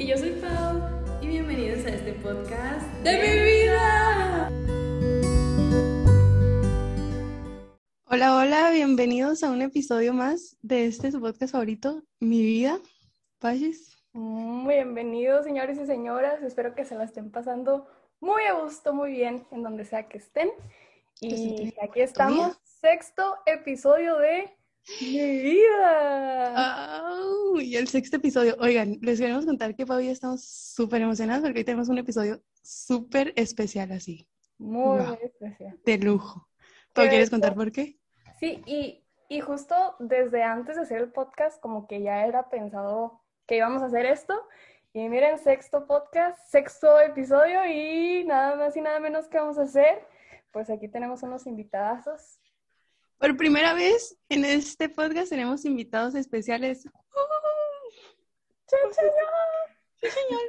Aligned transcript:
Y 0.00 0.06
yo 0.06 0.16
soy 0.16 0.30
Pau 0.30 0.80
y 1.20 1.26
bienvenidos 1.26 1.84
a 1.84 1.90
este 1.90 2.14
podcast 2.14 2.86
de 3.04 3.18
mi 3.18 3.66
vida. 3.68 4.50
Hola, 8.06 8.34
hola, 8.34 8.70
bienvenidos 8.70 9.42
a 9.42 9.50
un 9.50 9.60
episodio 9.60 10.14
más 10.14 10.56
de 10.62 10.86
este 10.86 11.12
su 11.12 11.20
podcast 11.20 11.52
favorito, 11.52 12.02
Mi 12.18 12.40
Vida. 12.40 12.78
Pages. 13.40 14.02
Bienvenidos, 14.14 15.44
señores 15.44 15.78
y 15.78 15.84
señoras. 15.84 16.42
Espero 16.42 16.74
que 16.74 16.86
se 16.86 16.94
la 16.94 17.04
estén 17.04 17.30
pasando 17.30 17.86
muy 18.20 18.44
a 18.44 18.54
gusto, 18.54 18.94
muy 18.94 19.10
bien, 19.10 19.44
en 19.50 19.62
donde 19.62 19.84
sea 19.84 20.08
que 20.08 20.16
estén. 20.16 20.48
Y 21.20 21.74
aquí 21.82 22.00
estamos, 22.00 22.58
sexto 22.64 23.36
episodio 23.44 24.16
de 24.16 24.50
Mi 24.98 25.42
Vida. 25.42 27.04
y 27.60 27.76
el 27.76 27.88
sexto 27.88 28.16
episodio. 28.16 28.56
Oigan, 28.58 28.98
les 29.02 29.20
queremos 29.20 29.46
contar 29.46 29.76
que 29.76 29.86
Pau 29.86 30.00
y 30.00 30.06
yo 30.06 30.12
estamos 30.12 30.42
súper 30.42 31.02
emocionados 31.02 31.42
porque 31.42 31.58
hoy 31.58 31.64
tenemos 31.64 31.88
un 31.88 31.98
episodio 31.98 32.42
súper 32.62 33.32
especial 33.36 33.92
así. 33.92 34.26
Muy, 34.58 35.00
especial. 35.22 35.78
De 35.84 35.98
lujo. 35.98 36.48
¿Pau, 36.92 37.08
quieres 37.08 37.30
contar 37.30 37.54
por 37.54 37.70
qué? 37.70 37.98
Sí, 38.38 38.62
y, 38.66 39.04
y 39.28 39.40
justo 39.40 39.74
desde 39.98 40.42
antes 40.42 40.76
de 40.76 40.82
hacer 40.82 40.98
el 40.98 41.12
podcast, 41.12 41.60
como 41.60 41.86
que 41.86 42.02
ya 42.02 42.26
era 42.26 42.48
pensado 42.48 43.22
que 43.46 43.56
íbamos 43.56 43.82
a 43.82 43.86
hacer 43.86 44.06
esto. 44.06 44.34
Y 44.92 45.08
miren, 45.08 45.38
sexto 45.38 45.86
podcast, 45.86 46.38
sexto 46.48 46.98
episodio 47.00 47.64
y 47.66 48.24
nada 48.24 48.56
más 48.56 48.76
y 48.76 48.80
nada 48.80 48.98
menos 48.98 49.28
que 49.28 49.38
vamos 49.38 49.58
a 49.58 49.62
hacer. 49.62 50.04
Pues 50.50 50.68
aquí 50.68 50.88
tenemos 50.88 51.22
unos 51.22 51.46
invitadazos. 51.46 52.39
Por 53.20 53.36
primera 53.36 53.74
vez 53.74 54.16
en 54.30 54.46
este 54.46 54.88
podcast 54.88 55.28
tenemos 55.28 55.66
invitados 55.66 56.14
especiales. 56.14 56.84
¡Sí, 58.66 58.76
señor! 58.92 59.12
Sí, 59.96 60.06
señor. 60.08 60.40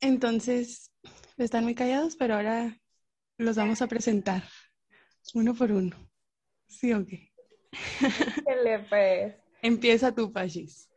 Entonces, 0.00 0.92
están 1.36 1.64
muy 1.64 1.74
callados, 1.74 2.14
pero 2.14 2.36
ahora 2.36 2.78
los 3.38 3.56
vamos 3.56 3.82
a 3.82 3.88
presentar 3.88 4.44
uno 5.34 5.52
por 5.52 5.72
uno. 5.72 5.96
¿Sí 6.68 6.92
o 6.92 7.04
qué? 7.04 7.32
pues. 8.88 9.34
Empieza 9.62 10.14
tú, 10.14 10.32
Pachis. 10.32 10.88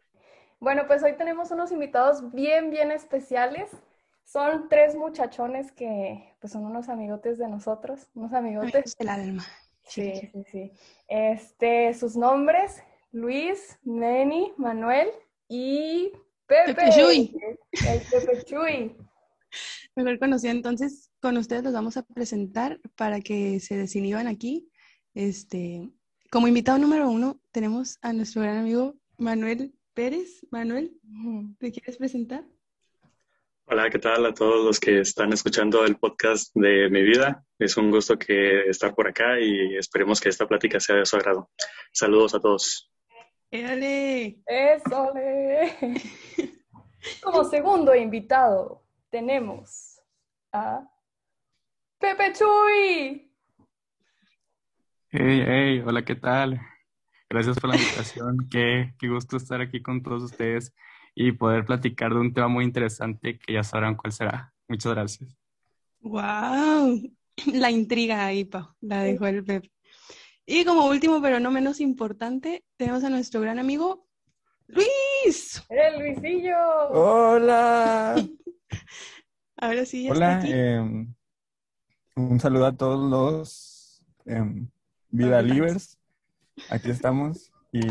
Bueno, 0.60 0.86
pues 0.86 1.02
hoy 1.02 1.18
tenemos 1.18 1.50
unos 1.50 1.72
invitados 1.72 2.32
bien, 2.34 2.70
bien 2.70 2.92
especiales. 2.92 3.72
Son 4.26 4.70
tres 4.70 4.94
muchachones 4.96 5.72
que 5.72 6.36
pues 6.40 6.54
son 6.54 6.66
unos 6.66 6.88
amigotes 6.88 7.40
de 7.40 7.48
nosotros, 7.48 8.08
unos 8.14 8.32
amigotes. 8.34 8.96
del 8.96 9.10
alma. 9.10 9.44
Sí, 9.90 10.14
sí, 10.32 10.44
sí. 10.52 10.72
Este, 11.08 11.94
sus 11.94 12.16
nombres, 12.16 12.84
Luis, 13.12 13.78
Neni, 13.84 14.54
Manuel 14.58 15.10
y 15.48 16.12
Pepe. 16.46 16.76
Pepe 16.76 16.90
Chuy. 16.92 17.36
El 17.88 18.02
Pepe 18.02 18.44
Chuy. 18.46 18.96
Mejor 19.96 20.20
conocido. 20.20 20.52
Entonces, 20.52 21.10
con 21.20 21.38
ustedes 21.38 21.64
los 21.64 21.74
vamos 21.74 21.98
a 21.98 22.04
presentar 22.04 22.80
para 22.96 23.20
que 23.20 23.60
se 23.60 23.78
desinhiban 23.78 24.28
aquí. 24.28 24.70
Este, 25.16 25.90
como 26.30 26.48
invitado 26.48 26.78
número 26.78 27.10
uno, 27.10 27.42
tenemos 27.52 27.98
a 28.02 28.14
nuestro 28.14 28.44
gran 28.44 28.58
amigo 28.58 28.96
Manuel 29.18 29.74
Pérez. 29.96 30.46
Manuel, 30.52 31.00
¿te 31.58 31.72
quieres 31.72 31.98
presentar? 31.98 32.46
Hola, 33.72 33.88
¿qué 33.92 34.00
tal 34.00 34.26
a 34.26 34.34
todos 34.34 34.66
los 34.66 34.80
que 34.80 35.02
están 35.02 35.32
escuchando 35.32 35.86
el 35.86 35.98
podcast 35.98 36.50
de 36.56 36.90
mi 36.90 37.04
vida? 37.04 37.46
Es 37.60 37.78
un 37.78 37.92
gusto 37.92 38.18
que 38.18 38.62
estar 38.68 38.96
por 38.96 39.08
acá 39.08 39.40
y 39.40 39.78
esperemos 39.78 40.20
que 40.20 40.30
esta 40.30 40.48
plática 40.48 40.80
sea 40.80 40.96
de 40.96 41.06
su 41.06 41.18
agrado. 41.18 41.52
Saludos 41.92 42.34
a 42.34 42.40
todos. 42.40 42.92
¡Éale! 43.52 44.42
¡Eso! 44.48 45.14
Como 47.22 47.44
segundo 47.44 47.94
invitado 47.94 48.82
tenemos 49.12 50.02
a 50.52 50.82
Pepe 52.00 52.34
Chuy. 52.34 53.32
Hey, 55.12 55.44
hey, 55.46 55.84
hola, 55.86 56.04
¿qué 56.04 56.16
tal? 56.16 56.60
Gracias 57.30 57.60
por 57.60 57.70
la 57.70 57.76
invitación. 57.76 58.48
qué, 58.50 58.96
qué 58.98 59.08
gusto 59.10 59.38
estar 59.38 59.62
aquí 59.62 59.80
con 59.84 60.02
todos 60.02 60.24
ustedes 60.24 60.74
y 61.22 61.34
poder 61.34 61.66
platicar 61.66 62.14
de 62.14 62.20
un 62.22 62.34
tema 62.34 62.48
muy 62.48 62.64
interesante 62.64 63.38
que 63.38 63.52
ya 63.52 63.62
sabrán 63.62 63.98
cuál 63.98 64.14
será. 64.14 64.54
Muchas 64.70 64.94
gracias. 64.94 65.38
¡Wow! 66.00 67.12
La 67.54 67.70
intriga 67.70 68.26
ahí, 68.26 68.46
Pau, 68.46 68.70
la 68.80 69.04
dejó 69.04 69.28
el 69.28 69.44
Pep. 69.44 69.66
Y 70.46 70.64
como 70.64 70.88
último, 70.88 71.22
pero 71.22 71.42
no 71.42 71.52
menos 71.52 71.82
importante, 71.82 72.64
tenemos 72.78 73.04
a 73.04 73.10
nuestro 73.10 73.42
gran 73.42 73.60
amigo 73.60 74.08
Luis. 74.68 75.62
¡El 75.68 76.00
Luisillo! 76.00 76.56
¡Hola! 76.92 78.16
Ahora 79.58 79.86
sí, 79.86 80.06
ya 80.06 80.12
Hola, 80.12 80.38
está 80.38 80.40
aquí. 80.40 80.52
eh, 80.54 81.08
un 82.16 82.40
saludo 82.40 82.66
a 82.66 82.78
todos 82.78 83.12
los 83.12 84.06
eh, 84.26 84.66
Vida 85.10 85.42
Livers. 85.42 86.00
Aquí 86.70 86.90
estamos 86.90 87.52
y, 87.74 87.82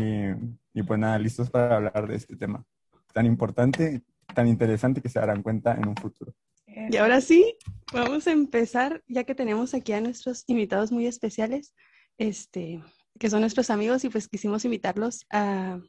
y 0.73 0.81
pues 0.81 0.99
nada, 0.99 1.19
listos 1.19 1.51
para 1.51 1.75
hablar 1.75 2.07
de 2.07 2.15
este 2.15 2.35
tema 2.35 2.65
tan 3.13 3.25
importante, 3.25 4.01
tan 4.33 4.47
interesante 4.47 5.01
que 5.01 5.09
se 5.09 5.19
darán 5.19 5.41
cuenta 5.41 5.73
en 5.73 5.87
un 5.87 5.95
futuro. 5.95 6.33
Y 6.65 6.97
ahora 6.97 7.19
sí, 7.19 7.57
vamos 7.93 8.27
a 8.27 8.31
empezar, 8.31 9.03
ya 9.07 9.23
que 9.23 9.35
tenemos 9.35 9.73
aquí 9.73 9.93
a 9.93 10.01
nuestros 10.01 10.43
invitados 10.47 10.91
muy 10.91 11.07
especiales, 11.07 11.73
este, 12.17 12.81
que 13.19 13.29
son 13.29 13.41
nuestros 13.41 13.69
amigos, 13.69 14.03
y 14.05 14.09
pues 14.09 14.27
quisimos 14.27 14.65
invitarlos 14.65 15.25
a, 15.31 15.79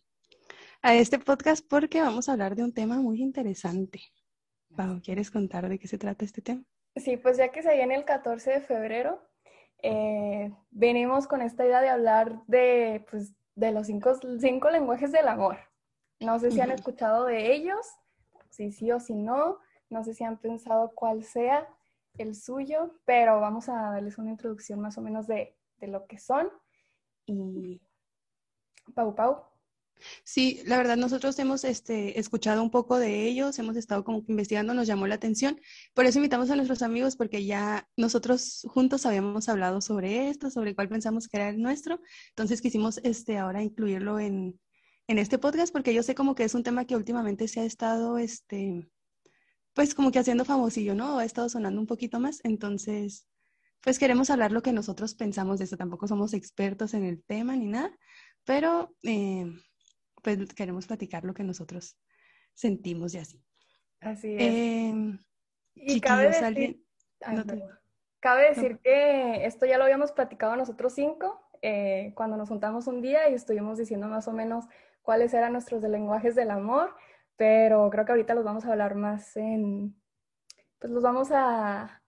a 0.82 0.94
este 0.94 1.18
podcast 1.18 1.64
porque 1.68 2.00
vamos 2.00 2.28
a 2.28 2.32
hablar 2.32 2.56
de 2.56 2.64
un 2.64 2.72
tema 2.72 2.96
muy 2.96 3.20
interesante. 3.20 4.00
Pau, 4.74 5.00
¿quieres 5.02 5.30
contar 5.30 5.68
de 5.68 5.78
qué 5.78 5.86
se 5.86 5.98
trata 5.98 6.24
este 6.24 6.42
tema? 6.42 6.62
Sí, 6.96 7.16
pues 7.16 7.36
ya 7.36 7.50
que 7.50 7.62
se 7.62 7.74
viene 7.74 7.94
el 7.94 8.04
14 8.04 8.50
de 8.50 8.60
febrero, 8.60 9.22
eh, 9.82 10.52
venimos 10.70 11.26
con 11.26 11.40
esta 11.42 11.64
idea 11.64 11.80
de 11.80 11.88
hablar 11.88 12.42
de, 12.46 13.04
pues, 13.10 13.32
de 13.54 13.72
los 13.72 13.86
cinco, 13.86 14.18
cinco 14.38 14.70
lenguajes 14.70 15.12
del 15.12 15.28
amor. 15.28 15.58
No 16.20 16.38
sé 16.38 16.50
si 16.50 16.60
han 16.60 16.70
escuchado 16.70 17.24
de 17.24 17.54
ellos, 17.54 17.86
si 18.50 18.72
sí 18.72 18.92
o 18.92 19.00
si 19.00 19.14
no, 19.14 19.58
no 19.88 20.04
sé 20.04 20.14
si 20.14 20.24
han 20.24 20.38
pensado 20.38 20.92
cuál 20.94 21.24
sea 21.24 21.66
el 22.18 22.34
suyo, 22.34 22.94
pero 23.04 23.40
vamos 23.40 23.68
a 23.68 23.92
darles 23.92 24.18
una 24.18 24.30
introducción 24.30 24.80
más 24.80 24.98
o 24.98 25.00
menos 25.00 25.26
de, 25.26 25.56
de 25.78 25.88
lo 25.88 26.06
que 26.06 26.18
son. 26.18 26.50
Y 27.26 27.80
Pau 28.94 29.14
Pau. 29.14 29.50
Sí, 30.24 30.62
la 30.64 30.78
verdad 30.78 30.96
nosotros 30.96 31.38
hemos 31.38 31.64
este, 31.64 32.18
escuchado 32.18 32.62
un 32.62 32.70
poco 32.70 32.98
de 32.98 33.26
ellos, 33.26 33.58
hemos 33.58 33.76
estado 33.76 34.04
como 34.04 34.24
que 34.24 34.32
investigando, 34.32 34.72
nos 34.74 34.86
llamó 34.86 35.06
la 35.06 35.16
atención, 35.16 35.60
por 35.94 36.06
eso 36.06 36.18
invitamos 36.18 36.50
a 36.50 36.56
nuestros 36.56 36.82
amigos 36.82 37.16
porque 37.16 37.44
ya 37.44 37.86
nosotros 37.96 38.66
juntos 38.68 39.04
habíamos 39.04 39.48
hablado 39.50 39.82
sobre 39.82 40.30
esto, 40.30 40.50
sobre 40.50 40.74
cuál 40.74 40.88
pensamos 40.88 41.28
que 41.28 41.36
era 41.36 41.50
el 41.50 41.60
nuestro, 41.60 42.00
entonces 42.30 42.62
quisimos 42.62 42.98
este, 43.04 43.36
ahora 43.36 43.62
incluirlo 43.62 44.18
en, 44.18 44.58
en 45.10 45.18
este 45.18 45.38
podcast 45.38 45.72
porque 45.72 45.92
yo 45.92 46.04
sé 46.04 46.14
como 46.14 46.36
que 46.36 46.44
es 46.44 46.54
un 46.54 46.62
tema 46.62 46.84
que 46.84 46.94
últimamente 46.94 47.48
se 47.48 47.58
ha 47.58 47.64
estado, 47.64 48.16
este, 48.16 48.88
pues 49.74 49.92
como 49.92 50.12
que 50.12 50.20
haciendo 50.20 50.44
famosillo, 50.44 50.94
¿no? 50.94 51.18
Ha 51.18 51.24
estado 51.24 51.48
sonando 51.48 51.80
un 51.80 51.88
poquito 51.88 52.20
más, 52.20 52.38
entonces, 52.44 53.26
pues 53.80 53.98
queremos 53.98 54.30
hablar 54.30 54.52
lo 54.52 54.62
que 54.62 54.72
nosotros 54.72 55.16
pensamos 55.16 55.58
de 55.58 55.64
esto, 55.64 55.76
tampoco 55.76 56.06
somos 56.06 56.32
expertos 56.32 56.94
en 56.94 57.02
el 57.02 57.24
tema 57.24 57.56
ni 57.56 57.66
nada, 57.66 57.90
pero 58.44 58.94
eh, 59.02 59.52
pues 60.22 60.38
queremos 60.54 60.86
platicar 60.86 61.24
lo 61.24 61.34
que 61.34 61.42
nosotros 61.42 61.98
sentimos 62.54 63.12
y 63.14 63.18
así. 63.18 63.42
Así 63.98 64.32
es. 64.32 64.42
Eh, 64.42 65.18
y 65.74 66.00
cabe 66.00 66.28
decir, 66.28 66.44
alguien... 66.44 66.84
Ay, 67.22 67.36
no 67.36 67.42
te- 67.42 67.54
perdón. 67.54 67.78
cabe 68.20 68.50
decir 68.50 68.78
que 68.78 69.44
esto 69.44 69.66
ya 69.66 69.76
lo 69.76 69.82
habíamos 69.82 70.12
platicado 70.12 70.54
nosotros 70.54 70.92
cinco 70.94 71.40
eh, 71.62 72.12
cuando 72.14 72.36
nos 72.36 72.48
juntamos 72.48 72.86
un 72.86 73.02
día 73.02 73.28
y 73.28 73.34
estuvimos 73.34 73.76
diciendo 73.76 74.06
más 74.06 74.28
o 74.28 74.32
menos 74.32 74.66
cuáles 75.02 75.34
eran 75.34 75.52
nuestros 75.52 75.82
lenguajes 75.82 76.34
del 76.34 76.50
amor, 76.50 76.94
pero 77.36 77.88
creo 77.90 78.04
que 78.04 78.12
ahorita 78.12 78.34
los 78.34 78.44
vamos 78.44 78.64
a 78.64 78.72
hablar 78.72 78.94
más 78.94 79.36
en, 79.36 79.96
pues 80.78 80.92
los 80.92 81.02
vamos 81.02 81.30
a, 81.32 82.02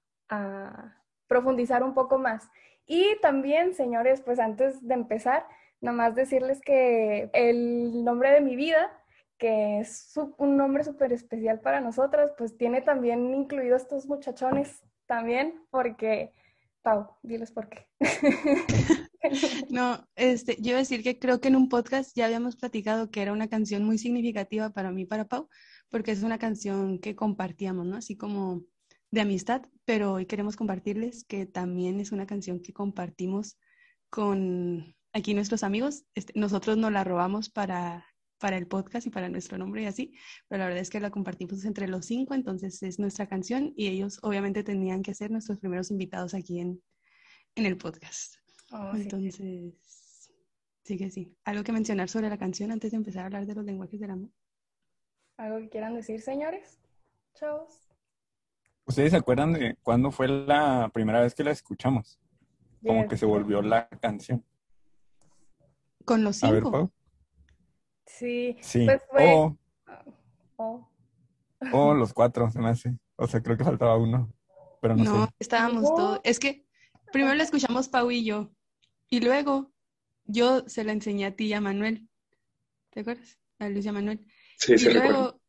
profundizar 1.26 1.82
un 1.82 1.94
poco 1.94 2.18
más. 2.18 2.48
Y 2.86 3.18
también, 3.20 3.74
señores, 3.74 4.22
pues 4.22 4.38
antes 4.38 4.86
de 4.86 4.94
empezar, 4.94 5.46
nomás 5.80 6.14
decirles 6.14 6.60
que 6.60 7.30
el 7.34 8.04
nombre 8.04 8.30
de 8.30 8.40
mi 8.40 8.56
vida, 8.56 8.90
que 9.38 9.80
es 9.80 10.14
un 10.38 10.56
nombre 10.56 10.84
súper 10.84 11.12
especial 11.12 11.60
para 11.60 11.80
nosotras, 11.80 12.32
pues 12.36 12.56
tiene 12.56 12.80
también 12.80 13.34
incluido 13.34 13.76
estos 13.76 14.06
muchachones 14.06 14.82
también, 15.06 15.66
porque, 15.70 16.32
Pau, 16.82 17.16
diles 17.22 17.50
por 17.50 17.68
qué. 17.68 17.86
No, 19.70 20.06
este, 20.16 20.56
yo 20.60 20.70
iba 20.70 20.78
a 20.78 20.80
decir 20.80 21.02
que 21.02 21.18
creo 21.18 21.40
que 21.40 21.48
en 21.48 21.56
un 21.56 21.68
podcast 21.68 22.16
ya 22.16 22.26
habíamos 22.26 22.56
platicado 22.56 23.10
que 23.10 23.22
era 23.22 23.32
una 23.32 23.48
canción 23.48 23.84
muy 23.84 23.98
significativa 23.98 24.70
para 24.70 24.90
mí, 24.90 25.06
para 25.06 25.26
Pau, 25.26 25.48
porque 25.90 26.12
es 26.12 26.22
una 26.22 26.38
canción 26.38 26.98
que 26.98 27.14
compartíamos, 27.14 27.86
¿no? 27.86 27.96
Así 27.96 28.16
como 28.16 28.62
de 29.10 29.20
amistad, 29.20 29.62
pero 29.84 30.14
hoy 30.14 30.26
queremos 30.26 30.56
compartirles 30.56 31.24
que 31.24 31.46
también 31.46 32.00
es 32.00 32.12
una 32.12 32.26
canción 32.26 32.60
que 32.60 32.72
compartimos 32.72 33.58
con 34.10 34.94
aquí 35.12 35.34
nuestros 35.34 35.62
amigos. 35.62 36.04
Este, 36.14 36.32
nosotros 36.38 36.76
nos 36.76 36.92
la 36.92 37.04
robamos 37.04 37.50
para 37.50 38.06
para 38.38 38.56
el 38.56 38.66
podcast 38.66 39.06
y 39.06 39.10
para 39.10 39.28
nuestro 39.28 39.56
nombre 39.56 39.84
y 39.84 39.86
así, 39.86 40.14
pero 40.48 40.58
la 40.58 40.64
verdad 40.64 40.82
es 40.82 40.90
que 40.90 40.98
la 40.98 41.12
compartimos 41.12 41.64
entre 41.64 41.86
los 41.86 42.06
cinco, 42.06 42.34
entonces 42.34 42.82
es 42.82 42.98
nuestra 42.98 43.28
canción 43.28 43.72
y 43.76 43.86
ellos 43.86 44.18
obviamente 44.22 44.64
tenían 44.64 45.04
que 45.04 45.14
ser 45.14 45.30
nuestros 45.30 45.60
primeros 45.60 45.92
invitados 45.92 46.34
aquí 46.34 46.58
en, 46.58 46.82
en 47.54 47.66
el 47.66 47.78
podcast. 47.78 48.41
Oh, 48.72 48.92
sí. 48.94 49.02
entonces, 49.02 50.32
sí 50.84 50.96
que 50.96 51.10
sí. 51.10 51.36
¿Algo 51.44 51.62
que 51.62 51.72
mencionar 51.72 52.08
sobre 52.08 52.28
la 52.30 52.38
canción 52.38 52.70
antes 52.72 52.90
de 52.90 52.96
empezar 52.96 53.22
a 53.22 53.26
hablar 53.26 53.46
de 53.46 53.54
los 53.54 53.64
lenguajes 53.64 54.00
del 54.00 54.10
amor? 54.10 54.30
¿Algo 55.36 55.58
que 55.58 55.68
quieran 55.68 55.94
decir, 55.94 56.20
señores? 56.20 56.80
Chavos. 57.34 57.88
¿Ustedes 58.84 59.12
se 59.12 59.16
acuerdan 59.16 59.52
de 59.52 59.76
cuándo 59.82 60.10
fue 60.10 60.28
la 60.28 60.90
primera 60.92 61.20
vez 61.20 61.34
que 61.34 61.44
la 61.44 61.50
escuchamos? 61.52 62.18
Como 62.84 63.00
Yes. 63.02 63.10
que 63.10 63.16
se 63.16 63.26
volvió 63.26 63.62
la 63.62 63.88
canción. 63.88 64.44
Con 66.04 66.24
los 66.24 66.42
A 66.42 66.50
ver, 66.50 66.62
cinco. 66.62 66.72
Pau. 66.72 66.92
Sí. 68.06 68.56
Sí. 68.60 68.84
Pues 68.86 69.02
fue- 69.10 69.34
O, 69.34 69.56
Oh. 70.56 70.88
o 71.72 71.94
los 71.94 72.12
cuatro, 72.12 72.50
se 72.50 72.58
me 72.58 72.68
hace. 72.68 72.96
O 73.16 73.26
sea, 73.26 73.40
creo 73.42 73.56
que 73.56 73.64
faltaba 73.64 73.96
uno. 73.96 74.32
Pero 74.80 74.96
no, 74.96 75.04
No, 75.04 75.26
sé. 75.26 75.32
estábamos 75.38 75.84
todos. 75.94 76.20
Es 76.24 76.38
que 76.40 76.66
primero 77.12 77.34
la 77.34 77.42
escuchamos 77.44 77.88
Pau 77.88 78.10
y 78.10 78.24
yo. 78.24 78.50
Y 79.12 79.20
luego 79.20 79.70
yo 80.24 80.66
se 80.68 80.84
la 80.84 80.92
enseñé 80.92 81.26
a 81.26 81.36
ti 81.36 81.44
y 81.46 81.52
a 81.52 81.60
Manuel. 81.60 82.08
¿Te 82.90 83.00
acuerdas? 83.00 83.38
A 83.58 83.68
Luis 83.68 83.84
y 83.86 83.88
a 83.88 83.92
Manuel. 83.92 84.26
Sí, 84.56 84.78
sí, 84.78 84.88
y 84.88 84.90
recuerdo. 84.90 85.24
luego, 85.24 85.40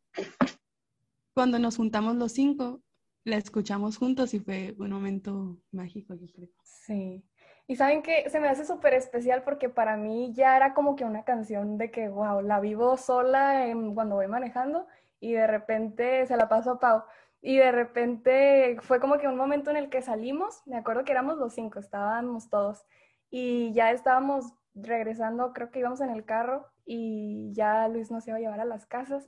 cuando 1.36 1.60
nos 1.60 1.78
juntamos 1.78 2.16
los 2.16 2.32
cinco, 2.32 2.82
la 3.24 3.38
escuchamos 3.38 3.98
juntos 3.98 4.34
y 4.34 4.40
fue 4.40 4.74
un 4.80 4.90
momento 4.90 5.60
mágico, 5.72 6.16
yo 6.16 6.26
creo. 6.34 6.50
Sí. 6.64 7.24
Y 7.68 7.76
saben 7.78 8.02
que 8.02 8.30
se 8.30 8.40
me 8.40 8.50
hace 8.50 8.66
súper 8.66 8.94
especial 8.94 9.44
porque 9.44 9.70
para 9.70 9.96
mí 9.98 10.34
ya 10.34 10.56
era 10.58 10.74
como 10.74 10.96
que 10.96 11.06
una 11.06 11.24
canción 11.24 11.78
de 11.78 11.92
que, 11.92 12.10
wow, 12.10 12.42
la 12.42 12.60
vivo 12.60 12.98
sola 12.98 13.68
en- 13.68 13.96
cuando 13.96 14.16
voy 14.16 14.28
manejando 14.28 14.88
y 15.20 15.34
de 15.34 15.48
repente 15.48 16.26
se 16.28 16.36
la 16.38 16.50
paso 16.50 16.72
a 16.72 16.80
Pau. 16.80 17.04
Y 17.42 17.58
de 17.58 17.72
repente 17.72 18.78
fue 18.82 19.00
como 19.00 19.18
que 19.18 19.28
un 19.28 19.38
momento 19.38 19.70
en 19.72 19.78
el 19.78 19.90
que 19.90 20.02
salimos, 20.02 20.62
me 20.66 20.78
acuerdo 20.78 21.04
que 21.06 21.12
éramos 21.12 21.38
los 21.38 21.54
cinco, 21.54 21.80
estábamos 21.80 22.50
todos. 22.50 22.86
Y 23.36 23.74
ya 23.74 23.90
estábamos 23.90 24.54
regresando, 24.76 25.54
creo 25.54 25.72
que 25.72 25.80
íbamos 25.80 26.02
en 26.02 26.12
el 26.12 26.24
carro 26.24 26.68
y 26.86 27.52
ya 27.54 27.88
Luis 27.88 28.12
nos 28.12 28.28
iba 28.28 28.38
a 28.38 28.40
llevar 28.40 28.60
a 28.60 28.66
las 28.66 28.86
casas. 28.86 29.28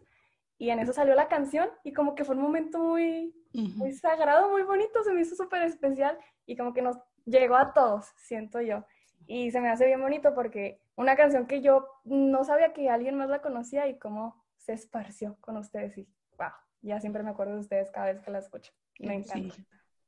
Y 0.59 0.69
en 0.69 0.77
eso 0.77 0.93
salió 0.93 1.15
la 1.15 1.27
canción 1.27 1.69
y 1.83 1.91
como 1.91 2.13
que 2.13 2.23
fue 2.23 2.35
un 2.35 2.43
momento 2.43 2.77
muy, 2.77 3.33
Ujú. 3.55 3.67
muy 3.79 3.93
sagrado, 3.93 4.51
muy 4.51 4.61
bonito, 4.61 5.03
se 5.03 5.11
me 5.11 5.21
hizo 5.21 5.35
súper 5.35 5.63
especial 5.63 6.19
y 6.45 6.55
como 6.55 6.71
que 6.71 6.83
nos 6.83 6.99
llegó 7.25 7.55
a 7.55 7.73
todos, 7.73 8.05
siento 8.15 8.61
yo. 8.61 8.85
Y 9.25 9.49
se 9.49 9.59
me 9.59 9.69
hace 9.69 9.87
bien 9.87 10.01
bonito 10.01 10.35
porque 10.35 10.79
una 10.95 11.15
canción 11.15 11.47
que 11.47 11.63
yo 11.63 11.87
no 12.03 12.43
sabía 12.43 12.73
que 12.73 12.91
alguien 12.91 13.17
más 13.17 13.29
la 13.29 13.41
conocía 13.41 13.87
y 13.87 13.97
cómo 13.97 14.45
se 14.57 14.73
esparció 14.73 15.35
con 15.41 15.57
ustedes 15.57 15.97
y 15.97 16.07
wow, 16.37 16.51
ya 16.83 17.01
siempre 17.01 17.23
me 17.23 17.31
acuerdo 17.31 17.55
de 17.55 17.61
ustedes 17.61 17.89
cada 17.89 18.13
vez 18.13 18.21
que 18.21 18.29
la 18.29 18.37
escucho. 18.37 18.71
Me 18.99 19.15
encanta. 19.15 19.55
Sí. 19.55 19.65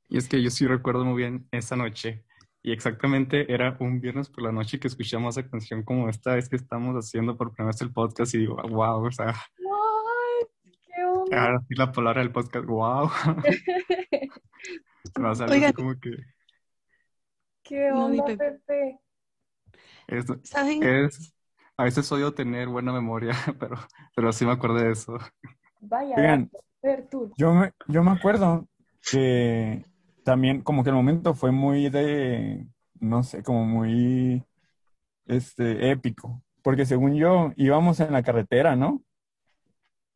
Y 0.10 0.18
es 0.20 0.30
que 0.30 0.44
yo 0.44 0.52
sí 0.52 0.68
recuerdo 0.68 1.04
muy 1.04 1.18
bien 1.18 1.48
esa 1.52 1.76
noche. 1.76 2.24
Y 2.64 2.72
exactamente 2.72 3.52
era 3.54 3.78
un 3.80 4.02
viernes 4.02 4.30
por 4.30 4.44
la 4.44 4.52
noche 4.52 4.80
que 4.80 4.88
escuchamos 4.88 5.38
esa 5.38 5.50
canción 5.50 5.84
como 5.84 6.10
esta 6.10 6.36
vez 6.36 6.50
que 6.50 6.56
estamos 6.58 6.96
haciendo 6.96 7.38
por 7.38 7.54
primera 7.54 7.72
vez 7.72 7.82
el 7.82 7.94
podcast 7.94 8.34
y 8.36 8.40
digo, 8.40 8.56
wow, 8.70 9.06
o 9.06 9.12
sea. 9.12 9.34
¡Qué 10.86 11.04
onda! 11.04 11.44
ahora 11.44 11.60
sí 11.68 11.76
la 11.76 11.92
palabra 11.92 12.22
del 12.22 12.32
podcast, 12.32 12.66
wow. 12.66 13.10
Se 15.04 15.12
algo 15.16 15.30
así 15.30 15.44
Oigan. 15.44 15.74
como 15.74 16.00
que 16.00 16.12
¡Qué 17.64 17.90
No, 17.90 18.06
onda, 18.06 18.26
Pepe. 18.26 18.52
Pepe! 18.68 19.00
es, 20.08 20.26
¿Saben? 20.44 20.84
es- 20.84 21.34
a 21.80 21.84
veces 21.84 22.12
odio 22.12 22.34
tener 22.34 22.68
buena 22.70 22.92
memoria, 22.92 23.34
pero, 23.60 23.78
pero 24.16 24.34
sí 24.34 24.46
me 24.46 24.52
acuerdo 24.54 24.78
de 24.78 24.92
eso. 24.92 25.18
Vaya, 25.80 26.16
Oigan, 26.18 26.50
ver 26.82 27.08
tú. 27.10 27.32
yo 27.38 27.54
me, 27.54 27.72
yo 27.88 28.04
me 28.04 28.12
acuerdo 28.12 28.68
que 29.12 29.86
también 30.28 30.60
como 30.62 30.84
que 30.84 30.90
el 30.90 30.96
momento 30.98 31.34
fue 31.34 31.54
muy 31.54 31.90
de, 31.90 32.68
no 33.00 33.24
sé, 33.24 33.44
como 33.44 33.64
muy 33.64 34.44
este, 35.26 35.90
épico. 35.90 36.44
Porque 36.62 36.86
según 36.86 37.16
yo, 37.16 37.54
íbamos 37.56 38.02
en 38.02 38.12
la 38.12 38.22
carretera, 38.24 38.76
¿no? 38.76 39.02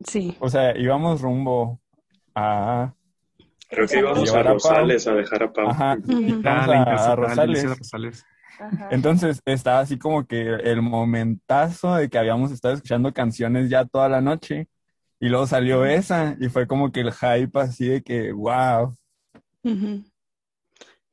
Sí. 0.06 0.36
O 0.42 0.50
sea, 0.50 0.78
íbamos 0.78 1.22
rumbo 1.22 1.80
a... 2.36 2.94
Creo 3.70 3.88
que 3.88 4.00
íbamos 4.00 4.34
a. 4.34 4.44
Rosales 4.44 5.08
a 5.08 5.14
dejar 5.14 5.44
a 5.44 5.54
Pau. 5.54 5.70
Ajá, 5.70 5.96
la 6.44 6.84
a- 6.84 7.12
a 7.14 7.16
Rosales. 7.16 8.26
Ajá. 8.60 8.90
Entonces 8.92 9.42
estaba 9.46 9.80
así 9.80 9.98
como 9.98 10.28
que 10.28 10.42
el 10.42 10.82
momentazo 10.82 11.96
de 11.96 12.10
que 12.10 12.18
habíamos 12.18 12.52
estado 12.52 12.74
escuchando 12.74 13.14
canciones 13.14 13.70
ya 13.70 13.86
toda 13.86 14.10
la 14.10 14.20
noche 14.20 14.68
y 15.22 15.30
luego 15.30 15.48
salió 15.48 15.86
esa 15.86 16.36
y 16.38 16.50
fue 16.50 16.68
como 16.68 16.92
que 16.92 17.00
el 17.00 17.14
hype 17.14 17.58
así 17.62 17.88
de 17.88 18.02
que 18.04 18.34
wow. 18.34 18.94
Ujú. 19.64 20.04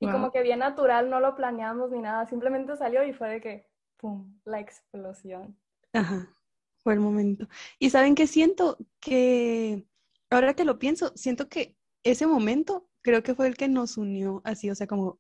Y 0.00 0.06
Wow. 0.06 0.12
como 0.12 0.30
que 0.30 0.42
bien 0.42 0.60
natural, 0.60 1.10
no 1.10 1.20
lo 1.20 1.34
planeamos 1.34 1.90
ni 1.90 2.00
nada, 2.00 2.26
simplemente 2.26 2.76
salió 2.76 3.02
y 3.04 3.12
fue 3.12 3.28
de 3.30 3.40
que, 3.40 3.66
¡pum!, 3.96 4.38
la 4.44 4.60
explosión. 4.60 5.58
Ajá, 5.92 6.34
fue 6.84 6.94
el 6.94 7.00
momento. 7.00 7.48
Y 7.80 7.90
saben 7.90 8.14
que 8.14 8.26
siento 8.28 8.78
que, 9.00 9.86
ahora 10.30 10.54
que 10.54 10.64
lo 10.64 10.78
pienso, 10.78 11.12
siento 11.16 11.48
que 11.48 11.76
ese 12.04 12.26
momento 12.26 12.88
creo 13.02 13.22
que 13.22 13.34
fue 13.34 13.48
el 13.48 13.56
que 13.56 13.68
nos 13.68 13.96
unió 13.96 14.40
así, 14.44 14.70
o 14.70 14.74
sea, 14.76 14.86
como 14.86 15.18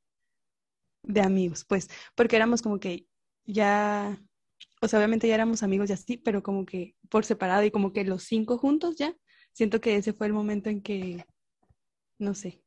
de 1.02 1.20
amigos, 1.22 1.64
pues, 1.64 1.88
porque 2.14 2.36
éramos 2.36 2.62
como 2.62 2.78
que 2.80 3.06
ya, 3.46 4.18
o 4.82 4.88
sea, 4.88 4.98
obviamente 4.98 5.26
ya 5.26 5.34
éramos 5.34 5.62
amigos 5.62 5.90
y 5.90 5.94
así, 5.94 6.16
pero 6.18 6.42
como 6.42 6.66
que 6.66 6.96
por 7.08 7.24
separado 7.24 7.64
y 7.64 7.70
como 7.70 7.92
que 7.92 8.04
los 8.04 8.24
cinco 8.24 8.58
juntos 8.58 8.96
ya, 8.96 9.16
siento 9.52 9.80
que 9.80 9.96
ese 9.96 10.12
fue 10.12 10.26
el 10.26 10.32
momento 10.34 10.70
en 10.70 10.82
que, 10.82 11.24
no 12.18 12.34
sé, 12.34 12.62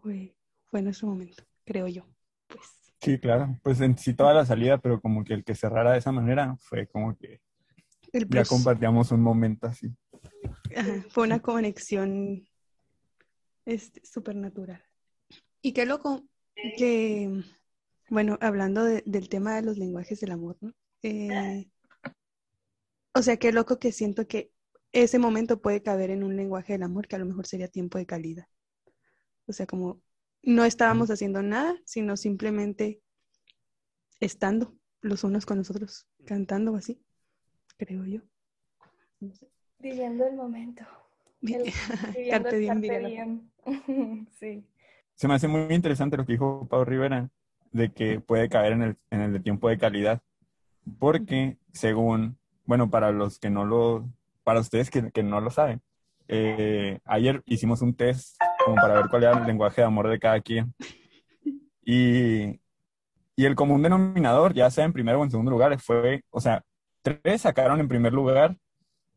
fue, 0.00 0.36
fue 0.70 0.82
nuestro 0.82 1.08
momento, 1.08 1.42
creo 1.64 1.88
yo, 1.88 2.06
pues. 2.48 2.66
Sí, 3.00 3.18
claro. 3.18 3.58
Pues 3.62 3.80
en 3.80 3.96
sí 3.96 4.12
toda 4.14 4.34
la 4.34 4.44
salida, 4.44 4.78
pero 4.78 5.00
como 5.00 5.24
que 5.24 5.32
el 5.34 5.44
que 5.44 5.54
cerrara 5.54 5.92
de 5.92 5.98
esa 5.98 6.12
manera 6.12 6.56
fue 6.58 6.86
como 6.86 7.16
que 7.16 7.40
El 8.12 8.28
ya 8.28 8.44
compartíamos 8.44 9.10
un 9.10 9.22
momento 9.22 9.66
así. 9.66 9.88
Ajá, 10.76 11.04
fue 11.08 11.24
una 11.24 11.40
conexión 11.40 12.46
este, 13.64 14.04
supernatural. 14.04 14.82
Y 15.62 15.72
qué 15.72 15.86
loco 15.86 16.24
que, 16.76 17.42
bueno, 18.10 18.38
hablando 18.40 18.84
de- 18.84 19.02
del 19.06 19.28
tema 19.28 19.54
de 19.56 19.62
los 19.62 19.78
lenguajes 19.78 20.20
del 20.20 20.32
amor, 20.32 20.56
¿no? 20.60 20.72
Eh, 21.02 21.70
o 23.14 23.22
sea, 23.22 23.36
qué 23.38 23.52
loco 23.52 23.78
que 23.78 23.92
siento 23.92 24.26
que 24.26 24.52
ese 24.92 25.18
momento 25.18 25.60
puede 25.60 25.82
caber 25.82 26.10
en 26.10 26.22
un 26.24 26.36
lenguaje 26.36 26.74
del 26.74 26.82
amor 26.82 27.06
que 27.08 27.16
a 27.16 27.18
lo 27.18 27.26
mejor 27.26 27.46
sería 27.46 27.68
tiempo 27.68 27.98
de 27.98 28.06
calidad. 28.06 28.46
O 29.50 29.52
sea, 29.52 29.66
como 29.66 30.00
no 30.42 30.64
estábamos 30.64 31.10
haciendo 31.10 31.42
nada, 31.42 31.76
sino 31.84 32.16
simplemente 32.16 33.02
estando 34.20 34.74
los 35.00 35.24
unos 35.24 35.44
con 35.44 35.58
los 35.58 35.70
otros, 35.70 36.06
cantando 36.24 36.72
o 36.72 36.76
así, 36.76 37.02
creo 37.76 38.04
yo. 38.04 38.20
No 39.18 39.34
sé. 39.34 39.48
Viviendo 39.78 40.26
el 40.26 40.36
momento. 40.36 40.84
El- 41.42 41.64
viviendo 42.16 42.48
el 42.48 42.60
diem, 42.60 42.80
diem. 42.80 43.50
Sí. 44.38 44.64
Se 45.14 45.28
me 45.28 45.34
hace 45.34 45.48
muy 45.48 45.74
interesante 45.74 46.16
lo 46.16 46.24
que 46.24 46.32
dijo 46.32 46.66
Pau 46.68 46.84
Rivera, 46.84 47.28
de 47.72 47.92
que 47.92 48.20
puede 48.20 48.48
caer 48.48 48.72
en 48.72 48.82
el, 48.82 48.96
en 49.10 49.20
el 49.20 49.32
de 49.32 49.40
tiempo 49.40 49.68
de 49.68 49.78
calidad. 49.78 50.22
Porque 50.98 51.58
según, 51.72 52.38
bueno, 52.64 52.88
para 52.88 53.10
los 53.10 53.38
que 53.38 53.50
no 53.50 53.64
lo, 53.64 54.08
para 54.44 54.60
ustedes 54.60 54.90
que, 54.90 55.10
que 55.10 55.22
no 55.22 55.40
lo 55.40 55.50
saben, 55.50 55.82
eh, 56.28 57.00
ayer 57.04 57.42
hicimos 57.46 57.82
un 57.82 57.94
test 57.94 58.36
como 58.62 58.80
para 58.80 58.94
ver 58.94 59.08
cuál 59.08 59.24
era 59.24 59.32
el 59.32 59.46
lenguaje 59.46 59.80
de 59.82 59.86
amor 59.86 60.08
de 60.08 60.18
cada 60.18 60.40
quien. 60.40 60.74
Y, 61.84 62.60
y 63.36 63.46
el 63.46 63.56
común 63.56 63.82
denominador, 63.82 64.54
ya 64.54 64.70
sea 64.70 64.84
en 64.84 64.92
primer 64.92 65.16
o 65.16 65.24
en 65.24 65.30
segundo 65.30 65.50
lugar, 65.52 65.78
fue, 65.80 66.24
o 66.30 66.40
sea, 66.40 66.64
tres 67.02 67.42
sacaron 67.42 67.80
en 67.80 67.88
primer 67.88 68.12
lugar 68.12 68.56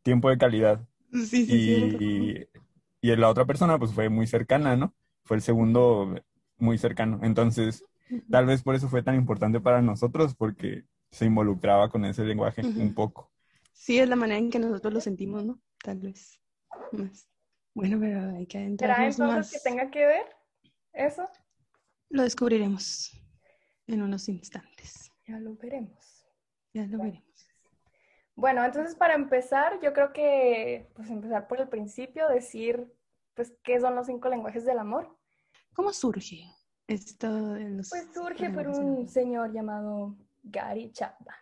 tiempo 0.02 0.30
de 0.30 0.38
calidad 0.38 0.82
Sí, 1.12 1.46
sí, 1.46 1.58
sí. 1.60 1.90
y, 2.00 2.40
y 3.02 3.16
la 3.16 3.30
otra 3.30 3.46
persona 3.46 3.78
pues 3.78 3.92
fue 3.94 4.08
muy 4.10 4.26
cercana, 4.26 4.76
¿no? 4.76 4.94
Fue 5.24 5.36
el 5.38 5.42
segundo 5.42 6.14
muy 6.58 6.78
cercano. 6.78 7.20
Entonces, 7.22 7.84
tal 8.30 8.46
vez 8.46 8.62
por 8.62 8.74
eso 8.74 8.88
fue 8.88 9.02
tan 9.02 9.16
importante 9.16 9.60
para 9.60 9.82
nosotros, 9.82 10.34
porque 10.36 10.84
se 11.10 11.26
involucraba 11.26 11.90
con 11.90 12.04
ese 12.04 12.24
lenguaje 12.24 12.62
Ujú. 12.62 12.80
un 12.82 12.94
poco. 12.94 13.32
Sí, 13.72 13.98
es 13.98 14.08
la 14.08 14.16
manera 14.16 14.38
en 14.38 14.50
que 14.50 14.58
nosotros 14.58 14.94
lo 14.94 15.00
sentimos, 15.00 15.44
¿no? 15.44 15.60
Tal 15.82 15.98
vez 16.00 16.40
más. 16.92 17.28
Bueno, 17.74 17.98
pero 18.00 18.36
hay 18.36 18.46
que 18.46 18.58
¿Será 18.58 18.94
adentrarnos 18.94 19.18
entonces 19.18 19.36
más. 19.52 19.52
que 19.52 19.68
tenga 19.68 19.90
que 19.90 20.06
ver 20.06 20.36
eso? 20.92 21.28
Lo 22.10 22.22
descubriremos 22.22 23.10
en 23.86 24.02
unos 24.02 24.28
instantes. 24.28 25.10
Ya 25.26 25.38
lo 25.40 25.54
veremos. 25.56 26.24
Ya 26.72 26.86
lo 26.86 26.98
veremos. 26.98 27.24
Bueno, 28.36 28.64
entonces 28.64 28.94
para 28.94 29.14
empezar, 29.14 29.80
yo 29.80 29.92
creo 29.92 30.12
que 30.12 30.88
pues 30.94 31.08
empezar 31.10 31.46
por 31.46 31.60
el 31.60 31.68
principio, 31.68 32.28
decir 32.28 32.92
pues 33.34 33.52
qué 33.62 33.80
son 33.80 33.96
los 33.96 34.06
cinco 34.06 34.28
lenguajes 34.28 34.64
del 34.64 34.78
amor. 34.78 35.16
¿Cómo 35.74 35.92
surge 35.92 36.44
esto 36.86 37.54
de 37.54 37.70
los 37.70 37.90
Pues 37.90 38.06
surge 38.14 38.50
por 38.50 38.68
un 38.68 39.08
señor 39.08 39.52
llamado 39.52 40.16
Gary 40.42 40.90
Chapman. 40.92 41.34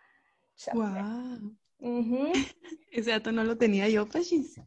Chapman. 0.55 1.57
Ujú. 1.79 2.27
Eso 2.27 2.55
Ese 2.91 3.11
dato 3.11 3.31
no 3.31 3.43
lo 3.43 3.57
tenía 3.57 3.89
yo, 3.89 4.07
Pachis. 4.07 4.59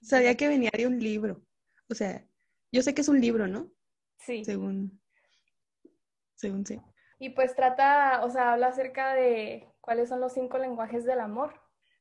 Sabía 0.00 0.36
que 0.36 0.48
venía 0.48 0.70
de 0.72 0.86
un 0.86 0.98
libro. 0.98 1.42
O 1.88 1.94
sea, 1.94 2.24
yo 2.72 2.82
sé 2.82 2.94
que 2.94 3.02
es 3.02 3.08
un 3.08 3.20
libro, 3.20 3.46
¿no? 3.46 3.70
Sí. 4.18 4.44
Según, 4.44 5.00
según 6.34 6.64
sé. 6.64 6.80
Y 7.18 7.30
pues 7.30 7.54
trata, 7.54 8.24
o 8.24 8.30
sea, 8.30 8.52
habla 8.52 8.68
acerca 8.68 9.14
de 9.14 9.68
cuáles 9.80 10.08
son 10.08 10.20
los 10.20 10.32
cinco 10.32 10.58
lenguajes 10.58 11.04
del 11.04 11.20
amor 11.20 11.60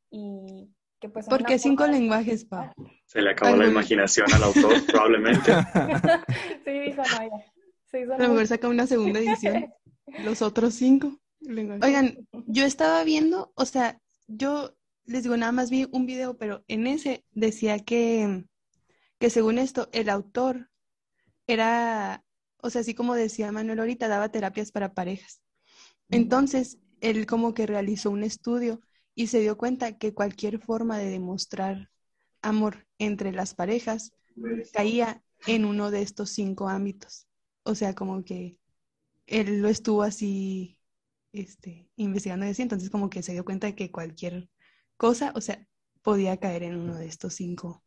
y 0.09 0.73
que 0.99 1.09
pues 1.09 1.27
¿Por 1.27 1.45
qué 1.45 1.57
cinco 1.57 1.87
lenguajes, 1.87 2.45
pa? 2.45 2.73
Se 3.05 3.21
le 3.21 3.31
acabó 3.31 3.55
la 3.55 3.67
imaginación 3.67 4.27
al 4.33 4.43
autor, 4.43 4.73
probablemente. 4.87 5.51
sí, 6.65 6.71
dijo, 6.71 7.01
no, 7.01 7.23
ya. 7.23 7.45
Sí, 7.91 8.05
son 8.05 8.13
A 8.13 8.17
lo 8.17 8.29
mejor 8.29 8.47
saca 8.47 8.67
una 8.67 8.85
segunda 8.85 9.19
edición. 9.19 9.73
Los 10.23 10.41
otros 10.41 10.73
cinco. 10.73 11.17
lenguajes. 11.39 11.83
Oigan, 11.83 12.27
yo 12.47 12.65
estaba 12.65 13.03
viendo, 13.03 13.53
o 13.55 13.65
sea, 13.65 13.99
yo 14.27 14.75
les 15.09 15.23
digo, 15.23 15.35
nada 15.37 15.51
más 15.51 15.71
vi 15.71 15.87
un 15.91 16.05
video, 16.05 16.37
pero 16.37 16.63
en 16.67 16.85
ese 16.85 17.25
decía 17.31 17.79
que, 17.79 18.45
que 19.17 19.29
según 19.29 19.57
esto, 19.57 19.89
el 19.91 20.07
autor 20.07 20.69
era, 21.47 22.23
o 22.61 22.69
sea, 22.69 22.81
así 22.81 22.93
como 22.93 23.15
decía 23.15 23.51
Manuel 23.51 23.79
ahorita, 23.79 24.07
daba 24.07 24.29
terapias 24.29 24.71
para 24.71 24.93
parejas. 24.93 25.41
Entonces, 26.09 26.77
él 27.01 27.25
como 27.25 27.53
que 27.53 27.65
realizó 27.65 28.11
un 28.11 28.23
estudio 28.23 28.81
y 29.15 29.27
se 29.27 29.39
dio 29.39 29.57
cuenta 29.57 29.97
que 29.97 30.13
cualquier 30.13 30.59
forma 30.59 30.99
de 30.99 31.09
demostrar 31.09 31.89
amor 32.41 32.87
entre 32.99 33.31
las 33.31 33.55
parejas 33.55 34.13
caía 34.73 35.23
en 35.47 35.65
uno 35.65 35.89
de 35.89 36.03
estos 36.03 36.29
cinco 36.29 36.69
ámbitos. 36.69 37.27
O 37.63 37.73
sea, 37.73 37.95
como 37.95 38.23
que 38.23 38.57
él 39.25 39.61
lo 39.61 39.69
estuvo 39.69 40.03
así 40.03 40.77
este, 41.33 41.89
investigando 41.95 42.45
y 42.45 42.49
así, 42.49 42.61
entonces 42.61 42.89
como 42.89 43.09
que 43.09 43.23
se 43.23 43.33
dio 43.33 43.43
cuenta 43.43 43.67
de 43.67 43.75
que 43.75 43.91
cualquier 43.91 44.49
cosa, 44.99 45.31
o 45.33 45.41
sea, 45.41 45.65
podía 46.03 46.37
caer 46.37 46.63
en 46.63 46.75
uno 46.75 46.95
de 46.95 47.07
estos 47.07 47.33
cinco. 47.33 47.81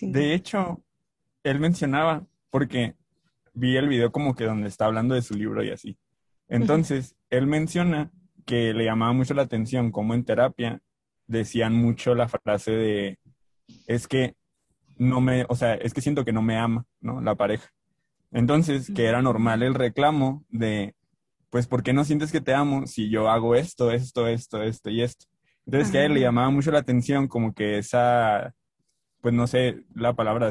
De 0.00 0.32
hecho, 0.32 0.82
él 1.44 1.60
mencionaba, 1.60 2.26
porque 2.50 2.96
vi 3.52 3.76
el 3.76 3.86
video 3.86 4.10
como 4.10 4.34
que 4.34 4.44
donde 4.44 4.68
está 4.68 4.86
hablando 4.86 5.14
de 5.14 5.20
su 5.20 5.34
libro 5.34 5.62
y 5.62 5.70
así. 5.70 5.98
Entonces, 6.48 7.14
él 7.28 7.46
menciona 7.46 8.10
que 8.46 8.72
le 8.72 8.86
llamaba 8.86 9.12
mucho 9.12 9.34
la 9.34 9.42
atención 9.42 9.92
como 9.92 10.14
en 10.14 10.24
terapia 10.24 10.80
decían 11.26 11.74
mucho 11.74 12.14
la 12.14 12.28
frase 12.28 12.72
de, 12.72 13.18
es 13.86 14.08
que 14.08 14.34
no 14.96 15.20
me, 15.20 15.44
o 15.48 15.54
sea, 15.54 15.74
es 15.74 15.92
que 15.92 16.00
siento 16.00 16.24
que 16.24 16.32
no 16.32 16.42
me 16.42 16.56
ama, 16.56 16.86
¿no? 17.00 17.20
La 17.20 17.34
pareja. 17.34 17.70
Entonces, 18.30 18.90
que 18.94 19.04
era 19.04 19.20
normal 19.20 19.62
el 19.62 19.74
reclamo 19.74 20.44
de, 20.48 20.94
pues, 21.50 21.66
¿por 21.66 21.82
qué 21.82 21.92
no 21.92 22.04
sientes 22.04 22.32
que 22.32 22.40
te 22.40 22.54
amo 22.54 22.86
si 22.86 23.10
yo 23.10 23.28
hago 23.28 23.54
esto, 23.54 23.90
esto, 23.90 24.26
esto, 24.26 24.62
esto 24.62 24.90
y 24.90 25.02
esto? 25.02 25.26
Entonces, 25.66 25.90
que 25.90 25.98
a 25.98 26.04
él 26.04 26.14
le 26.14 26.20
llamaba 26.20 26.50
mucho 26.50 26.70
la 26.70 26.80
atención 26.80 27.28
como 27.28 27.54
que 27.54 27.78
esa, 27.78 28.54
pues 29.20 29.34
no 29.34 29.46
sé, 29.46 29.84
la 29.94 30.14
palabra 30.14 30.50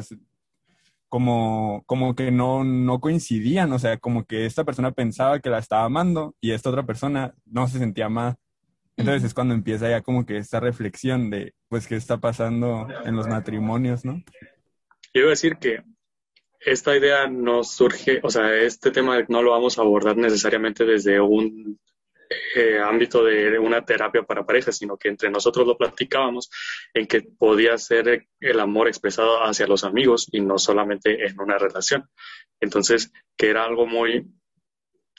como, 1.08 1.82
como 1.86 2.14
que 2.14 2.30
no, 2.30 2.64
no 2.64 2.98
coincidían, 3.00 3.70
o 3.72 3.78
sea, 3.78 3.98
como 3.98 4.24
que 4.24 4.46
esta 4.46 4.64
persona 4.64 4.92
pensaba 4.92 5.40
que 5.40 5.50
la 5.50 5.58
estaba 5.58 5.84
amando 5.84 6.34
y 6.40 6.52
esta 6.52 6.70
otra 6.70 6.86
persona 6.86 7.34
no 7.44 7.68
se 7.68 7.78
sentía 7.78 8.06
amada. 8.06 8.38
Entonces 8.96 9.24
es 9.24 9.34
cuando 9.34 9.54
empieza 9.54 9.90
ya 9.90 10.00
como 10.00 10.24
que 10.24 10.38
esta 10.38 10.60
reflexión 10.60 11.28
de, 11.30 11.54
pues, 11.68 11.86
qué 11.86 11.96
está 11.96 12.18
pasando 12.18 12.88
en 13.04 13.16
los 13.16 13.26
matrimonios, 13.26 14.04
¿no? 14.04 14.22
Yo 15.14 15.20
iba 15.20 15.26
a 15.26 15.30
decir 15.30 15.56
que 15.56 15.82
esta 16.60 16.96
idea 16.96 17.26
no 17.26 17.64
surge, 17.64 18.20
o 18.22 18.30
sea, 18.30 18.54
este 18.54 18.90
tema 18.90 19.22
no 19.28 19.42
lo 19.42 19.50
vamos 19.50 19.78
a 19.78 19.82
abordar 19.82 20.16
necesariamente 20.16 20.84
desde 20.84 21.20
un 21.20 21.78
eh, 22.54 22.78
ámbito 22.80 23.24
de 23.24 23.58
una 23.58 23.84
terapia 23.84 24.22
para 24.22 24.44
parejas, 24.44 24.76
sino 24.76 24.96
que 24.96 25.08
entre 25.08 25.30
nosotros 25.30 25.66
lo 25.66 25.76
platicábamos 25.76 26.50
en 26.94 27.06
que 27.06 27.22
podía 27.22 27.76
ser 27.78 28.26
el 28.40 28.60
amor 28.60 28.88
expresado 28.88 29.42
hacia 29.44 29.66
los 29.66 29.84
amigos 29.84 30.28
y 30.32 30.40
no 30.40 30.58
solamente 30.58 31.26
en 31.26 31.40
una 31.40 31.58
relación. 31.58 32.08
Entonces, 32.60 33.12
que 33.36 33.50
era 33.50 33.64
algo 33.64 33.86
muy 33.86 34.26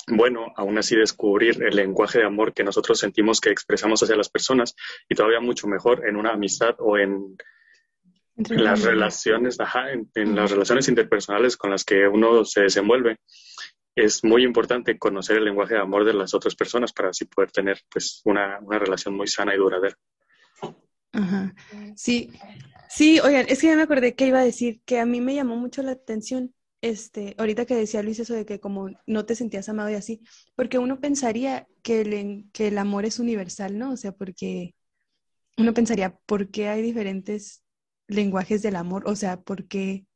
bueno, 0.08 0.52
aún 0.56 0.78
así 0.78 0.96
descubrir 0.96 1.64
el 1.64 1.76
lenguaje 1.76 2.20
de 2.20 2.26
amor 2.26 2.54
que 2.54 2.64
nosotros 2.64 3.00
sentimos 3.00 3.40
que 3.40 3.52
expresamos 3.52 4.04
hacia 4.04 4.18
las 4.18 4.30
personas 4.30 4.76
y 5.08 5.16
todavía 5.16 5.40
mucho 5.40 5.68
mejor 5.68 6.08
en 6.08 6.18
una 6.18 6.32
amistad 6.32 6.76
o 6.80 6.98
en 6.98 7.38
las 8.36 8.82
relaciones, 8.82 9.60
ajá, 9.60 9.92
en, 9.92 10.10
en 10.16 10.36
las 10.36 10.52
relaciones 10.52 10.90
interpersonales 10.90 11.56
con 11.56 11.72
las 11.72 11.86
que 11.86 12.08
uno 12.08 12.44
se 12.44 12.62
desenvuelve, 12.62 13.20
es 13.96 14.24
muy 14.24 14.44
importante 14.44 14.98
conocer 14.98 15.38
el 15.38 15.46
lenguaje 15.46 15.76
de 15.76 15.82
amor 15.82 16.06
de 16.06 16.14
las 16.14 16.34
otras 16.34 16.56
personas 16.56 16.94
para 16.94 17.10
así 17.10 17.26
poder 17.26 17.52
tener 17.52 17.80
pues 17.92 18.22
una, 18.26 18.60
una 18.62 18.80
relación 18.80 19.16
muy 19.16 19.28
sana 19.28 19.54
y 19.54 19.58
duradera. 19.58 19.98
Ajá. 21.12 21.54
Sí, 21.96 22.32
sí, 22.90 23.20
oigan, 23.20 23.46
es 23.48 23.62
que 23.62 23.68
ya 23.68 23.76
me 23.76 23.84
acordé 23.84 24.16
que 24.16 24.28
iba 24.28 24.40
a 24.40 24.44
decir 24.44 24.82
que 24.84 25.00
a 25.00 25.06
mí 25.06 25.22
me 25.22 25.36
llamó 25.36 25.56
mucho 25.56 25.84
la 25.84 25.92
atención, 25.92 26.56
este, 26.82 27.36
ahorita 27.38 27.66
que 27.66 27.76
decía 27.76 28.02
Luis 28.02 28.20
eso 28.20 28.34
de 28.34 28.46
que 28.46 28.60
como 28.60 28.90
no 29.06 29.26
te 29.26 29.36
sentías 29.36 29.70
amado 29.70 29.92
y 29.92 29.94
así, 29.94 30.22
porque 30.56 30.80
uno 30.80 31.00
pensaría 31.00 31.68
que 31.84 32.02
el, 32.02 32.46
que 32.52 32.68
el 32.68 32.78
amor 32.80 33.06
es 33.06 33.20
universal, 33.20 33.78
¿no? 33.78 33.92
O 33.92 33.98
sea, 33.98 34.12
porque 34.12 34.74
uno 35.58 35.74
pensaría, 35.76 36.18
¿por 36.26 36.50
qué 36.50 36.68
hay 36.70 36.82
diferentes 36.82 37.64
lenguajes 38.08 38.64
del 38.64 38.76
amor? 38.76 39.04
O 39.06 39.16
sea, 39.16 39.40
¿por 39.40 39.68
qué, 39.68 40.08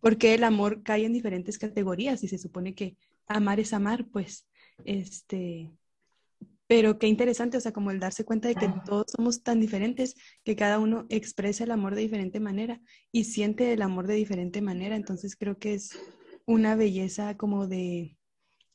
por 0.00 0.16
qué 0.16 0.34
el 0.34 0.44
amor 0.44 0.82
cae 0.82 1.04
en 1.04 1.12
diferentes 1.12 1.58
categorías? 1.58 2.24
Y 2.24 2.28
se 2.28 2.38
supone 2.38 2.74
que 2.74 2.96
amar 3.28 3.60
es 3.60 3.72
amar, 3.72 4.06
pues, 4.10 4.46
este, 4.84 5.70
pero 6.68 6.98
qué 6.98 7.06
interesante, 7.06 7.56
o 7.56 7.60
sea, 7.60 7.72
como 7.72 7.90
el 7.90 7.98
darse 7.98 8.26
cuenta 8.26 8.48
de 8.48 8.54
que 8.54 8.68
todos 8.84 9.06
somos 9.16 9.42
tan 9.42 9.58
diferentes, 9.58 10.14
que 10.44 10.54
cada 10.54 10.78
uno 10.78 11.06
expresa 11.08 11.64
el 11.64 11.70
amor 11.70 11.94
de 11.94 12.02
diferente 12.02 12.40
manera 12.40 12.80
y 13.10 13.24
siente 13.24 13.72
el 13.72 13.80
amor 13.80 14.06
de 14.06 14.14
diferente 14.14 14.60
manera. 14.60 14.94
Entonces 14.94 15.34
creo 15.34 15.58
que 15.58 15.72
es 15.72 15.98
una 16.44 16.76
belleza 16.76 17.38
como 17.38 17.66
de 17.66 18.18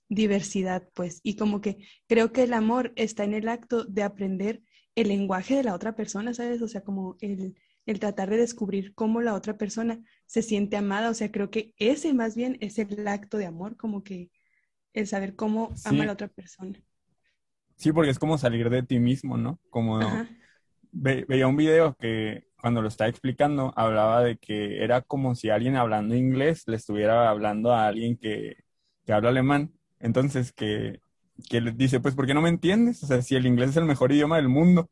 diversidad, 0.10 0.90
pues, 0.96 1.20
y 1.22 1.36
como 1.36 1.62
que 1.62 1.86
creo 2.08 2.34
que 2.34 2.44
el 2.44 2.54
amor 2.54 2.94
está 2.96 3.26
en 3.26 3.36
el 3.36 3.48
acto 3.48 3.86
de 3.86 4.02
aprender 4.02 4.64
el 4.96 5.10
lenguaje 5.10 5.56
de 5.56 5.64
la 5.64 5.76
otra 5.76 5.96
persona, 5.96 6.34
¿sabes? 6.34 6.64
O 6.64 6.68
sea, 6.68 6.82
como 6.82 7.16
el, 7.22 7.56
el 7.86 8.00
tratar 8.00 8.30
de 8.32 8.38
descubrir 8.38 8.96
cómo 8.96 9.22
la 9.22 9.36
otra 9.36 9.58
persona 9.58 10.02
se 10.26 10.42
siente 10.42 10.78
amada, 10.78 11.12
o 11.12 11.14
sea, 11.14 11.32
creo 11.32 11.52
que 11.52 11.74
ese 11.78 12.12
más 12.14 12.36
bien 12.36 12.58
es 12.60 12.80
el 12.80 13.08
acto 13.08 13.38
de 13.38 13.46
amor, 13.46 13.78
como 13.78 14.04
que 14.04 14.30
el 14.94 15.08
saber 15.08 15.36
cómo 15.36 15.80
ama 15.84 16.04
Sí. 16.04 16.04
a 16.04 16.08
la 16.08 16.14
otra 16.14 16.28
persona. 16.30 16.82
Sí, 17.76 17.92
porque 17.92 18.12
es 18.12 18.20
como 18.20 18.38
salir 18.38 18.70
de 18.70 18.84
ti 18.84 19.00
mismo, 19.00 19.38
¿no? 19.38 19.60
Como 19.70 20.26
ve- 20.92 21.26
veía 21.28 21.48
un 21.48 21.58
video 21.58 21.96
que 21.98 22.46
cuando 22.62 22.82
lo 22.82 22.88
estaba 22.90 23.10
explicando 23.10 23.74
hablaba 23.78 24.24
de 24.24 24.38
que 24.38 24.84
era 24.84 25.02
como 25.02 25.36
si 25.36 25.50
alguien 25.52 25.78
hablando 25.78 26.16
inglés 26.16 26.64
le 26.68 26.78
estuviera 26.78 27.30
hablando 27.30 27.74
a 27.74 27.88
alguien 27.88 28.18
que, 28.18 28.58
que 29.06 29.14
habla 29.14 29.30
alemán. 29.30 29.74
Entonces 30.00 30.54
que, 30.54 31.02
que 31.50 31.62
le 31.62 31.72
dice, 31.74 32.00
pues, 32.02 32.16
¿por 32.16 32.28
qué 32.28 32.34
no 32.36 32.42
me 32.44 32.50
entiendes? 32.50 33.04
O 33.04 33.08
sea, 33.08 33.22
si 33.24 33.36
el 33.36 33.48
inglés 33.48 33.72
es 33.72 33.78
el 33.78 33.86
mejor 33.86 34.12
idioma 34.14 34.38
del 34.38 34.50
mundo. 34.50 34.90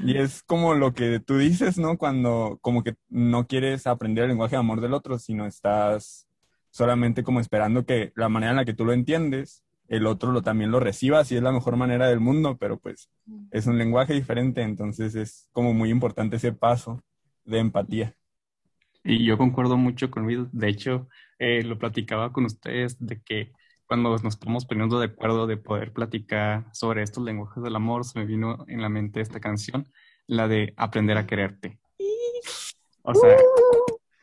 Y 0.00 0.18
es 0.18 0.44
como 0.44 0.74
lo 0.74 0.94
que 0.94 1.20
tú 1.20 1.38
dices, 1.38 1.78
¿no? 1.78 1.98
Cuando 1.98 2.58
como 2.62 2.84
que 2.84 2.96
no 3.10 3.46
quieres 3.48 3.86
aprender 3.88 4.24
el 4.24 4.30
lenguaje 4.30 4.56
de 4.56 4.60
amor 4.60 4.80
del 4.82 4.94
otro, 4.94 5.18
sino 5.20 5.46
estás 5.46 6.27
solamente 6.78 7.24
como 7.24 7.40
esperando 7.40 7.84
que 7.84 8.12
la 8.14 8.28
manera 8.28 8.52
en 8.52 8.56
la 8.56 8.64
que 8.64 8.72
tú 8.72 8.84
lo 8.84 8.92
entiendes, 8.92 9.64
el 9.88 10.06
otro 10.06 10.30
lo 10.30 10.42
también 10.42 10.70
lo 10.70 10.78
reciba, 10.78 11.24
si 11.24 11.34
es 11.34 11.42
la 11.42 11.50
mejor 11.50 11.76
manera 11.76 12.06
del 12.06 12.20
mundo, 12.20 12.56
pero 12.56 12.78
pues 12.78 13.10
es 13.50 13.66
un 13.66 13.78
lenguaje 13.78 14.14
diferente, 14.14 14.62
entonces 14.62 15.16
es 15.16 15.48
como 15.50 15.74
muy 15.74 15.90
importante 15.90 16.36
ese 16.36 16.52
paso 16.52 17.02
de 17.44 17.58
empatía. 17.58 18.14
Y 19.02 19.24
yo 19.24 19.36
concuerdo 19.36 19.76
mucho 19.76 20.08
con 20.08 20.22
Luis. 20.22 20.38
De 20.52 20.68
hecho, 20.68 21.08
eh, 21.40 21.64
lo 21.64 21.78
platicaba 21.78 22.32
con 22.32 22.44
ustedes 22.44 22.96
de 23.04 23.20
que 23.22 23.50
cuando 23.86 24.10
nos 24.10 24.34
estamos 24.34 24.64
poniendo 24.64 25.00
de 25.00 25.06
acuerdo 25.06 25.48
de 25.48 25.56
poder 25.56 25.92
platicar 25.92 26.66
sobre 26.72 27.02
estos 27.02 27.24
lenguajes 27.24 27.60
del 27.60 27.74
amor, 27.74 28.04
se 28.04 28.20
me 28.20 28.24
vino 28.24 28.64
en 28.68 28.82
la 28.82 28.88
mente 28.88 29.20
esta 29.20 29.40
canción, 29.40 29.88
la 30.28 30.46
de 30.46 30.74
Aprender 30.76 31.16
a 31.16 31.26
quererte. 31.26 31.80
O 33.02 33.14
sea, 33.14 33.36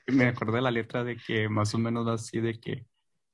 me 0.07 0.25
acordé 0.27 0.57
de 0.57 0.61
la 0.61 0.71
letra 0.71 1.03
de 1.03 1.17
que 1.17 1.49
más 1.49 1.73
o 1.73 1.77
menos 1.79 2.07
así 2.07 2.39
de 2.39 2.59
que... 2.59 2.85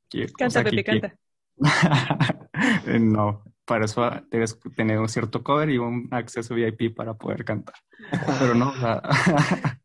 que 0.10 0.26
o 0.26 0.28
Canta, 0.38 0.50
sea, 0.50 0.64
que- 0.64 0.70
Pepe, 0.72 0.84
que- 0.84 1.00
canta. 1.02 1.18
no, 3.00 3.44
para 3.66 3.86
eso 3.86 4.10
debes 4.30 4.60
tener 4.76 5.00
un 5.00 5.10
cierto 5.10 5.44
cover 5.44 5.70
y 5.70 5.78
un 5.78 6.08
acceso 6.12 6.56
VIP 6.56 6.96
para 6.96 7.14
poder 7.14 7.46
cantar. 7.46 7.76
Pero 8.40 8.54
no, 8.56 8.70
o 8.70 8.76
sea, 8.76 9.02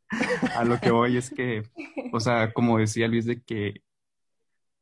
a 0.57 0.65
lo 0.65 0.79
que 0.81 0.91
voy 0.91 1.17
es 1.17 1.31
que, 1.31 1.63
o 2.13 2.21
sea, 2.21 2.53
como 2.53 2.79
decía 2.79 3.09
Luis, 3.09 3.27
de 3.27 3.43
que 3.43 3.83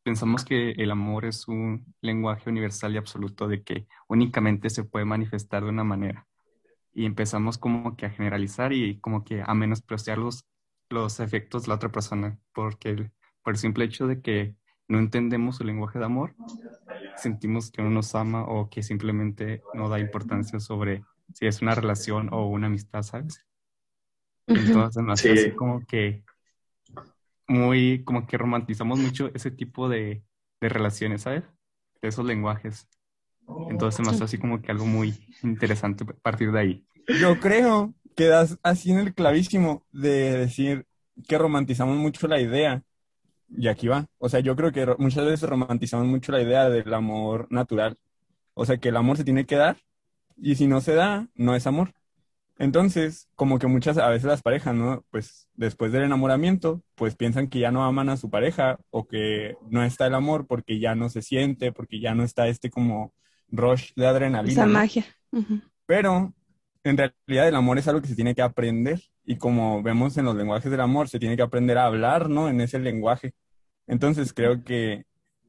pensamos 0.03 0.45
que 0.45 0.71
el 0.73 0.91
amor 0.91 1.25
es 1.25 1.49
un 1.49 1.95
lenguaje 2.01 2.51
universal 2.51 2.95
y 2.95 2.99
absoluto, 2.99 3.49
de 3.49 3.63
que 3.63 3.87
únicamente 4.09 4.71
se 4.71 4.85
puede 4.85 5.05
manifestar 5.07 5.63
de 5.65 5.71
una 5.71 5.85
manera. 5.85 6.27
Y 6.93 7.07
empezamos 7.07 7.59
como 7.59 7.97
que 7.97 8.07
a 8.07 8.11
generalizar 8.11 8.73
y 8.73 9.01
como 9.01 9.25
que 9.25 9.43
a 9.45 9.55
menospreciar 9.55 10.19
los, 10.19 10.45
los 10.91 11.21
efectos 11.21 11.63
de 11.63 11.69
la 11.69 11.75
otra 11.77 11.91
persona, 11.91 12.39
porque 12.53 13.11
por 13.43 13.55
el 13.55 13.59
simple 13.59 13.85
hecho 13.85 14.07
de 14.07 14.21
que 14.21 14.57
no 14.89 14.99
entendemos 14.99 15.57
su 15.57 15.65
lenguaje 15.65 15.99
de 15.99 16.05
amor, 16.05 16.35
sentimos 17.17 17.71
que 17.71 17.83
no 17.83 17.91
nos 17.91 18.15
ama 18.15 18.45
o 18.45 18.69
que 18.69 18.83
simplemente 18.83 19.63
no 19.73 19.89
da 19.89 19.99
importancia 19.99 20.61
sobre 20.61 21.05
si 21.33 21.47
es 21.47 21.63
una 21.63 21.75
relación 21.75 22.29
o 22.33 22.47
una 22.47 22.67
amistad, 22.67 23.03
¿sabes? 23.03 23.45
Entonces, 24.47 25.03
me 25.03 25.13
hace 25.13 25.33
así 25.33 25.51
como 25.53 25.85
que 25.87 26.23
muy, 27.49 28.05
como 28.05 28.27
que 28.27 28.37
romantizamos 28.37 28.99
mucho 28.99 29.31
ese 29.35 29.51
tipo 29.51 29.89
de, 29.89 30.23
de 30.61 30.69
relaciones, 30.69 31.23
¿sabes? 31.23 31.45
De 32.03 32.09
esos 32.09 32.25
lenguajes. 32.25 32.89
Entonces, 33.71 34.07
hace 34.07 34.25
así 34.25 34.39
como 34.39 34.61
que 34.61 34.71
algo 34.71 34.87
muy 34.87 35.15
interesante 35.43 36.05
a 36.05 36.15
partir 36.15 36.53
de 36.53 36.61
ahí. 36.61 36.87
Yo 37.21 37.39
creo 37.41 37.95
que 38.15 38.27
das 38.27 38.59
así 38.63 38.91
en 38.91 38.99
el 38.99 39.15
clavísimo 39.15 39.85
de 39.93 40.39
decir 40.39 40.87
que 41.29 41.39
romantizamos 41.39 41.97
mucho 41.97 42.27
la 42.29 42.41
idea. 42.41 42.83
Y 43.57 43.69
aquí 43.69 43.89
va. 43.89 44.07
O 44.19 44.29
sea, 44.29 44.41
yo 44.41 44.57
creo 44.57 44.73
que 44.73 44.87
muchas 44.99 45.25
veces 45.25 45.49
romantizamos 45.49 46.07
mucho 46.07 46.33
la 46.33 46.43
idea 46.43 46.69
del 46.69 46.93
amor 46.93 47.47
natural. 47.51 47.97
O 48.55 48.65
sea, 48.65 48.79
que 48.79 48.89
el 48.89 48.97
amor 48.97 49.17
se 49.17 49.25
tiene 49.25 49.47
que 49.47 49.57
dar 49.57 49.79
y 50.37 50.55
si 50.57 50.67
no 50.67 50.81
se 50.81 50.95
da, 50.95 51.29
no 51.35 51.55
es 51.55 51.67
amor. 51.67 51.93
Entonces, 52.57 53.29
como 53.35 53.59
que 53.59 53.67
muchas 53.67 53.99
a 53.99 54.09
veces 54.09 54.27
las 54.27 54.43
parejas, 54.43 54.75
¿no? 54.75 55.05
Pues 55.11 55.49
después 55.55 55.91
del 55.91 56.05
enamoramiento, 56.05 56.83
pues 56.95 57.17
piensan 57.17 57.49
que 57.49 57.59
ya 57.59 57.73
no 57.73 57.85
aman 57.85 58.09
a 58.09 58.17
su 58.17 58.31
pareja 58.31 58.79
o 58.91 59.07
que 59.07 59.57
no 59.69 59.83
está 59.83 60.07
el 60.07 60.15
amor 60.15 60.47
porque 60.47 60.79
ya 60.79 60.95
no 60.95 61.09
se 61.09 61.23
siente, 61.23 61.73
porque 61.73 62.01
ya 62.01 62.15
no 62.15 62.23
está 62.23 62.47
este 62.47 62.71
como 62.71 63.13
rush 63.49 63.93
de 63.97 64.07
adrenalina. 64.07 64.53
Esa 64.53 64.67
magia. 64.67 65.05
Pero 65.87 66.33
en 66.85 66.97
realidad 66.99 67.49
el 67.49 67.55
amor 67.57 67.79
es 67.79 67.89
algo 67.89 68.03
que 68.03 68.09
se 68.09 68.15
tiene 68.17 68.35
que 68.35 68.43
aprender 68.43 69.01
y 69.25 69.39
como 69.39 69.83
vemos 69.83 70.17
en 70.19 70.27
los 70.27 70.37
lenguajes 70.37 70.71
del 70.71 70.81
amor, 70.81 71.09
se 71.09 71.19
tiene 71.19 71.37
que 71.37 71.43
aprender 71.43 71.79
a 71.79 71.87
hablar, 71.87 72.29
¿no? 72.31 72.49
En 72.49 72.61
ese 72.61 72.79
lenguaje. 72.79 73.35
Entonces 73.87 74.33
creo 74.35 74.65
que 74.65 75.05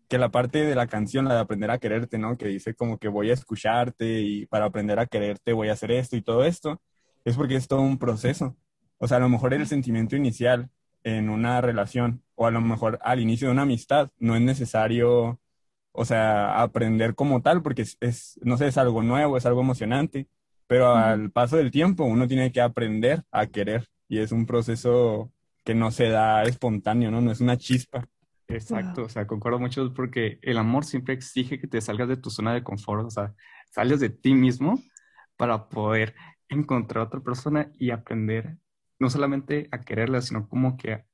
que 0.07 0.17
la 0.17 0.29
parte 0.31 0.63
de 0.65 0.75
la 0.75 0.87
canción, 0.87 1.25
la 1.25 1.35
de 1.35 1.39
aprender 1.41 1.71
a 1.71 1.79
quererte, 1.79 2.17
¿no? 2.17 2.37
Que 2.37 2.47
dice 2.47 2.75
como 2.75 2.97
que 2.99 3.07
voy 3.07 3.29
a 3.31 3.33
escucharte 3.33 4.21
y 4.21 4.45
para 4.47 4.65
aprender 4.65 4.99
a 4.99 5.07
quererte 5.07 5.53
voy 5.53 5.69
a 5.69 5.73
hacer 5.73 5.91
esto 5.91 6.15
y 6.15 6.21
todo 6.21 6.45
esto, 6.45 6.81
es 7.23 7.35
porque 7.35 7.55
es 7.55 7.67
todo 7.67 7.81
un 7.81 7.97
proceso. 7.97 8.55
O 8.97 9.07
sea, 9.07 9.17
a 9.17 9.19
lo 9.19 9.29
mejor 9.29 9.53
el 9.53 9.67
sentimiento 9.67 10.15
inicial 10.15 10.69
en 11.03 11.29
una 11.29 11.61
relación 11.61 12.23
o 12.35 12.47
a 12.47 12.51
lo 12.51 12.61
mejor 12.61 12.99
al 13.03 13.19
inicio 13.19 13.47
de 13.47 13.53
una 13.53 13.63
amistad 13.63 14.11
no 14.19 14.35
es 14.35 14.41
necesario, 14.41 15.39
o 15.91 16.05
sea, 16.05 16.61
aprender 16.61 17.15
como 17.15 17.41
tal 17.41 17.61
porque 17.63 17.83
es, 17.83 18.39
no 18.43 18.57
sé, 18.57 18.67
es 18.67 18.77
algo 18.77 19.03
nuevo, 19.03 19.37
es 19.37 19.45
algo 19.45 19.61
emocionante, 19.61 20.27
pero 20.67 20.95
al 20.95 21.31
paso 21.31 21.57
del 21.57 21.71
tiempo 21.71 22.03
uno 22.05 22.27
tiene 22.27 22.51
que 22.51 22.61
aprender 22.61 23.23
a 23.31 23.47
querer 23.47 23.87
y 24.07 24.19
es 24.19 24.31
un 24.31 24.45
proceso 24.45 25.31
que 25.63 25.75
no 25.75 25.91
se 25.91 26.09
da 26.09 26.43
espontáneo, 26.43 27.11
¿no? 27.11 27.21
No 27.21 27.31
es 27.31 27.41
una 27.41 27.57
chispa. 27.57 28.07
Exacto, 28.47 29.03
o 29.05 29.09
sea, 29.09 29.25
concuerdo 29.25 29.59
mucho 29.59 29.91
porque 29.93 30.37
el 30.43 30.57
amor 30.57 30.85
siempre 30.85 31.15
exige 31.15 31.59
que 31.59 31.67
te 31.67 31.81
salgas 31.81 32.07
de 32.07 32.17
tu 32.17 32.29
zona 32.29 32.53
de 32.53 32.63
confort, 32.63 33.07
o 33.07 33.09
sea, 33.09 33.33
sales 33.71 33.99
de 33.99 34.09
ti 34.09 34.35
mismo 34.35 34.79
para 35.35 35.67
poder 35.67 36.15
encontrar 36.47 37.03
a 37.03 37.07
otra 37.07 37.21
persona 37.21 37.71
y 37.79 37.89
aprender 37.89 38.57
no 38.99 39.09
solamente 39.09 39.67
a 39.71 39.81
quererla, 39.81 40.21
sino 40.21 40.47
como 40.47 40.77
que, 40.77 41.05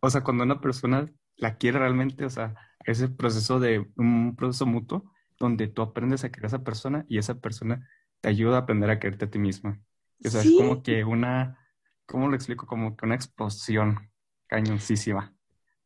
o 0.00 0.10
sea, 0.10 0.22
cuando 0.22 0.44
una 0.44 0.60
persona 0.60 1.10
la 1.36 1.56
quiere 1.56 1.78
realmente, 1.78 2.24
o 2.24 2.30
sea, 2.30 2.54
ese 2.84 3.08
proceso 3.08 3.60
de 3.60 3.86
un 3.96 4.34
proceso 4.36 4.66
mutuo 4.66 5.12
donde 5.38 5.68
tú 5.68 5.82
aprendes 5.82 6.24
a 6.24 6.30
querer 6.30 6.46
a 6.46 6.48
esa 6.48 6.64
persona 6.64 7.04
y 7.08 7.18
esa 7.18 7.34
persona 7.40 7.88
te 8.20 8.28
ayuda 8.28 8.56
a 8.56 8.60
aprender 8.60 8.90
a 8.90 8.98
quererte 8.98 9.26
a 9.26 9.30
ti 9.30 9.38
misma. 9.38 9.80
O 10.24 10.28
sea, 10.28 10.42
es 10.42 10.50
como 10.50 10.82
que 10.82 11.04
una, 11.04 11.58
¿cómo 12.06 12.28
lo 12.28 12.34
explico? 12.34 12.66
Como 12.66 12.96
que 12.96 13.06
una 13.06 13.14
explosión 13.14 14.10
cañoncísima. 14.46 15.34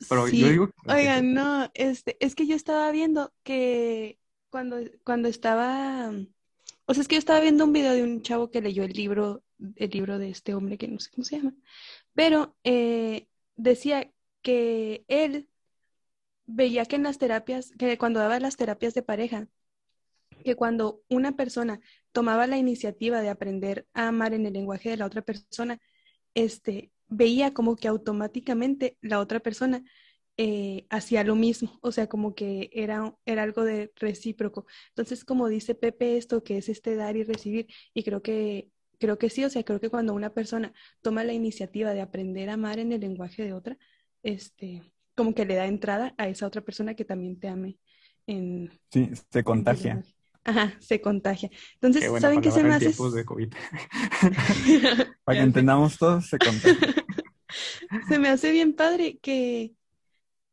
Pero 0.08 0.28
yo 0.28 0.48
digo... 0.48 0.70
Oigan, 0.86 1.34
no, 1.34 1.70
este, 1.74 2.16
es 2.24 2.34
que 2.34 2.46
yo 2.46 2.56
estaba 2.56 2.90
viendo 2.90 3.32
que 3.42 4.18
cuando, 4.50 4.78
cuando 5.04 5.28
estaba... 5.28 6.10
O 6.86 6.94
sea, 6.94 7.00
es 7.00 7.08
que 7.08 7.14
yo 7.14 7.20
estaba 7.20 7.40
viendo 7.40 7.64
un 7.64 7.72
video 7.72 7.92
de 7.92 8.02
un 8.02 8.22
chavo 8.22 8.50
que 8.50 8.60
leyó 8.60 8.82
el 8.84 8.92
libro, 8.92 9.42
el 9.76 9.90
libro 9.90 10.18
de 10.18 10.30
este 10.30 10.54
hombre 10.54 10.76
que 10.76 10.88
no 10.88 10.98
sé 10.98 11.10
cómo 11.10 11.24
se 11.24 11.38
llama, 11.38 11.54
pero 12.12 12.54
eh, 12.64 13.26
decía 13.56 14.10
que 14.42 15.04
él 15.08 15.48
veía 16.46 16.84
que 16.84 16.96
en 16.96 17.04
las 17.04 17.18
terapias, 17.18 17.72
que 17.78 17.96
cuando 17.96 18.20
daba 18.20 18.38
las 18.38 18.56
terapias 18.56 18.92
de 18.92 19.02
pareja, 19.02 19.48
que 20.42 20.54
cuando 20.56 21.02
una 21.08 21.36
persona 21.36 21.80
tomaba 22.12 22.46
la 22.46 22.58
iniciativa 22.58 23.20
de 23.20 23.28
aprender 23.28 23.86
a 23.94 24.08
amar 24.08 24.34
en 24.34 24.46
el 24.46 24.52
lenguaje 24.52 24.90
de 24.90 24.96
la 24.96 25.06
otra 25.06 25.22
persona, 25.22 25.80
este, 26.34 26.92
veía 27.08 27.54
como 27.54 27.76
que 27.76 27.88
automáticamente 27.88 28.98
la 29.00 29.20
otra 29.20 29.40
persona 29.40 29.84
eh, 30.36 30.86
hacía 30.90 31.22
lo 31.22 31.36
mismo, 31.36 31.78
o 31.80 31.92
sea, 31.92 32.08
como 32.08 32.34
que 32.34 32.70
era, 32.72 33.16
era 33.24 33.44
algo 33.44 33.62
de 33.62 33.92
recíproco. 33.96 34.66
Entonces, 34.88 35.24
como 35.24 35.48
dice 35.48 35.74
Pepe, 35.74 36.16
esto 36.16 36.42
que 36.42 36.58
es 36.58 36.68
este 36.68 36.96
dar 36.96 37.16
y 37.16 37.22
recibir, 37.22 37.68
y 37.92 38.02
creo 38.02 38.20
que, 38.20 38.70
creo 38.98 39.16
que 39.16 39.30
sí, 39.30 39.44
o 39.44 39.50
sea, 39.50 39.64
creo 39.64 39.80
que 39.80 39.90
cuando 39.90 40.12
una 40.12 40.34
persona 40.34 40.72
toma 41.02 41.22
la 41.22 41.32
iniciativa 41.34 41.94
de 41.94 42.00
aprender 42.00 42.50
a 42.50 42.54
amar 42.54 42.80
en 42.80 42.92
el 42.92 43.00
lenguaje 43.00 43.44
de 43.44 43.52
otra, 43.52 43.78
este, 44.24 44.82
como 45.14 45.34
que 45.34 45.44
le 45.44 45.54
da 45.54 45.66
entrada 45.66 46.14
a 46.18 46.28
esa 46.28 46.46
otra 46.46 46.62
persona 46.62 46.94
que 46.94 47.04
también 47.04 47.38
te 47.38 47.48
ame 47.48 47.78
en... 48.26 48.70
Sí, 48.90 49.10
se 49.30 49.44
contagia. 49.44 50.02
Ajá, 50.44 50.74
se 50.78 51.00
contagia. 51.00 51.50
Entonces, 51.74 52.10
¿saben 52.20 52.42
qué 52.42 52.50
se 52.50 52.62
me 52.62 52.74
hace? 52.74 52.92
Para 55.24 55.38
que 55.38 55.44
entendamos 55.44 55.96
todos, 55.96 56.26
se 56.26 56.38
contagia. 56.38 56.94
se 58.08 58.18
me 58.18 58.28
hace 58.28 58.52
bien 58.52 58.74
padre 58.74 59.18
que, 59.22 59.72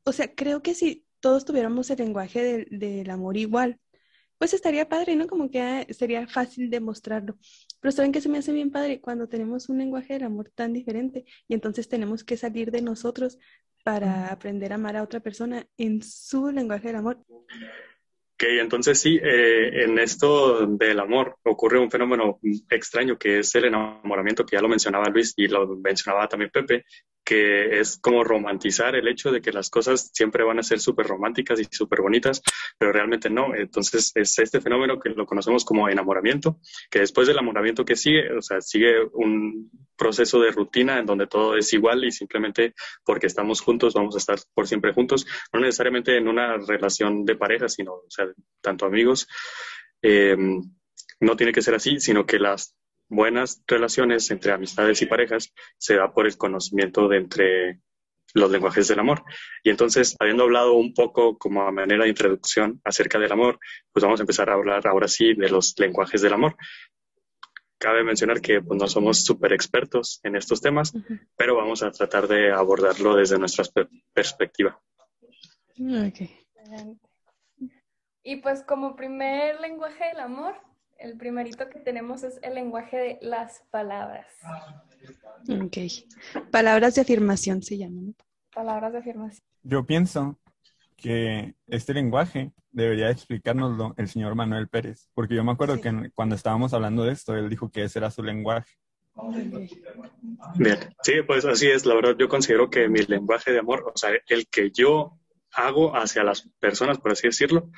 o 0.06 0.13
sea, 0.13 0.34
creo 0.34 0.62
que 0.62 0.75
si 0.75 1.06
todos 1.19 1.43
tuviéramos 1.43 1.89
el 1.89 1.97
lenguaje 1.97 2.67
del, 2.69 3.10
amor 3.10 3.36
igual, 3.36 3.80
pues 4.38 4.54
estaría 4.54 4.88
padre, 4.88 5.15
¿no? 5.15 5.27
Como 5.27 5.51
que 5.51 5.62
ah, 5.62 5.86
sería 5.89 6.25
fácil 6.27 6.69
demostrarlo. 6.69 7.38
Pero 7.80 7.91
saben 7.91 8.13
que 8.13 8.21
se 8.21 8.30
me 8.30 8.38
hace 8.38 8.54
bien 8.54 8.71
padre 8.71 9.01
cuando 9.01 9.27
tenemos 9.27 9.69
un 9.69 9.77
lenguaje 9.77 10.13
del 10.13 10.23
amor 10.23 10.51
tan 10.56 10.73
diferente 10.73 11.25
y 11.47 11.54
entonces 11.54 11.89
tenemos 11.89 12.23
que 12.23 12.38
salir 12.38 12.71
de 12.71 12.82
nosotros 12.82 13.38
para 13.84 14.32
aprender 14.32 14.71
a 14.71 14.75
amar 14.75 14.95
a 14.95 15.04
otra 15.04 15.19
persona 15.19 15.67
en 15.77 16.01
su 16.01 16.49
lenguaje 16.49 16.88
del 16.88 16.97
amor. 16.97 17.23
Entonces 18.43 18.99
sí, 18.99 19.19
eh, 19.21 19.84
en 19.84 19.99
esto 19.99 20.65
del 20.65 20.99
amor 20.99 21.38
ocurre 21.43 21.80
un 21.80 21.91
fenómeno 21.91 22.39
extraño 22.69 23.17
que 23.17 23.39
es 23.39 23.54
el 23.56 23.65
enamoramiento, 23.65 24.45
que 24.45 24.56
ya 24.56 24.62
lo 24.62 24.67
mencionaba 24.67 25.10
Luis 25.10 25.34
y 25.38 25.47
lo 25.47 25.67
mencionaba 25.77 26.27
también 26.27 26.51
Pepe, 26.51 26.86
que 27.23 27.79
es 27.79 27.97
como 27.99 28.23
romantizar 28.23 28.95
el 28.95 29.07
hecho 29.07 29.31
de 29.31 29.41
que 29.41 29.51
las 29.51 29.69
cosas 29.69 30.12
siempre 30.13 30.43
van 30.43 30.60
a 30.60 30.63
ser 30.63 30.79
súper 30.79 31.07
románticas 31.07 31.60
y 31.60 31.65
súper 31.69 32.01
bonitas, 32.01 32.41
pero 32.77 32.91
realmente 32.91 33.29
no. 33.29 33.55
Entonces 33.55 34.12
es 34.15 34.39
este 34.39 34.62
fenómeno 34.62 34.99
que 34.99 35.10
lo 35.10 35.25
conocemos 35.25 35.63
como 35.63 35.88
enamoramiento, 35.88 36.60
que 36.89 36.99
después 36.99 37.27
del 37.27 37.38
enamoramiento 37.38 37.86
que 37.86 37.95
sigue, 37.95 38.31
o 38.36 38.41
sea, 38.41 38.62
sigue 38.62 38.95
un 39.13 39.69
proceso 39.95 40.39
de 40.39 40.51
rutina 40.51 40.99
en 40.99 41.05
donde 41.05 41.27
todo 41.27 41.55
es 41.55 41.71
igual 41.73 42.03
y 42.05 42.12
simplemente 42.12 42.73
porque 43.05 43.27
estamos 43.27 43.62
juntos 43.62 43.93
vamos 43.93 44.15
a 44.15 44.17
estar 44.17 44.39
por 44.53 44.67
siempre 44.67 44.93
juntos, 44.93 45.27
no 45.53 45.60
necesariamente 45.60 46.17
en 46.17 46.27
una 46.27 46.57
relación 46.57 47.23
de 47.23 47.36
pareja, 47.36 47.69
sino, 47.69 47.93
o 47.93 48.10
sea, 48.10 48.25
tanto 48.62 48.86
amigos. 48.86 49.27
Eh, 50.01 50.36
no 51.19 51.36
tiene 51.36 51.53
que 51.53 51.62
ser 51.62 51.75
así, 51.75 51.99
sino 51.99 52.25
que 52.25 52.39
las 52.39 52.75
buenas 53.12 53.62
relaciones 53.67 54.32
entre 54.32 54.54
amistades 54.54 55.02
y 55.02 55.06
parejas 55.06 55.54
se 55.78 55.95
da 55.95 56.13
por 56.13 56.26
el 56.26 56.38
conocimiento 56.38 57.10
de 57.10 57.17
entre 57.17 57.82
los 58.34 58.50
lenguajes 58.50 58.88
del 58.88 59.00
amor. 59.00 59.24
Y 59.63 59.69
entonces, 59.69 60.15
habiendo 60.19 60.43
hablado 60.43 60.74
un 60.74 60.93
poco 60.93 61.38
como 61.38 61.63
a 61.63 61.71
manera 61.71 62.06
de 62.06 62.10
introducción 62.10 62.82
acerca 62.86 63.19
del 63.19 63.32
amor, 63.32 63.60
pues 63.91 64.04
vamos 64.04 64.21
a 64.21 64.24
empezar 64.24 64.50
a 64.50 64.54
hablar 64.54 64.88
ahora 64.88 65.10
sí 65.10 65.34
de 65.34 65.50
los 65.50 65.78
lenguajes 65.78 66.21
del 66.21 66.34
amor. 66.34 66.56
Cabe 67.78 68.04
mencionar 68.04 68.39
que 68.39 68.62
pues, 68.62 68.80
no 68.80 68.88
somos 68.88 69.26
súper 69.26 69.52
expertos 69.52 70.21
en 70.24 70.38
estos 70.38 70.62
temas, 70.62 70.93
pero 71.36 71.58
vamos 71.58 71.84
a 71.84 71.91
tratar 71.91 72.30
de 72.30 72.54
abordarlo 72.54 73.15
desde 73.15 73.38
nuestra 73.38 73.65
perspectiva. 74.13 74.80
Y 78.24 78.38
pues 78.38 78.63
como 78.63 78.95
primer 78.95 79.60
lenguaje 79.60 80.06
del 80.06 80.19
amor, 80.21 80.56
el 81.02 81.18
primerito 81.18 81.68
que 81.70 81.80
tenemos 81.80 82.24
es 82.24 82.40
el 82.44 82.56
lenguaje 82.56 82.98
de 82.98 83.20
las 83.22 83.64
palabras. 83.72 84.28
Ok. 85.50 85.78
Palabras 86.52 86.96
de 86.96 87.02
afirmación 87.02 87.64
se 87.64 87.78
llaman. 87.78 88.16
Palabras 88.54 88.94
de 88.94 89.00
afirmación. 89.00 89.44
Yo 89.64 89.86
pienso 89.86 90.40
que 90.96 91.56
este 91.68 91.94
lenguaje 91.94 92.52
debería 92.72 93.10
explicárnoslo 93.10 93.94
el 93.98 94.08
señor 94.08 94.36
Manuel 94.36 94.68
Pérez, 94.68 95.10
porque 95.14 95.36
yo 95.36 95.44
me 95.44 95.52
acuerdo 95.52 95.82
que 95.82 96.12
cuando 96.14 96.36
estábamos 96.36 96.74
hablando 96.74 97.04
de 97.04 97.14
esto, 97.14 97.36
él 97.36 97.50
dijo 97.50 97.70
que 97.70 97.84
ese 97.84 98.00
era 98.00 98.12
su 98.12 98.24
lenguaje. 98.24 98.72
Bien, 100.56 100.78
sí, 101.04 101.14
pues 101.26 101.44
así 101.46 101.68
es, 101.68 101.86
la 101.86 101.96
verdad 101.96 102.16
yo 102.18 102.30
considero 102.30 102.70
que 102.70 102.88
mi 102.88 103.02
lenguaje 103.02 103.52
de 103.52 103.60
amor, 103.60 103.92
o 103.94 103.98
sea, 103.98 104.12
el 104.28 104.48
que 104.48 104.72
yo 104.72 105.18
hago 105.54 105.96
hacia 105.96 106.24
las 106.24 106.48
personas, 106.60 106.98
por 107.00 107.12
así 107.12 107.28
decirlo, 107.28 107.70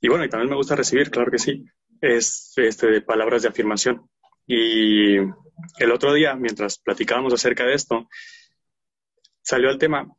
y 0.00 0.08
bueno, 0.08 0.24
y 0.24 0.28
también 0.28 0.50
me 0.50 0.56
gusta 0.56 0.76
recibir, 0.76 1.10
claro 1.10 1.30
que 1.30 1.38
sí, 1.38 1.64
es 2.02 2.52
este, 2.56 2.88
de 2.88 3.00
palabras 3.00 3.42
de 3.42 3.48
afirmación. 3.48 4.10
Y 4.46 5.16
el 5.16 5.92
otro 5.92 6.12
día, 6.12 6.34
mientras 6.34 6.78
platicábamos 6.78 7.32
acerca 7.32 7.64
de 7.64 7.74
esto, 7.74 8.08
salió 9.40 9.70
el 9.70 9.78
tema 9.78 10.12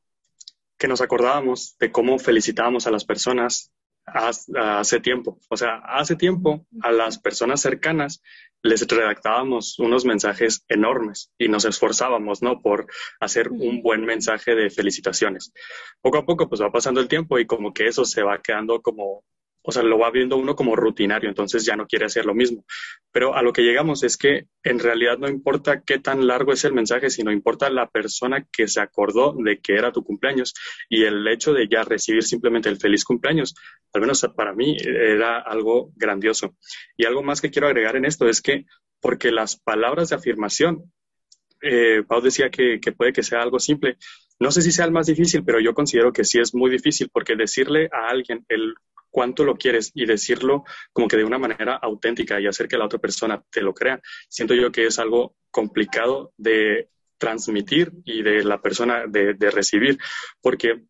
que 0.77 0.87
nos 0.87 1.01
acordábamos 1.01 1.77
de 1.79 1.91
cómo 1.91 2.17
felicitábamos 2.17 2.87
a 2.87 2.91
las 2.91 3.05
personas 3.05 3.71
hace 4.05 4.99
tiempo. 4.99 5.39
O 5.49 5.57
sea, 5.57 5.77
hace 5.85 6.15
tiempo 6.15 6.65
a 6.81 6.91
las 6.91 7.19
personas 7.19 7.61
cercanas 7.61 8.21
les 8.61 8.87
redactábamos 8.87 9.77
unos 9.79 10.05
mensajes 10.05 10.65
enormes 10.69 11.31
y 11.37 11.49
nos 11.49 11.65
esforzábamos, 11.65 12.41
¿no? 12.41 12.61
Por 12.61 12.87
hacer 13.19 13.49
un 13.49 13.81
buen 13.81 14.05
mensaje 14.05 14.55
de 14.55 14.69
felicitaciones. 14.69 15.53
Poco 16.01 16.17
a 16.17 16.25
poco, 16.25 16.47
pues 16.47 16.61
va 16.61 16.71
pasando 16.71 17.01
el 17.01 17.07
tiempo 17.07 17.39
y 17.39 17.45
como 17.45 17.73
que 17.73 17.87
eso 17.87 18.05
se 18.05 18.23
va 18.23 18.41
quedando 18.41 18.81
como 18.81 19.23
o 19.63 19.71
sea, 19.71 19.81
lo 19.81 19.97
va 19.97 20.11
viendo 20.11 20.35
uno 20.35 20.55
como 20.55 20.75
rutinario, 20.75 21.29
entonces 21.29 21.65
ya 21.65 21.75
no 21.75 21.87
quiere 21.87 22.05
hacer 22.05 22.25
lo 22.25 22.35
mismo. 22.35 22.65
Pero 23.11 23.33
a 23.35 23.41
lo 23.41 23.53
que 23.53 23.61
llegamos 23.61 24.03
es 24.03 24.17
que 24.17 24.47
en 24.61 24.79
realidad 24.79 25.17
no 25.17 25.29
importa 25.29 25.81
qué 25.81 25.99
tan 25.99 26.27
largo 26.27 26.51
es 26.51 26.65
el 26.65 26.73
mensaje, 26.73 27.09
sino 27.09 27.31
importa 27.31 27.69
la 27.69 27.89
persona 27.89 28.45
que 28.51 28.67
se 28.67 28.81
acordó 28.81 29.33
de 29.33 29.59
que 29.59 29.73
era 29.73 29.93
tu 29.93 30.03
cumpleaños 30.03 30.53
y 30.89 31.03
el 31.03 31.25
hecho 31.27 31.53
de 31.53 31.67
ya 31.69 31.83
recibir 31.83 32.23
simplemente 32.23 32.67
el 32.67 32.77
feliz 32.77 33.05
cumpleaños, 33.05 33.55
al 33.93 34.01
menos 34.01 34.27
para 34.35 34.53
mí 34.53 34.75
era 34.79 35.39
algo 35.39 35.91
grandioso. 35.95 36.57
Y 36.97 37.05
algo 37.05 37.23
más 37.23 37.39
que 37.39 37.49
quiero 37.49 37.67
agregar 37.67 37.95
en 37.95 38.05
esto 38.05 38.27
es 38.27 38.41
que 38.41 38.65
porque 38.99 39.31
las 39.31 39.57
palabras 39.57 40.09
de 40.09 40.17
afirmación, 40.17 40.91
eh, 41.61 42.03
Pau 42.05 42.21
decía 42.21 42.49
que, 42.49 42.79
que 42.81 42.91
puede 42.91 43.13
que 43.13 43.23
sea 43.23 43.41
algo 43.41 43.59
simple, 43.59 43.97
no 44.39 44.51
sé 44.51 44.61
si 44.61 44.73
sea 44.73 44.85
el 44.85 44.91
más 44.91 45.07
difícil, 45.07 45.43
pero 45.45 45.61
yo 45.61 45.73
considero 45.73 46.11
que 46.11 46.25
sí 46.25 46.39
es 46.39 46.53
muy 46.53 46.69
difícil 46.69 47.09
porque 47.13 47.35
decirle 47.35 47.89
a 47.93 48.09
alguien 48.09 48.45
el 48.49 48.75
cuánto 49.13 49.43
lo 49.45 49.55
quieres 49.55 49.91
y 49.93 50.07
decirlo 50.07 50.63
como 50.91 51.07
que 51.07 51.17
de 51.17 51.23
una 51.23 51.37
manera 51.37 51.75
auténtica 51.75 52.41
y 52.41 52.47
hacer 52.47 52.67
que 52.67 52.79
la 52.79 52.85
otra 52.85 52.97
persona 52.97 53.43
te 53.51 53.61
lo 53.61 53.71
crea, 53.71 54.01
siento 54.27 54.55
yo 54.55 54.71
que 54.71 54.87
es 54.87 54.97
algo 54.97 55.35
complicado 55.51 56.33
de 56.35 56.89
transmitir 57.19 57.91
y 58.05 58.23
de 58.23 58.43
la 58.43 58.59
persona 58.59 59.05
de, 59.07 59.35
recibir, 59.51 59.99
porque 60.41 60.83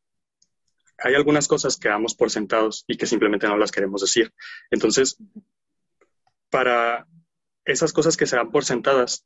hay 0.98 1.16
algunas 1.16 1.50
cosas 1.50 1.76
que 1.76 1.90
damos 1.90 2.16
por 2.16 2.32
sentados 2.32 2.86
y 2.88 2.96
que 2.96 3.08
simplemente 3.08 3.46
no 3.46 3.58
las 3.58 3.72
queremos 3.72 4.00
decir. 4.00 4.32
Entonces, 4.72 5.18
para 6.50 7.06
esas 7.66 7.92
cosas 7.92 8.16
que 8.16 8.26
se 8.26 8.38
dan 8.38 8.52
por 8.52 8.64
sentadas, 8.64 9.26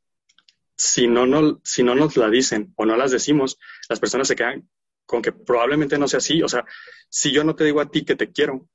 si 0.75 1.07
no, 1.07 1.27
no, 1.27 1.61
si 1.63 1.83
no 1.83 1.93
nos 1.93 2.17
la 2.17 2.31
dicen 2.31 2.73
o 2.75 2.85
no 2.87 2.97
las 2.97 3.11
decimos, 3.11 3.59
las 3.89 3.99
personas 3.99 4.27
se 4.27 4.35
quedan 4.35 4.67
con 5.05 5.21
que 5.21 5.31
probablemente 5.31 5.99
no 5.99 6.07
sea 6.07 6.17
así. 6.17 6.41
O 6.41 6.49
sea, 6.49 6.65
si 7.09 7.31
yo 7.31 7.43
no 7.43 7.55
te 7.55 7.63
digo 7.63 7.79
a 7.79 7.89
ti 7.91 8.03
que 8.03 8.15
te 8.15 8.31
quiero, 8.31 8.67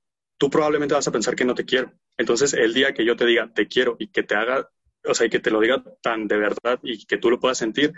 tú 0.43 0.51
probablemente 0.51 0.95
vas 0.95 1.07
a 1.07 1.13
pensar 1.13 1.37
que 1.37 1.45
no 1.45 1.55
te 1.55 1.65
quiero. 1.65 1.93
Entonces, 2.17 2.53
el 2.53 2.75
día 2.75 2.93
que 2.93 3.05
yo 3.05 3.15
te 3.15 3.25
diga 3.25 3.53
te 3.55 3.69
quiero 3.69 3.95
y 4.01 4.09
que 4.09 4.25
te 4.25 4.35
haga, 4.35 4.69
o 5.05 5.15
sea, 5.15 5.29
y 5.29 5.31
que 5.31 5.39
te 5.39 5.53
lo 5.53 5.61
diga 5.61 5.85
tan 6.03 6.27
de 6.27 6.37
verdad 6.37 6.81
y 6.83 7.07
que 7.07 7.17
tú 7.17 7.31
lo 7.31 7.39
puedas 7.39 7.59
sentir, 7.59 7.93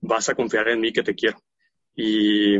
vas 0.00 0.28
a 0.28 0.36
confiar 0.36 0.68
en 0.68 0.78
mí 0.78 0.92
que 0.92 1.02
te 1.02 1.16
quiero. 1.16 1.42
Y, 1.96 2.54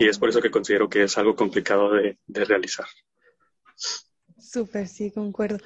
es 0.00 0.18
por 0.18 0.28
eso 0.28 0.42
que 0.42 0.50
considero 0.50 0.90
que 0.90 1.04
es 1.04 1.16
algo 1.16 1.34
complicado 1.34 1.94
de, 1.94 2.18
de 2.26 2.44
realizar. 2.44 2.84
Súper, 4.36 4.86
sí, 4.86 5.10
concuerdo. 5.10 5.56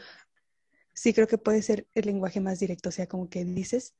Sí, 0.95 1.13
creo 1.13 1.27
que 1.27 1.39
puede 1.39 1.61
ser 1.63 1.89
el 1.95 2.07
lenguaje 2.07 2.39
más 2.39 2.61
directo, 2.61 2.91
o 2.91 2.93
sea, 2.93 3.09
como 3.09 3.29
que 3.29 3.45
dices 3.45 3.97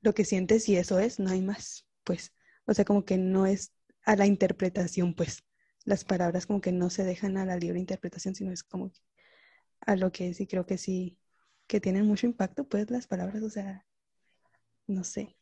lo 0.00 0.14
que 0.14 0.24
sientes 0.24 0.66
y 0.70 0.76
eso 0.76 0.98
es, 0.98 1.20
no 1.20 1.28
hay 1.28 1.42
más, 1.42 1.86
pues, 2.04 2.32
o 2.64 2.72
sea, 2.72 2.86
como 2.86 3.04
que 3.04 3.18
no 3.18 3.44
es 3.44 3.74
a 4.02 4.16
la 4.16 4.24
interpretación, 4.24 5.12
pues 5.12 5.44
las 5.84 6.04
palabras 6.04 6.46
como 6.46 6.60
que 6.60 6.72
no 6.72 6.90
se 6.90 7.04
dejan 7.04 7.36
a 7.36 7.46
la 7.46 7.56
libre 7.56 7.78
interpretación, 7.78 8.34
sino 8.34 8.52
es 8.52 8.62
como 8.62 8.92
a 9.80 9.96
lo 9.96 10.12
que 10.12 10.32
sí 10.34 10.46
creo 10.46 10.66
que 10.66 10.78
sí, 10.78 11.18
que 11.66 11.80
tienen 11.80 12.06
mucho 12.06 12.26
impacto, 12.26 12.64
pues 12.64 12.90
las 12.90 13.06
palabras, 13.06 13.42
o 13.42 13.50
sea, 13.50 13.86
no 14.86 15.04
sé. 15.04 15.36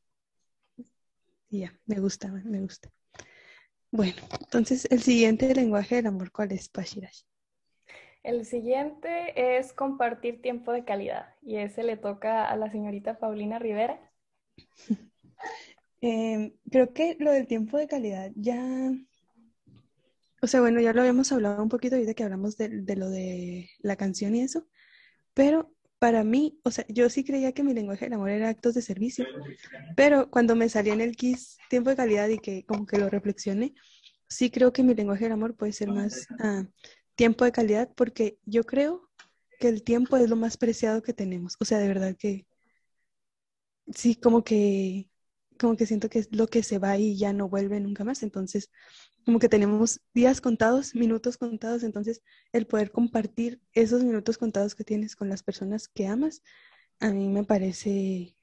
ya, 1.51 1.79
me 1.87 2.01
gusta, 2.01 2.29
me 2.29 2.61
gusta. 2.61 2.91
Bueno, 3.93 4.15
entonces 4.41 4.87
el 4.91 5.03
siguiente 5.03 5.53
lenguaje 5.53 5.97
del 5.97 6.07
amor, 6.07 6.31
¿cuál 6.31 6.53
es, 6.53 6.69
Pashirash? 6.69 7.23
El 8.23 8.45
siguiente 8.45 9.59
es 9.59 9.73
compartir 9.73 10.43
tiempo 10.43 10.73
de 10.73 10.85
calidad 10.85 11.35
y 11.43 11.57
ese 11.57 11.83
le 11.83 11.97
toca 11.97 12.49
a 12.49 12.57
la 12.57 12.71
señorita 12.71 13.19
Paulina 13.19 13.59
Rivera. 13.59 14.01
Em, 16.03 16.55
creo 16.71 16.95
que 16.95 17.15
lo 17.19 17.31
del 17.31 17.47
tiempo 17.47 17.77
de 17.77 17.87
calidad 17.87 18.33
ya 18.35 18.91
o 20.41 20.47
sea, 20.47 20.61
bueno, 20.61 20.81
ya 20.81 20.93
lo 20.93 21.01
habíamos 21.01 21.33
hablado 21.33 21.63
un 21.63 21.69
poquito 21.69 21.97
ahorita 21.97 22.15
que 22.15 22.25
hablamos 22.25 22.57
de, 22.57 22.69
lo 22.97 23.11
de 23.11 23.71
la 23.81 23.97
canción 23.97 24.35
y 24.35 24.43
eso, 24.43 24.67
pero 25.35 25.73
para 25.99 26.25
mí, 26.25 26.59
o 26.65 26.71
sea, 26.71 26.87
yo 26.89 27.11
sí 27.11 27.25
creía 27.25 27.53
que 27.53 27.63
mi 27.63 27.75
lenguaje 27.75 28.07
del 28.07 28.15
amor 28.15 28.31
era 28.31 28.49
actos 28.49 28.75
de 28.75 28.83
servicio, 28.83 29.27
pero 29.97 30.31
cuando 30.31 30.57
me 30.57 30.69
salía 30.71 30.95
en 30.95 31.03
el 31.03 31.15
KISS 31.15 31.59
tiempo 31.69 31.91
de 31.91 31.97
calidad 31.97 32.29
y 32.29 32.39
que 32.39 32.65
como 32.65 32.87
que 32.87 32.99
lo 32.99 33.11
reflexioné, 33.11 33.75
sí 34.29 34.51
creo 34.51 34.73
que 34.73 34.83
mi 34.83 34.95
lenguaje 34.95 35.25
del 35.25 35.33
amor 35.33 35.57
puede 35.57 35.73
ser 35.73 35.89
más 35.89 36.27
ah, 36.39 36.65
tiempo 37.17 37.45
de 37.45 37.53
calidad 37.53 37.91
porque 37.95 38.39
yo 38.47 38.65
creo 38.65 39.11
que 39.59 39.69
el 39.69 39.83
tiempo 39.83 40.17
es 40.17 40.31
lo 40.31 40.37
más 40.37 40.57
preciado 40.57 41.03
que 41.03 41.13
tenemos. 41.13 41.57
O 41.61 41.67
sea, 41.67 41.79
de 41.79 41.89
verdad 41.89 42.17
que 42.19 42.47
sí, 43.95 44.17
como 44.17 44.43
que 44.43 45.10
como 45.61 45.77
que 45.77 45.87
siento 45.87 46.09
que 46.09 46.21
es 46.21 46.29
lo 46.33 46.47
que 46.49 46.63
se 46.63 46.79
va 46.79 46.97
y 46.97 47.17
ya 47.17 47.33
no 47.33 47.49
vuelve 47.49 47.79
nunca 47.81 48.03
más. 48.05 48.23
Entonces, 48.23 48.71
como 49.25 49.39
que 49.39 49.49
tenemos 49.49 50.01
días 50.15 50.41
contados, 50.41 50.95
minutos 50.95 51.37
contados, 51.37 51.83
entonces 51.83 52.23
el 52.53 52.67
poder 52.67 52.91
compartir 52.91 53.61
esos 53.75 54.03
minutos 54.03 54.39
contados 54.39 54.75
que 54.75 54.85
tienes 54.85 55.17
con 55.17 55.29
las 55.29 55.43
personas 55.43 55.89
que 55.89 56.07
amas, 56.07 56.43
a 57.01 57.11
mí 57.11 57.29
me 57.29 57.45
parece, 57.45 58.37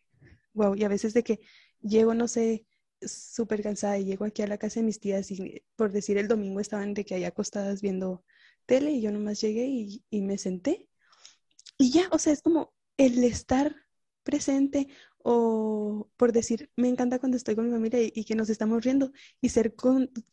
wow, 0.53 0.75
y 0.75 0.83
a 0.83 0.87
veces 0.89 1.13
de 1.13 1.23
que 1.23 1.39
llego, 1.81 2.13
no 2.13 2.27
sé, 2.27 2.67
súper 3.01 3.63
cansada 3.63 3.97
y 3.97 4.05
llego 4.05 4.25
aquí 4.25 4.41
a 4.43 4.47
la 4.47 4.57
casa 4.57 4.79
de 4.79 4.85
mis 4.85 4.99
tías 4.99 5.31
y 5.31 5.63
por 5.75 5.91
decir 5.91 6.17
el 6.17 6.27
domingo 6.27 6.59
estaban 6.59 6.93
de 6.93 7.05
que 7.05 7.15
allá 7.15 7.29
acostadas 7.29 7.81
viendo 7.81 8.23
tele 8.65 8.91
y 8.91 9.01
yo 9.01 9.11
nomás 9.11 9.39
llegué 9.41 9.65
y, 9.67 10.03
y 10.09 10.21
me 10.21 10.37
senté 10.37 10.89
y 11.77 11.91
ya, 11.91 12.07
o 12.11 12.19
sea, 12.19 12.33
es 12.33 12.41
como 12.41 12.73
el 12.97 13.23
estar 13.23 13.75
presente 14.23 14.87
o 15.29 16.09
por 16.15 16.31
decir, 16.31 16.71
me 16.77 16.87
encanta 16.87 17.19
cuando 17.19 17.35
estoy 17.35 17.53
con 17.55 17.65
mi 17.65 17.71
familia 17.71 17.99
y, 18.01 18.23
que 18.23 18.35
nos 18.35 18.49
estamos 18.49 18.81
riendo 18.85 19.11
y 19.41 19.49
ser 19.49 19.75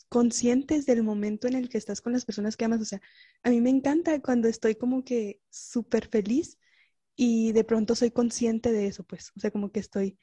conscientes 0.08 0.86
del 0.86 1.02
momento 1.02 1.48
en 1.48 1.54
el 1.54 1.68
que 1.68 1.78
estás 1.78 2.00
con 2.00 2.12
las 2.12 2.24
personas 2.24 2.56
que 2.56 2.64
amas. 2.64 2.80
O 2.80 2.84
sea, 2.84 3.00
a 3.42 3.50
mí 3.50 3.60
me 3.60 3.70
encanta 3.70 4.20
cuando 4.22 4.46
estoy 4.46 4.76
como 4.76 5.04
que 5.04 5.40
súper 5.50 6.06
feliz 6.08 6.58
y 7.16 7.50
de 7.52 7.64
pronto 7.64 7.96
soy 7.96 8.12
consciente 8.12 8.70
de 8.70 8.86
eso, 8.86 9.02
pues, 9.02 9.32
o 9.36 9.40
sea, 9.40 9.50
como 9.50 9.72
que 9.72 9.80
estoy 9.80 10.16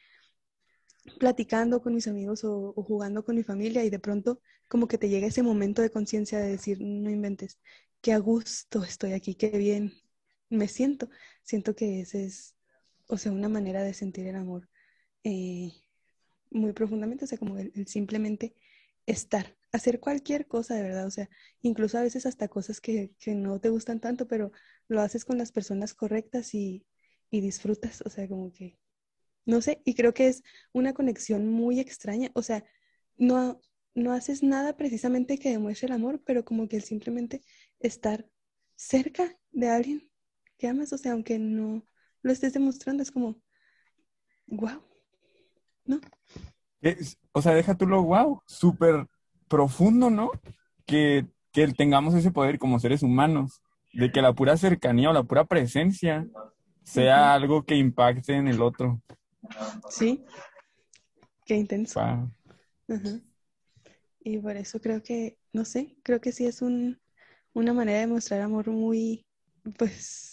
platicando 1.20 1.82
con 1.82 1.94
mis 1.94 2.08
amigos 2.08 2.44
o, 2.46 2.74
jugando 2.74 3.26
con 3.26 3.36
mi 3.36 3.44
familia 3.44 3.84
y 3.84 3.90
de 3.90 4.00
pronto 4.00 4.40
como 4.70 4.88
que 4.88 4.98
te 4.98 5.10
llega 5.10 5.28
ese 5.28 5.44
momento 5.44 5.82
de 5.82 5.92
conciencia 5.92 6.40
de 6.40 6.50
decir, 6.50 6.80
no 6.80 7.10
inventes, 7.10 7.60
qué 8.02 8.14
a 8.14 8.20
gusto 8.20 8.84
estoy 8.86 9.14
aquí, 9.14 9.36
qué 9.36 9.50
bien 9.50 9.94
me 10.50 10.70
siento. 10.70 11.10
Siento 11.44 11.76
que 11.76 12.02
ese 12.02 12.26
es 12.26 12.56
o 13.12 13.18
sea, 13.18 13.32
una 13.32 13.50
manera 13.50 13.84
de 13.84 13.94
sentir 13.94 14.26
el 14.28 14.38
amor 14.38 14.70
eh, 15.24 15.72
muy 16.50 16.74
profundamente, 16.74 17.26
o 17.26 17.28
sea, 17.28 17.38
como 17.38 17.58
el, 17.58 17.88
simplemente 17.88 18.56
estar, 19.06 19.58
hacer 19.72 20.00
cualquier 20.00 20.48
cosa 20.48 20.76
de 20.76 20.84
verdad, 20.84 21.06
o 21.08 21.12
sea, 21.12 21.30
incluso 21.62 21.98
a 21.98 22.04
veces 22.04 22.26
hasta 22.26 22.48
cosas 22.48 22.80
que, 22.82 23.12
no 23.28 23.60
te 23.60 23.70
gustan 23.70 24.00
tanto, 24.00 24.28
pero 24.28 24.52
lo 24.88 25.02
haces 25.02 25.26
con 25.26 25.38
las 25.38 25.52
personas 25.52 25.94
correctas 25.94 26.54
y, 26.56 26.86
disfrutas, 27.32 28.02
o 28.06 28.10
sea, 28.10 28.28
como 28.28 28.52
que, 28.54 28.78
no 29.46 29.62
sé, 29.62 29.82
y 29.86 29.96
creo 29.96 30.14
que 30.14 30.28
es 30.28 30.44
una 30.74 30.94
conexión 30.94 31.48
muy 31.48 31.80
extraña, 31.80 32.32
o 32.34 32.44
sea, 32.44 32.66
no, 33.18 33.62
no 33.96 34.14
haces 34.14 34.44
nada 34.44 34.78
precisamente 34.78 35.38
que 35.38 35.52
demuestre 35.52 35.88
el 35.88 35.94
amor, 35.94 36.22
pero 36.26 36.46
como 36.46 36.68
que 36.68 36.78
el 36.78 36.84
simplemente 36.84 37.42
estar 37.80 38.30
cerca 38.76 39.38
de 39.52 39.70
alguien 39.70 40.12
que 40.58 40.68
amas, 40.68 40.94
o 40.94 40.98
sea, 40.98 41.14
aunque 41.14 41.40
no, 41.40 41.86
lo 42.22 42.32
estés 42.32 42.54
demostrando, 42.54 43.04
es 43.04 43.12
como, 43.12 43.42
wow, 44.48 44.82
¿no? 45.86 46.00
o 47.32 47.42
sea, 47.42 47.54
deja 47.54 47.76
tú 47.76 47.86
lo 47.86 48.02
wow, 48.04 48.42
súper 48.48 49.08
profundo, 49.48 50.10
¿no? 50.10 50.32
Que, 50.86 51.28
que 51.52 51.68
tengamos 51.68 52.16
ese 52.16 52.32
poder 52.32 52.58
como 52.58 52.80
seres 52.80 53.04
humanos, 53.04 53.62
de 53.94 54.12
que 54.12 54.22
la 54.22 54.34
pura 54.34 54.58
cercanía 54.58 55.10
o 55.10 55.14
la 55.14 55.24
pura 55.24 55.46
presencia 55.46 56.28
sea 56.84 57.34
algo 57.34 57.64
que 57.64 57.76
impacte 57.76 58.34
en 58.34 58.48
el 58.48 58.62
otro. 58.62 59.02
Sí, 59.90 60.24
qué 61.46 61.56
intenso. 61.56 62.02
Y 64.24 64.38
por 64.38 64.56
eso 64.56 64.80
creo 64.80 65.02
que, 65.02 65.38
no 65.52 65.66
sé, 65.66 65.98
creo 66.04 66.22
que 66.22 66.32
sí 66.32 66.46
es 66.46 66.62
un, 66.62 67.00
una 67.54 67.74
manera 67.74 68.00
de 68.00 68.08
mostrar 68.08 68.42
amor 68.42 68.70
muy, 68.70 69.26
pues, 69.78 70.31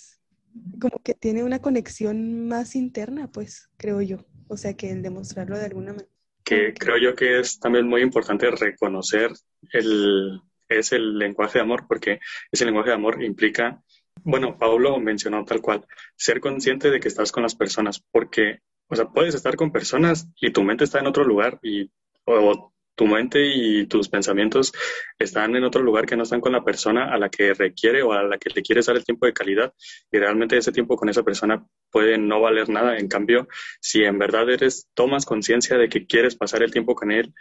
como 0.81 1.03
que 1.03 1.15
tiene 1.15 1.45
una 1.45 1.61
conexión 1.61 2.49
más 2.49 2.77
interna, 2.77 3.31
pues, 3.31 3.71
creo 3.77 4.01
yo. 4.03 4.19
O 4.49 4.57
sea, 4.57 4.75
que 4.75 4.91
el 4.91 5.03
demostrarlo 5.03 5.59
de 5.59 5.67
alguna 5.67 5.93
manera. 5.93 6.09
Que 6.45 6.73
creo 6.73 6.97
yo 6.97 7.15
que 7.15 7.41
es 7.41 7.59
también 7.59 7.87
muy 7.87 8.01
importante 8.01 8.51
reconocer 8.51 9.33
el, 9.73 10.41
es 10.69 10.93
el 10.93 11.19
lenguaje 11.19 11.59
de 11.59 11.63
amor, 11.63 11.87
porque 11.87 12.21
ese 12.51 12.65
lenguaje 12.65 12.91
de 12.91 12.95
amor 12.95 13.23
implica, 13.23 13.83
bueno, 14.23 14.57
Pablo 14.59 14.99
mencionó 14.99 15.45
tal 15.45 15.61
cual, 15.61 15.87
ser 16.17 16.41
consciente 16.41 16.91
de 16.91 17.01
que 17.01 17.09
estás 17.09 17.33
con 17.33 17.43
las 17.43 17.55
personas, 17.55 18.03
porque, 18.11 18.61
o 18.89 18.97
sea, 18.97 19.07
puedes 19.07 19.35
estar 19.35 19.57
con 19.57 19.73
personas 19.73 20.29
y 20.41 20.51
tu 20.51 20.63
mente 20.63 20.85
está 20.85 20.99
en 21.01 21.07
otro 21.07 21.25
lugar 21.25 21.59
y, 21.63 21.91
o 22.25 22.73
tu 22.99 23.07
mente 23.07 23.47
y 23.47 23.87
tus 23.87 24.09
pensamientos 24.09 24.73
están 25.21 25.55
en 25.55 25.63
otro 25.63 25.83
lugar 25.83 26.05
que 26.05 26.17
no 26.17 26.25
están 26.25 26.41
con 26.41 26.51
la 26.51 26.65
persona 26.65 27.15
a 27.15 27.17
la 27.17 27.29
que 27.29 27.55
requiere 27.55 28.03
o 28.03 28.13
a 28.13 28.25
la 28.25 28.39
que 28.39 28.51
le 28.51 28.61
quieres 28.61 28.87
dar 28.87 28.97
el 28.97 29.05
tiempo 29.05 29.25
de 29.25 29.33
calidad 29.33 29.73
y 30.11 30.19
realmente 30.19 30.57
ese 30.57 30.73
tiempo 30.73 30.97
con 30.97 31.09
esa 31.09 31.23
persona 31.23 31.65
puede 31.93 32.19
no 32.19 32.41
valer 32.41 32.69
nada. 32.69 32.99
En 32.99 33.07
cambio, 33.07 33.47
si 33.81 34.03
en 34.03 34.19
verdad 34.19 34.51
eres, 34.51 34.89
tomas 34.95 35.25
conciencia 35.25 35.79
de 35.79 35.89
que 35.89 36.07
quieres 36.07 36.35
pasar 36.35 36.65
el 36.65 36.73
tiempo 36.73 36.97
con 36.97 37.13
él, 37.13 37.33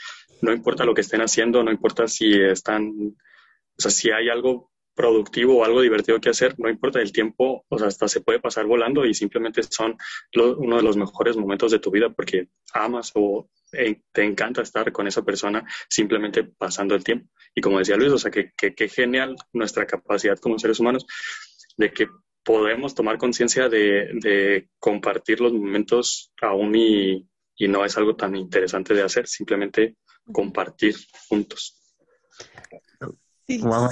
no 0.44 0.54
importa 0.54 0.86
lo 0.86 0.94
que 0.94 1.02
estén 1.02 1.22
haciendo, 1.22 1.64
no 1.64 1.72
importa 1.72 2.08
si 2.08 2.40
están, 2.40 2.92
o 2.92 3.82
sea, 3.82 3.90
si 3.90 4.12
hay 4.12 4.30
algo 4.30 4.72
productivo 4.98 5.60
o 5.60 5.64
algo 5.64 5.82
divertido 5.82 6.20
que 6.20 6.32
hacer, 6.32 6.56
no 6.58 6.70
importa 6.70 7.00
el 7.00 7.12
tiempo, 7.12 7.64
o 7.70 7.78
sea, 7.78 7.88
hasta 7.88 8.08
se 8.08 8.22
puede 8.22 8.40
pasar 8.40 8.66
volando 8.66 9.06
y 9.06 9.14
simplemente 9.14 9.62
son 9.64 9.96
uno 10.36 10.78
de 10.78 10.84
los 10.84 10.98
mejores 10.98 11.38
momentos 11.38 11.72
de 11.72 11.80
tu 11.80 11.92
vida 11.92 12.10
porque 12.10 12.50
amas 12.74 13.12
o 13.14 13.48
eh, 13.74 14.02
te 14.12 14.24
encanta 14.24 14.64
estar 14.64 14.92
con 14.92 15.08
esa 15.08 15.22
persona 15.22 15.64
simplemente 15.88 16.44
pasando 16.44 16.96
el 16.96 17.04
tiempo. 17.04 17.30
Y 17.54 17.62
como 17.62 17.80
decía 17.80 17.96
Luis, 17.96 18.12
o 18.12 18.18
sea, 18.18 18.32
que, 18.32 18.52
que, 18.56 18.90
genial 18.90 19.36
nuestra 19.54 19.86
capacidad 19.86 20.38
como 20.40 20.58
seres 20.58 20.80
humanos 20.80 21.06
de 21.78 21.92
que 21.92 22.08
podemos 22.44 22.96
tomar 22.96 23.18
conciencia 23.20 23.70
de, 23.70 24.10
de, 24.14 24.70
compartir 24.80 25.42
los 25.42 25.54
momentos 25.54 26.34
aún 26.42 26.76
y, 26.76 27.28
y 27.56 27.68
no 27.68 27.86
es 27.86 27.96
algo 27.98 28.16
tan 28.16 28.36
interesante 28.36 28.96
de 28.96 29.04
hacer, 29.04 29.28
simplemente 29.28 29.98
compartir 30.32 30.96
juntos. 31.30 31.80
Sí, 33.48 33.60
wow, 33.60 33.90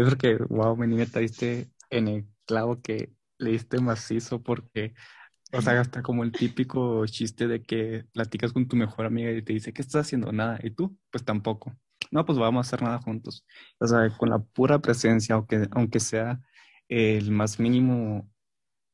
es 0.00 0.08
porque 0.08 0.30
yo 0.30 0.36
creo 0.38 0.48
que, 0.48 0.54
wow, 0.54 0.76
me 0.76 0.86
metiste 0.86 1.70
en 1.90 2.08
el 2.08 2.26
clavo 2.46 2.80
que 2.82 3.12
le 3.38 3.52
diste 3.52 3.80
macizo 3.80 4.42
porque, 4.42 4.94
o 5.52 5.60
sea, 5.62 5.80
hasta 5.80 6.02
como 6.02 6.24
el 6.24 6.32
típico 6.32 7.06
chiste 7.06 7.48
de 7.48 7.62
que 7.62 8.04
platicas 8.12 8.52
con 8.52 8.68
tu 8.68 8.76
mejor 8.76 9.06
amiga 9.06 9.30
y 9.32 9.42
te 9.42 9.52
dice, 9.52 9.72
¿qué 9.72 9.82
estás 9.82 10.06
haciendo? 10.06 10.32
Nada. 10.32 10.58
¿Y 10.62 10.70
tú? 10.70 10.96
Pues 11.10 11.24
tampoco. 11.24 11.74
No, 12.10 12.24
pues 12.24 12.38
vamos 12.38 12.66
a 12.66 12.68
hacer 12.68 12.82
nada 12.82 12.98
juntos. 12.98 13.44
O 13.78 13.86
sea, 13.86 14.08
con 14.16 14.30
la 14.30 14.38
pura 14.38 14.78
presencia, 14.80 15.34
aunque, 15.34 15.68
aunque 15.72 16.00
sea 16.00 16.40
el 16.88 17.30
más 17.30 17.58
mínimo 17.58 18.30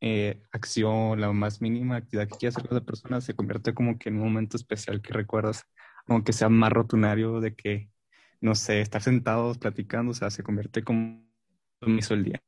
eh, 0.01 0.43
acción, 0.53 1.21
la 1.21 1.33
más 1.33 1.61
mínima 1.61 1.97
actividad 1.97 2.29
que 2.29 2.37
quiera 2.39 2.51
hacer 2.51 2.69
con 2.69 2.77
esa 2.77 2.87
persona, 2.87 3.21
se 3.21 3.35
convierte 3.35 3.75
como 3.75 3.99
que 3.99 4.09
en 4.09 4.17
un 4.17 4.25
momento 4.25 4.57
especial 4.57 5.03
que 5.03 5.13
recuerdas, 5.13 5.65
aunque 6.07 6.33
sea 6.33 6.49
más 6.49 6.73
rotunario 6.73 7.41
de 7.41 7.55
que 7.55 7.92
no 8.43 8.55
sé, 8.57 8.81
estar 8.81 9.01
sentados 9.01 9.57
platicando, 9.57 10.11
o 10.11 10.15
sea, 10.15 10.31
se 10.31 10.43
convierte 10.43 10.83
como 10.83 11.25
hizo 11.87 12.15
el 12.15 12.25
día. 12.25 12.43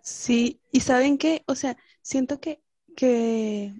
Sí, 0.00 0.62
y 0.72 0.80
¿saben 0.80 1.18
qué? 1.18 1.42
O 1.46 1.54
sea, 1.54 1.76
siento 2.00 2.40
que, 2.40 2.62
que, 2.96 3.74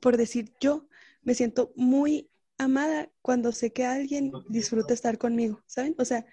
por 0.00 0.16
decir 0.16 0.52
yo, 0.60 0.88
me 1.22 1.34
siento 1.34 1.72
muy 1.76 2.30
amada 2.58 3.10
cuando 3.20 3.52
sé 3.52 3.72
que 3.72 3.84
alguien 3.84 4.32
disfruta 4.48 4.94
estar 4.94 5.18
conmigo, 5.18 5.62
¿saben? 5.66 5.94
O 5.98 6.04
sea, 6.04 6.24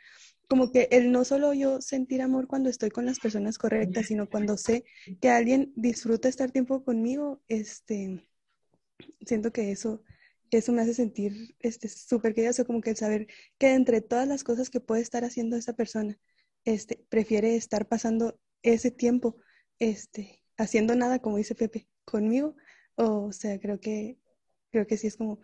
como 0.47 0.71
que 0.71 0.87
el 0.91 1.11
no 1.11 1.25
solo 1.25 1.53
yo 1.53 1.81
sentir 1.81 2.21
amor 2.21 2.47
cuando 2.47 2.69
estoy 2.69 2.89
con 2.89 3.05
las 3.05 3.19
personas 3.19 3.57
correctas, 3.57 4.07
sino 4.07 4.29
cuando 4.29 4.57
sé 4.57 4.85
que 5.21 5.29
alguien 5.29 5.73
disfruta 5.75 6.29
estar 6.29 6.49
tiempo 6.49 6.83
conmigo, 6.83 7.41
este, 7.49 8.25
siento 9.25 9.51
que 9.51 9.71
eso 9.71 10.01
eso 10.51 10.71
me 10.71 10.81
hace 10.81 10.93
sentir 10.93 11.55
este 11.59 11.88
súper 11.89 12.33
querida, 12.33 12.51
o 12.59 12.65
como 12.65 12.81
que 12.81 12.91
el 12.91 12.97
saber 12.97 13.27
que 13.57 13.73
entre 13.73 14.01
todas 14.01 14.27
las 14.27 14.43
cosas 14.43 14.69
que 14.69 14.79
puede 14.79 15.01
estar 15.01 15.23
haciendo 15.23 15.55
esa 15.55 15.73
persona, 15.73 16.19
este, 16.65 17.05
prefiere 17.09 17.55
estar 17.55 17.88
pasando 17.88 18.39
ese 18.62 18.91
tiempo, 18.91 19.38
este, 19.79 20.43
haciendo 20.57 20.95
nada, 20.95 21.19
como 21.19 21.38
dice 21.38 21.55
Pepe, 21.55 21.88
conmigo, 22.05 22.55
o, 22.95 23.31
sea, 23.31 23.59
creo 23.59 23.79
que, 23.79 24.17
creo 24.71 24.88
que 24.88 24.97
sí 24.97 25.07
es 25.07 25.17
como, 25.17 25.39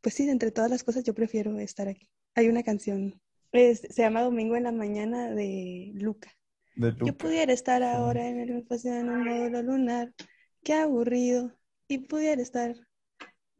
pues 0.00 0.14
sí, 0.14 0.28
entre 0.28 0.50
todas 0.50 0.70
las 0.70 0.84
cosas 0.84 1.04
yo 1.04 1.14
prefiero 1.14 1.58
estar 1.58 1.88
aquí. 1.88 2.10
Hay 2.34 2.48
una 2.48 2.62
canción, 2.62 3.20
se 3.52 3.88
llama 3.96 4.22
Domingo 4.22 4.56
en 4.56 4.64
la 4.64 4.72
Mañana 4.72 5.30
de 5.30 5.92
Luca. 5.94 6.36
Yo 6.76 7.16
pudiera 7.16 7.52
estar 7.52 7.82
ahora 7.82 8.28
en 8.28 8.40
el 8.40 8.50
espacio 8.50 8.94
en 8.94 9.08
un 9.10 9.24
módulo 9.24 9.62
lunar, 9.62 10.14
qué 10.62 10.74
aburrido, 10.74 11.52
y 11.88 11.98
pudiera 11.98 12.40
estar 12.40 12.74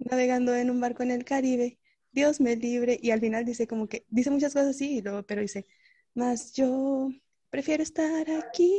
navegando 0.01 0.55
en 0.55 0.71
un 0.71 0.81
barco 0.81 1.03
en 1.03 1.11
el 1.11 1.25
Caribe, 1.25 1.79
Dios 2.13 2.41
me 2.41 2.57
libre, 2.57 2.99
y 3.01 3.11
al 3.11 3.21
final 3.21 3.45
dice 3.45 3.67
como 3.67 3.89
que, 3.89 4.05
dice 4.09 4.31
muchas 4.31 4.53
cosas 4.53 4.71
así, 4.71 5.03
pero 5.27 5.41
dice, 5.41 5.67
más 6.15 6.53
yo 6.55 7.11
prefiero 7.51 7.83
estar 7.83 8.29
aquí, 8.31 8.73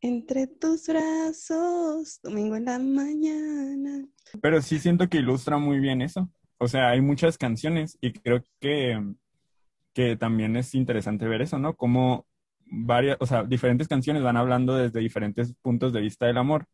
entre 0.00 0.46
tus 0.46 0.86
brazos, 0.86 2.20
domingo 2.22 2.56
en 2.56 2.64
la 2.66 2.78
mañana. 2.78 4.06
Pero 4.40 4.60
sí 4.62 4.78
siento 4.78 5.08
que 5.08 5.18
ilustra 5.18 5.58
muy 5.58 5.80
bien 5.80 6.02
eso. 6.02 6.30
O 6.58 6.68
sea, 6.68 6.90
hay 6.90 7.00
muchas 7.00 7.38
canciones 7.38 7.98
y 8.00 8.12
creo 8.12 8.42
que, 8.60 9.02
que 9.92 10.16
también 10.16 10.56
es 10.56 10.74
interesante 10.74 11.26
ver 11.26 11.42
eso, 11.42 11.58
¿no? 11.58 11.74
Como 11.74 12.26
varias, 12.66 13.16
o 13.20 13.26
sea, 13.26 13.44
diferentes 13.44 13.88
canciones 13.88 14.22
van 14.22 14.36
hablando 14.36 14.74
desde 14.74 15.00
diferentes 15.00 15.54
puntos 15.60 15.92
de 15.92 16.00
vista 16.00 16.26
del 16.26 16.38
amor. 16.38 16.66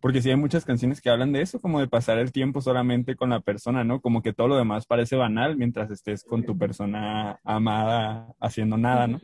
Porque 0.00 0.20
sí 0.20 0.30
hay 0.30 0.36
muchas 0.36 0.64
canciones 0.64 1.00
que 1.00 1.10
hablan 1.10 1.32
de 1.32 1.42
eso, 1.42 1.60
como 1.60 1.80
de 1.80 1.88
pasar 1.88 2.18
el 2.18 2.32
tiempo 2.32 2.60
solamente 2.60 3.16
con 3.16 3.30
la 3.30 3.40
persona, 3.40 3.82
¿no? 3.82 4.00
Como 4.00 4.22
que 4.22 4.32
todo 4.32 4.48
lo 4.48 4.56
demás 4.56 4.86
parece 4.86 5.16
banal 5.16 5.56
mientras 5.56 5.90
estés 5.90 6.22
con 6.22 6.44
tu 6.44 6.56
persona 6.56 7.40
amada 7.44 8.34
haciendo 8.40 8.76
nada, 8.76 9.06
¿no? 9.06 9.20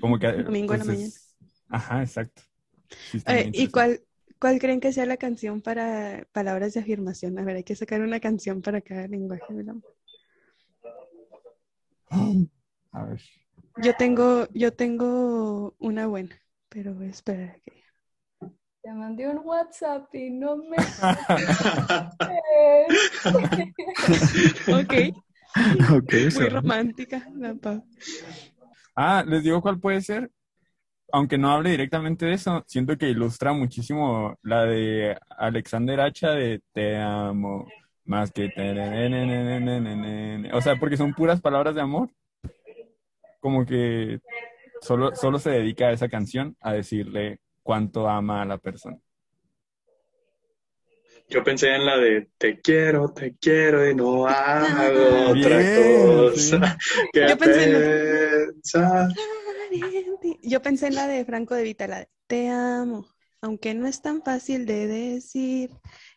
Como 0.00 0.18
que... 0.18 0.32
Domingo 0.44 0.74
en 0.74 0.80
la 0.80 0.84
mañana. 0.84 1.12
Ajá, 1.68 2.02
exacto. 2.02 2.42
¿Y 3.52 3.68
cuál, 3.68 4.00
cuál 4.38 4.58
creen 4.58 4.80
que 4.80 4.92
sea 4.92 5.06
la 5.06 5.16
canción 5.16 5.60
para 5.60 6.26
palabras 6.32 6.74
de 6.74 6.80
afirmación? 6.80 7.38
A 7.38 7.44
ver, 7.44 7.56
hay 7.56 7.64
que 7.64 7.76
sacar 7.76 8.00
una 8.00 8.20
canción 8.20 8.62
para 8.62 8.80
cada 8.80 9.06
lenguaje 9.06 9.54
del 9.54 9.68
amor. 9.70 9.94
A 12.92 13.04
ver. 13.06 13.20
Yo 13.82 13.92
tengo, 13.94 14.46
yo 14.52 14.72
tengo 14.72 15.74
una 15.78 16.06
buena, 16.06 16.40
pero 16.68 17.02
espera 17.02 17.58
que 17.64 17.83
te 18.84 18.92
mandé 18.92 19.26
un 19.26 19.38
WhatsApp 19.38 20.14
y 20.14 20.28
no 20.28 20.56
me... 20.58 20.76
ok. 24.68 25.16
okay 25.96 26.28
Muy 26.30 26.48
romántica 26.50 27.26
la 27.34 27.56
Ah, 28.94 29.24
les 29.26 29.42
digo 29.42 29.62
cuál 29.62 29.80
puede 29.80 30.02
ser. 30.02 30.30
Aunque 31.12 31.38
no 31.38 31.50
hable 31.50 31.70
directamente 31.70 32.26
de 32.26 32.34
eso, 32.34 32.62
siento 32.66 32.98
que 32.98 33.08
ilustra 33.08 33.54
muchísimo 33.54 34.36
la 34.42 34.64
de 34.64 35.16
Alexander 35.30 36.00
Hacha 36.00 36.32
de 36.32 36.60
Te 36.72 36.98
amo 36.98 37.66
más 38.04 38.32
que 38.32 38.50
O 40.52 40.60
sea, 40.60 40.76
porque 40.76 40.98
son 40.98 41.14
puras 41.14 41.40
palabras 41.40 41.74
de 41.74 41.80
amor. 41.80 42.10
Como 43.40 43.64
que 43.64 44.20
solo, 44.82 45.14
solo 45.14 45.38
se 45.38 45.50
dedica 45.50 45.86
a 45.86 45.92
esa 45.92 46.08
canción 46.08 46.54
a 46.60 46.74
decirle 46.74 47.40
cuánto 47.64 48.08
ama 48.08 48.42
a 48.42 48.44
la 48.44 48.58
persona. 48.58 48.98
Yo 51.28 51.42
pensé 51.42 51.74
en 51.74 51.86
la 51.86 51.96
de 51.96 52.28
te 52.36 52.60
quiero, 52.60 53.08
te 53.08 53.34
quiero 53.36 53.88
y 53.88 53.94
no 53.94 54.26
hago 54.26 55.30
otra 55.30 55.58
cosa. 55.74 56.76
Yo, 57.14 57.38
pensé 57.38 57.64
en 57.64 58.58
la... 58.74 59.08
Yo 60.42 60.62
pensé 60.62 60.86
en 60.88 60.94
la 60.94 61.06
de 61.08 61.24
Franco 61.24 61.54
de 61.54 61.62
Vita, 61.62 61.88
la 61.88 62.00
de 62.00 62.08
te 62.26 62.50
amo, 62.50 63.08
aunque 63.40 63.74
no 63.74 63.86
es 63.86 64.02
tan 64.02 64.22
fácil 64.22 64.66
de 64.66 64.86
decir. 64.86 65.70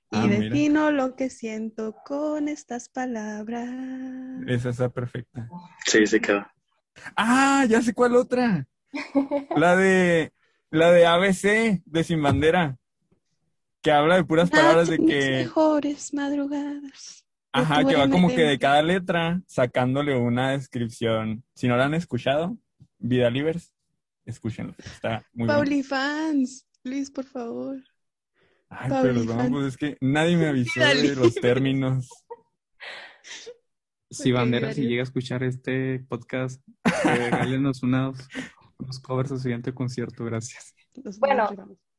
Y 0.09 0.17
ah, 0.17 0.27
defino 0.27 0.91
lo 0.91 1.15
que 1.15 1.29
siento 1.29 1.95
con 2.05 2.47
estas 2.47 2.87
palabras. 2.87 3.69
Esa 4.47 4.69
está 4.69 4.89
perfecta. 4.89 5.49
Sí, 5.85 6.05
sí 6.05 6.19
queda. 6.21 6.53
Ah, 7.15 7.65
ya 7.67 7.81
sé 7.81 7.93
cuál 7.93 8.15
otra. 8.15 8.65
La 9.55 9.75
de 9.75 10.31
la 10.71 10.91
de 10.91 11.05
ABC, 11.05 11.81
de 11.85 12.03
Sin 12.03 12.21
Bandera, 12.21 12.77
que 13.81 13.91
habla 13.91 14.15
de 14.15 14.23
puras 14.23 14.49
palabras 14.49 14.89
de 14.89 14.97
que... 14.97 15.29
mejores 15.31 16.13
madrugadas. 16.13 17.25
Ajá, 17.53 17.83
que 17.85 17.95
va 17.95 18.09
como 18.09 18.27
que 18.29 18.41
de 18.41 18.59
cada 18.59 18.81
letra 18.83 19.41
sacándole 19.47 20.15
una 20.15 20.51
descripción. 20.51 21.43
Si 21.55 21.67
no 21.67 21.77
la 21.77 21.85
han 21.85 21.93
escuchado, 21.93 22.57
Vida 22.99 23.29
Livers, 23.29 23.73
escúchenlo. 24.25 24.75
Está 24.77 25.25
muy 25.33 25.47
Pauli 25.47 25.81
fans, 25.81 26.67
please, 26.83 27.11
por 27.11 27.25
favor. 27.25 27.77
Ay, 28.69 28.91
pero 29.01 29.25
vamos, 29.25 29.65
es 29.65 29.77
que 29.77 29.97
nadie 30.01 30.35
me 30.35 30.47
avisó 30.47 30.79
de 30.81 31.15
los 31.15 31.35
términos. 31.35 32.09
Si 34.09 34.31
Bandera, 34.31 34.73
si 34.73 34.81
llega 34.81 35.01
a 35.01 35.03
escuchar 35.03 35.43
este 35.43 35.99
podcast, 36.07 36.61
regálenos 37.03 37.83
unos 37.83 38.17
los 38.79 38.99
covers 38.99 39.31
al 39.31 39.39
siguiente 39.39 39.73
concierto, 39.73 40.25
gracias. 40.25 40.73
Bueno, 41.19 41.49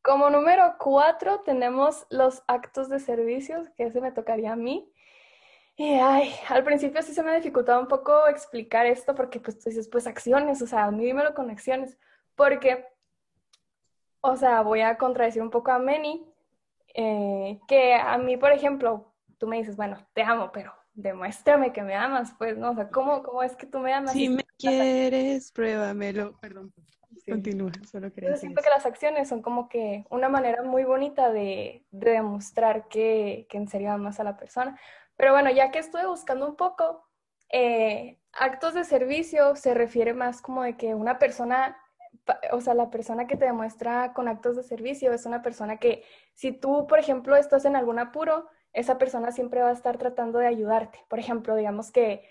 como 0.03 0.31
número 0.31 0.77
cuatro 0.79 1.41
tenemos 1.41 2.07
los 2.11 2.43
actos 2.47 2.89
de 2.89 2.99
servicios, 2.99 3.69
que 3.77 3.85
ese 3.85 4.01
me 4.01 4.13
tocaría 4.13 4.53
a 4.53 4.57
mí. 4.57 4.93
Y 5.77 5.95
ay, 5.95 6.35
al 6.49 6.65
principio 6.65 7.03
sí 7.03 7.15
se 7.15 7.23
me 7.23 7.37
dificultaba 7.37 7.79
un 7.79 7.87
poco 7.87 8.27
explicar 8.27 8.87
esto 8.87 9.15
porque 9.15 9.39
pues 9.39 9.59
tú 9.59 9.71
dices, 9.71 9.89
pues 9.89 10.07
acciones, 10.07 10.61
o 10.61 10.67
sea, 10.67 10.85
a 10.85 10.91
mí 10.91 11.05
dímelo 11.05 11.35
con 11.35 11.51
acciones, 11.51 11.99
porque, 12.35 12.85
o 14.21 14.35
sea, 14.35 14.63
voy 14.63 14.81
a 14.81 14.99
contradecir 14.99 15.41
un 15.41 15.51
poco 15.51 15.71
a 15.71 15.79
Meni, 15.79 16.27
eh, 16.95 17.61
que 17.69 17.95
a 17.95 18.19
mí, 18.19 18.37
por 18.37 18.51
ejemplo, 18.51 19.15
tú 19.39 19.47
me 19.47 19.59
dices, 19.59 19.77
bueno, 19.77 20.05
te 20.15 20.23
amo, 20.23 20.51
pero 20.53 20.75
demuéstrame 20.99 21.73
que 21.73 21.83
me 21.83 21.95
amas, 21.95 22.35
pues, 22.37 22.59
¿no? 22.59 22.73
O 22.73 22.75
sea, 22.75 22.89
¿cómo, 22.91 23.23
cómo 23.23 23.43
es 23.43 23.55
que 23.55 23.67
tú 23.67 23.79
me 23.79 23.95
amas? 23.95 24.13
Si 24.13 24.29
me 24.29 24.45
quieres, 24.59 25.53
pruébamelo. 25.53 26.37
Perdón, 26.41 26.73
continúa, 27.27 27.71
solo 27.91 28.13
quería 28.13 28.31
decir 28.31 28.49
siento 28.49 28.63
que 28.63 28.71
las 28.71 28.85
acciones 28.85 29.29
son 29.29 29.41
como 29.41 29.69
que 29.69 30.05
una 30.11 30.29
manera 30.29 30.63
muy 30.63 30.85
bonita 30.85 31.31
de, 31.31 31.85
de 31.93 32.11
demostrar 32.11 32.89
que, 32.89 33.47
que, 33.49 33.59
en 33.59 33.69
serio 33.69 33.93
amas 33.93 34.19
a 34.19 34.25
la 34.25 34.37
persona. 34.37 34.79
Pero 35.17 35.33
bueno, 35.33 35.51
ya 35.51 35.71
que 35.71 35.79
estuve 35.79 36.07
buscando 36.07 36.49
un 36.49 36.57
poco, 36.57 37.07
eh, 37.51 38.19
actos 38.33 38.75
de 38.75 38.85
servicio 38.85 39.55
se 39.55 39.75
refiere 39.75 40.15
más 40.15 40.43
como 40.43 40.65
de 40.65 40.77
que 40.77 40.95
una 40.95 41.19
persona 41.19 41.77
o 42.53 42.61
sea, 42.61 42.75
la 42.75 42.91
persona 42.91 43.27
que 43.27 43.37
te 43.37 43.47
demuestra 43.47 44.13
con 44.13 44.29
actos 44.29 44.57
de 44.57 44.63
servicio 44.63 45.13
es 45.13 45.25
una 45.25 45.41
persona 45.41 45.79
que 45.79 46.03
si 46.35 46.53
tú, 46.53 46.87
por 46.87 46.99
ejemplo, 46.99 47.37
estás 47.37 47.65
en 47.65 47.77
algún 47.77 47.99
apuro, 47.99 48.49
esa 48.73 48.99
persona 48.99 49.33
siempre 49.33 49.63
va 49.63 49.71
a 49.71 49.73
estar 49.73 49.99
tratando 49.99 50.39
de 50.39 50.47
ayudarte. 50.47 51.05
Por 51.09 51.19
ejemplo, 51.19 51.55
digamos 51.57 51.91
que, 51.91 52.23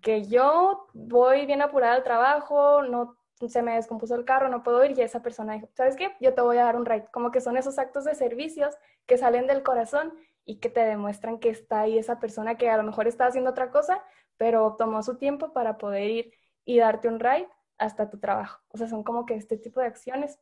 que 0.00 0.24
yo 0.24 0.86
voy 0.92 1.46
bien 1.46 1.62
apurada 1.62 1.94
al 1.94 2.04
trabajo, 2.04 2.82
no 2.82 3.16
se 3.46 3.62
me 3.62 3.74
descompuso 3.74 4.16
el 4.16 4.24
carro, 4.24 4.48
no 4.48 4.64
puedo 4.64 4.84
ir, 4.84 4.98
y 4.98 5.02
esa 5.02 5.22
persona 5.22 5.54
dijo, 5.54 5.68
¿sabes 5.74 5.94
qué? 5.96 6.16
Yo 6.20 6.34
te 6.34 6.40
voy 6.40 6.58
a 6.58 6.64
dar 6.64 6.76
un 6.76 6.84
ride. 6.84 7.06
Como 7.12 7.30
que 7.30 7.40
son 7.40 7.56
esos 7.56 7.78
actos 7.78 8.04
de 8.04 8.14
servicios 8.14 8.74
que 9.06 9.16
salen 9.16 9.46
del 9.46 9.62
corazón 9.62 10.12
y 10.44 10.56
que 10.56 10.70
te 10.70 10.80
demuestran 10.80 11.38
que 11.38 11.50
está 11.50 11.82
ahí 11.82 11.98
esa 11.98 12.18
persona 12.18 12.56
que 12.56 12.70
a 12.70 12.76
lo 12.76 12.82
mejor 12.82 13.06
está 13.06 13.26
haciendo 13.26 13.50
otra 13.50 13.70
cosa, 13.70 14.02
pero 14.36 14.74
tomó 14.76 15.02
su 15.02 15.16
tiempo 15.16 15.52
para 15.52 15.78
poder 15.78 16.10
ir 16.10 16.32
y 16.64 16.78
darte 16.78 17.08
un 17.08 17.20
ride 17.20 17.48
hasta 17.76 18.10
tu 18.10 18.18
trabajo. 18.18 18.60
O 18.68 18.78
sea, 18.78 18.88
son 18.88 19.04
como 19.04 19.24
que 19.24 19.34
este 19.34 19.56
tipo 19.56 19.80
de 19.80 19.86
acciones 19.86 20.40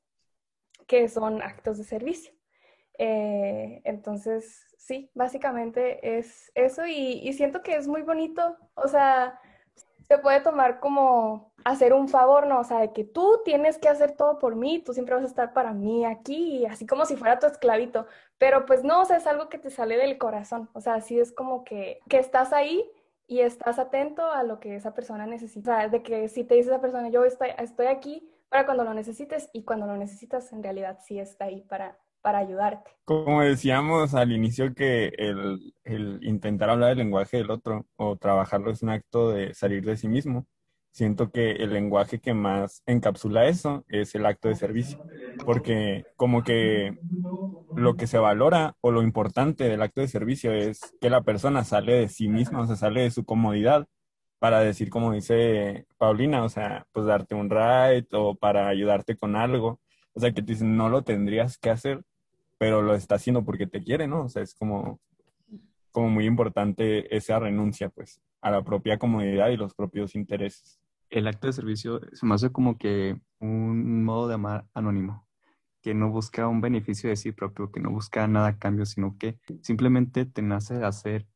que 0.87 1.09
son 1.09 1.43
actos 1.43 1.79
de 1.79 1.85
servicio. 1.85 2.33
Eh, 2.99 3.83
entonces, 3.85 4.67
sí, 4.79 5.11
básicamente 5.15 6.19
es 6.19 6.51
eso 6.55 6.87
y, 6.87 7.33
siento 7.35 7.63
que 7.63 7.77
es 7.77 7.89
muy 7.89 8.03
bonito. 8.03 8.57
O 8.75 8.89
sea, 8.89 9.41
se 10.09 10.19
puede 10.19 10.41
tomar 10.41 10.81
como 10.81 11.53
hacer 11.65 11.93
un 11.93 12.09
favor, 12.09 12.47
¿no? 12.47 12.61
O 12.61 12.65
sea, 12.65 12.79
de 12.81 12.93
que 12.93 13.05
tú 13.05 13.41
tienes 13.45 13.79
que 13.79 13.89
hacer 13.89 14.13
todo 14.17 14.39
por 14.39 14.55
mí, 14.57 14.81
tú 14.85 14.93
siempre 14.95 15.15
vas 15.15 15.25
a 15.25 15.29
estar 15.29 15.53
para 15.53 15.73
mí 15.73 16.05
aquí, 16.05 16.65
así 16.67 16.87
como 16.87 17.07
si 17.07 17.17
fuera 17.17 17.39
tu 17.39 17.47
esclavito. 17.47 18.07
Pero 18.39 18.67
pues 18.67 18.85
no, 18.85 19.03
o 19.03 19.05
sea, 19.05 19.17
es 19.17 19.27
algo 19.27 19.49
que 19.49 19.59
te 19.59 19.71
sale 19.71 19.97
del 19.97 20.19
corazón. 20.19 20.71
O 20.75 20.81
sea, 20.81 20.95
así 20.95 21.19
es 21.19 21.33
como 21.33 21.65
que, 21.65 22.01
que 22.09 22.19
estás 22.19 22.53
ahí 22.53 22.89
y 23.27 23.41
estás 23.41 23.79
atento 23.79 24.31
a 24.31 24.43
lo 24.45 24.61
que 24.61 24.77
esa 24.77 24.95
persona 24.95 25.27
necesita. 25.27 25.73
O 25.73 25.77
sea, 25.77 25.89
de 25.89 26.03
que 26.03 26.29
si 26.29 26.45
te 26.45 26.55
dice 26.55 26.71
esa 26.71 26.81
persona, 26.81 27.09
yo 27.09 27.25
estoy, 27.25 27.49
estoy 27.59 27.87
aquí 27.87 28.31
para 28.49 28.65
cuando 28.65 28.85
lo 28.85 28.95
necesites 28.95 29.51
y 29.53 29.65
cuando 29.65 29.87
lo 29.87 29.97
necesitas, 29.97 30.53
en 30.53 30.63
realidad 30.63 30.99
sí 31.03 31.19
está 31.19 31.47
ahí 31.47 31.63
para, 31.63 31.99
para 32.27 32.39
ayudarte. 32.41 32.91
Como 33.05 33.41
decíamos 33.43 34.15
al 34.15 34.33
inicio 34.33 34.75
que 34.75 35.13
el, 35.17 35.73
el 35.85 36.19
intentar 36.23 36.71
hablar 36.71 36.91
el 36.91 36.99
lenguaje 36.99 37.37
del 37.37 37.53
otro 37.53 37.87
o 37.95 38.17
trabajarlo 38.17 38.73
es 38.73 38.83
un 38.83 38.89
acto 38.91 39.31
de 39.31 39.55
salir 39.55 39.85
de 39.85 39.97
sí 39.97 40.09
mismo. 40.09 40.45
Siento 40.91 41.31
que 41.31 41.53
el 41.53 41.73
lenguaje 41.73 42.19
que 42.19 42.35
más 42.35 42.83
encapsula 42.85 43.47
eso 43.47 43.85
es 43.89 44.13
el 44.17 44.27
acto 44.27 44.49
de 44.49 44.57
servicio, 44.57 44.99
porque 45.45 46.05
como 46.17 46.43
que 46.43 46.99
lo 47.77 47.97
que 47.97 48.07
se 48.07 48.19
valora 48.19 48.75
o 48.81 48.91
lo 48.91 49.03
importante 49.03 49.65
del 49.65 49.83
acto 49.83 50.01
de 50.01 50.09
servicio 50.09 50.53
es 50.53 50.81
que 51.01 51.11
la 51.11 51.23
persona 51.23 51.65
sale 51.65 51.93
de 51.95 52.09
sí 52.09 52.29
misma, 52.29 52.63
o 52.63 52.67
sea, 52.67 52.77
sale 52.77 53.03
de 53.03 53.11
su 53.11 53.25
comodidad 53.25 53.87
para 54.39 54.61
decir, 54.61 54.91
como 54.91 55.13
dice 55.13 55.87
Paulina, 55.99 56.45
o 56.45 56.49
sea, 56.49 56.87
pues 56.93 57.07
darte 57.07 57.35
un 57.35 57.51
ride 57.51 58.07
o 58.13 58.35
para 58.37 58.69
ayudarte 58.69 59.17
con 59.17 59.37
algo, 59.37 59.81
o 60.15 60.21
sea, 60.21 60.33
que 60.33 60.43
no 60.63 60.89
lo 60.89 61.03
tendrías 61.05 61.59
que 61.59 61.71
hacer, 61.71 62.03
pero 62.59 62.83
lo 62.83 62.95
está 62.95 63.17
haciendo 63.17 63.45
porque 63.45 63.67
te 63.67 63.83
quiere, 63.83 64.07
¿no? 64.09 64.25
O 64.25 64.29
sea, 64.29 64.43
es 64.43 64.55
como, 64.55 65.01
como 65.91 66.11
muy 66.11 66.27
importante 66.27 67.15
esa 67.15 67.39
renuncia, 67.39 67.89
pues, 67.91 68.21
a 68.41 68.51
la 68.51 68.63
propia 68.63 68.99
comodidad 68.99 69.49
y 69.51 69.57
los 69.57 69.75
propios 69.75 70.15
intereses 70.15 70.79
el 71.11 71.27
acto 71.29 71.47
de 71.47 71.53
servicio 71.53 72.01
se 72.13 72.27
me 72.27 72.35
hace 72.35 72.51
como 72.51 72.79
que 72.79 73.21
un 73.39 74.05
modo 74.05 74.29
de 74.29 74.35
amar 74.35 74.67
anónimo, 74.75 75.27
que 75.83 75.95
no 75.95 76.11
busca 76.11 76.49
un 76.49 76.61
beneficio 76.61 77.11
de 77.11 77.17
sí 77.17 77.33
propio, 77.33 77.71
que 77.71 77.81
no 77.81 77.91
busca 77.91 78.27
nada 78.27 78.49
a 78.49 78.59
cambio, 78.59 78.87
sino 78.87 79.17
que 79.19 79.39
simplemente 79.63 80.27
te 80.27 80.43
nace 80.43 80.75
de 80.75 80.87
hacer 80.87 81.27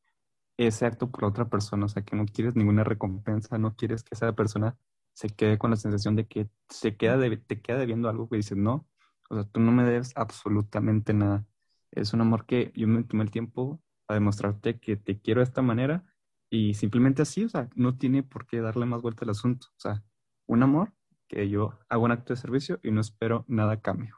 ese 0.56 0.86
acto 0.86 1.10
por 1.10 1.24
otra 1.24 1.48
persona, 1.48 1.86
o 1.86 1.88
sea, 1.88 2.02
que 2.02 2.16
no 2.16 2.26
quieres 2.26 2.56
ninguna 2.56 2.84
recompensa, 2.84 3.58
no 3.58 3.74
quieres 3.76 4.02
que 4.02 4.14
esa 4.14 4.32
persona 4.34 4.76
se 5.12 5.28
quede 5.30 5.58
con 5.58 5.70
la 5.70 5.76
sensación 5.76 6.16
de 6.16 6.26
que 6.26 6.48
se 6.68 6.96
queda 6.96 7.18
te 7.46 7.60
queda 7.60 7.78
debiendo 7.78 8.08
algo 8.08 8.28
que 8.28 8.36
dices, 8.36 8.56
no, 8.58 8.86
o 9.30 9.36
sea, 9.36 9.44
tú 9.44 9.60
no 9.60 9.72
me 9.72 9.84
debes 9.84 10.12
absolutamente 10.16 11.14
nada. 11.14 11.46
Es 11.92 12.12
un 12.12 12.20
amor 12.20 12.46
que 12.46 12.72
yo 12.74 12.86
me 12.88 13.04
tomé 13.04 13.22
el 13.22 13.30
tiempo 13.30 13.80
a 14.08 14.14
demostrarte 14.14 14.78
que 14.80 14.96
te 14.96 15.20
quiero 15.20 15.40
de 15.40 15.44
esta 15.44 15.62
manera 15.62 16.04
y 16.50 16.74
simplemente 16.74 17.22
así, 17.22 17.44
o 17.44 17.48
sea, 17.48 17.68
no 17.74 17.96
tiene 17.96 18.22
por 18.22 18.46
qué 18.46 18.60
darle 18.60 18.86
más 18.86 19.02
vuelta 19.02 19.24
al 19.24 19.30
asunto. 19.30 19.68
O 19.76 19.80
sea, 19.80 20.02
un 20.46 20.62
amor 20.62 20.92
que 21.28 21.48
yo 21.48 21.78
hago 21.88 22.04
un 22.04 22.12
acto 22.12 22.34
de 22.34 22.40
servicio 22.40 22.80
y 22.82 22.90
no 22.90 23.00
espero 23.00 23.44
nada 23.46 23.74
a 23.74 23.80
cambio. 23.80 24.16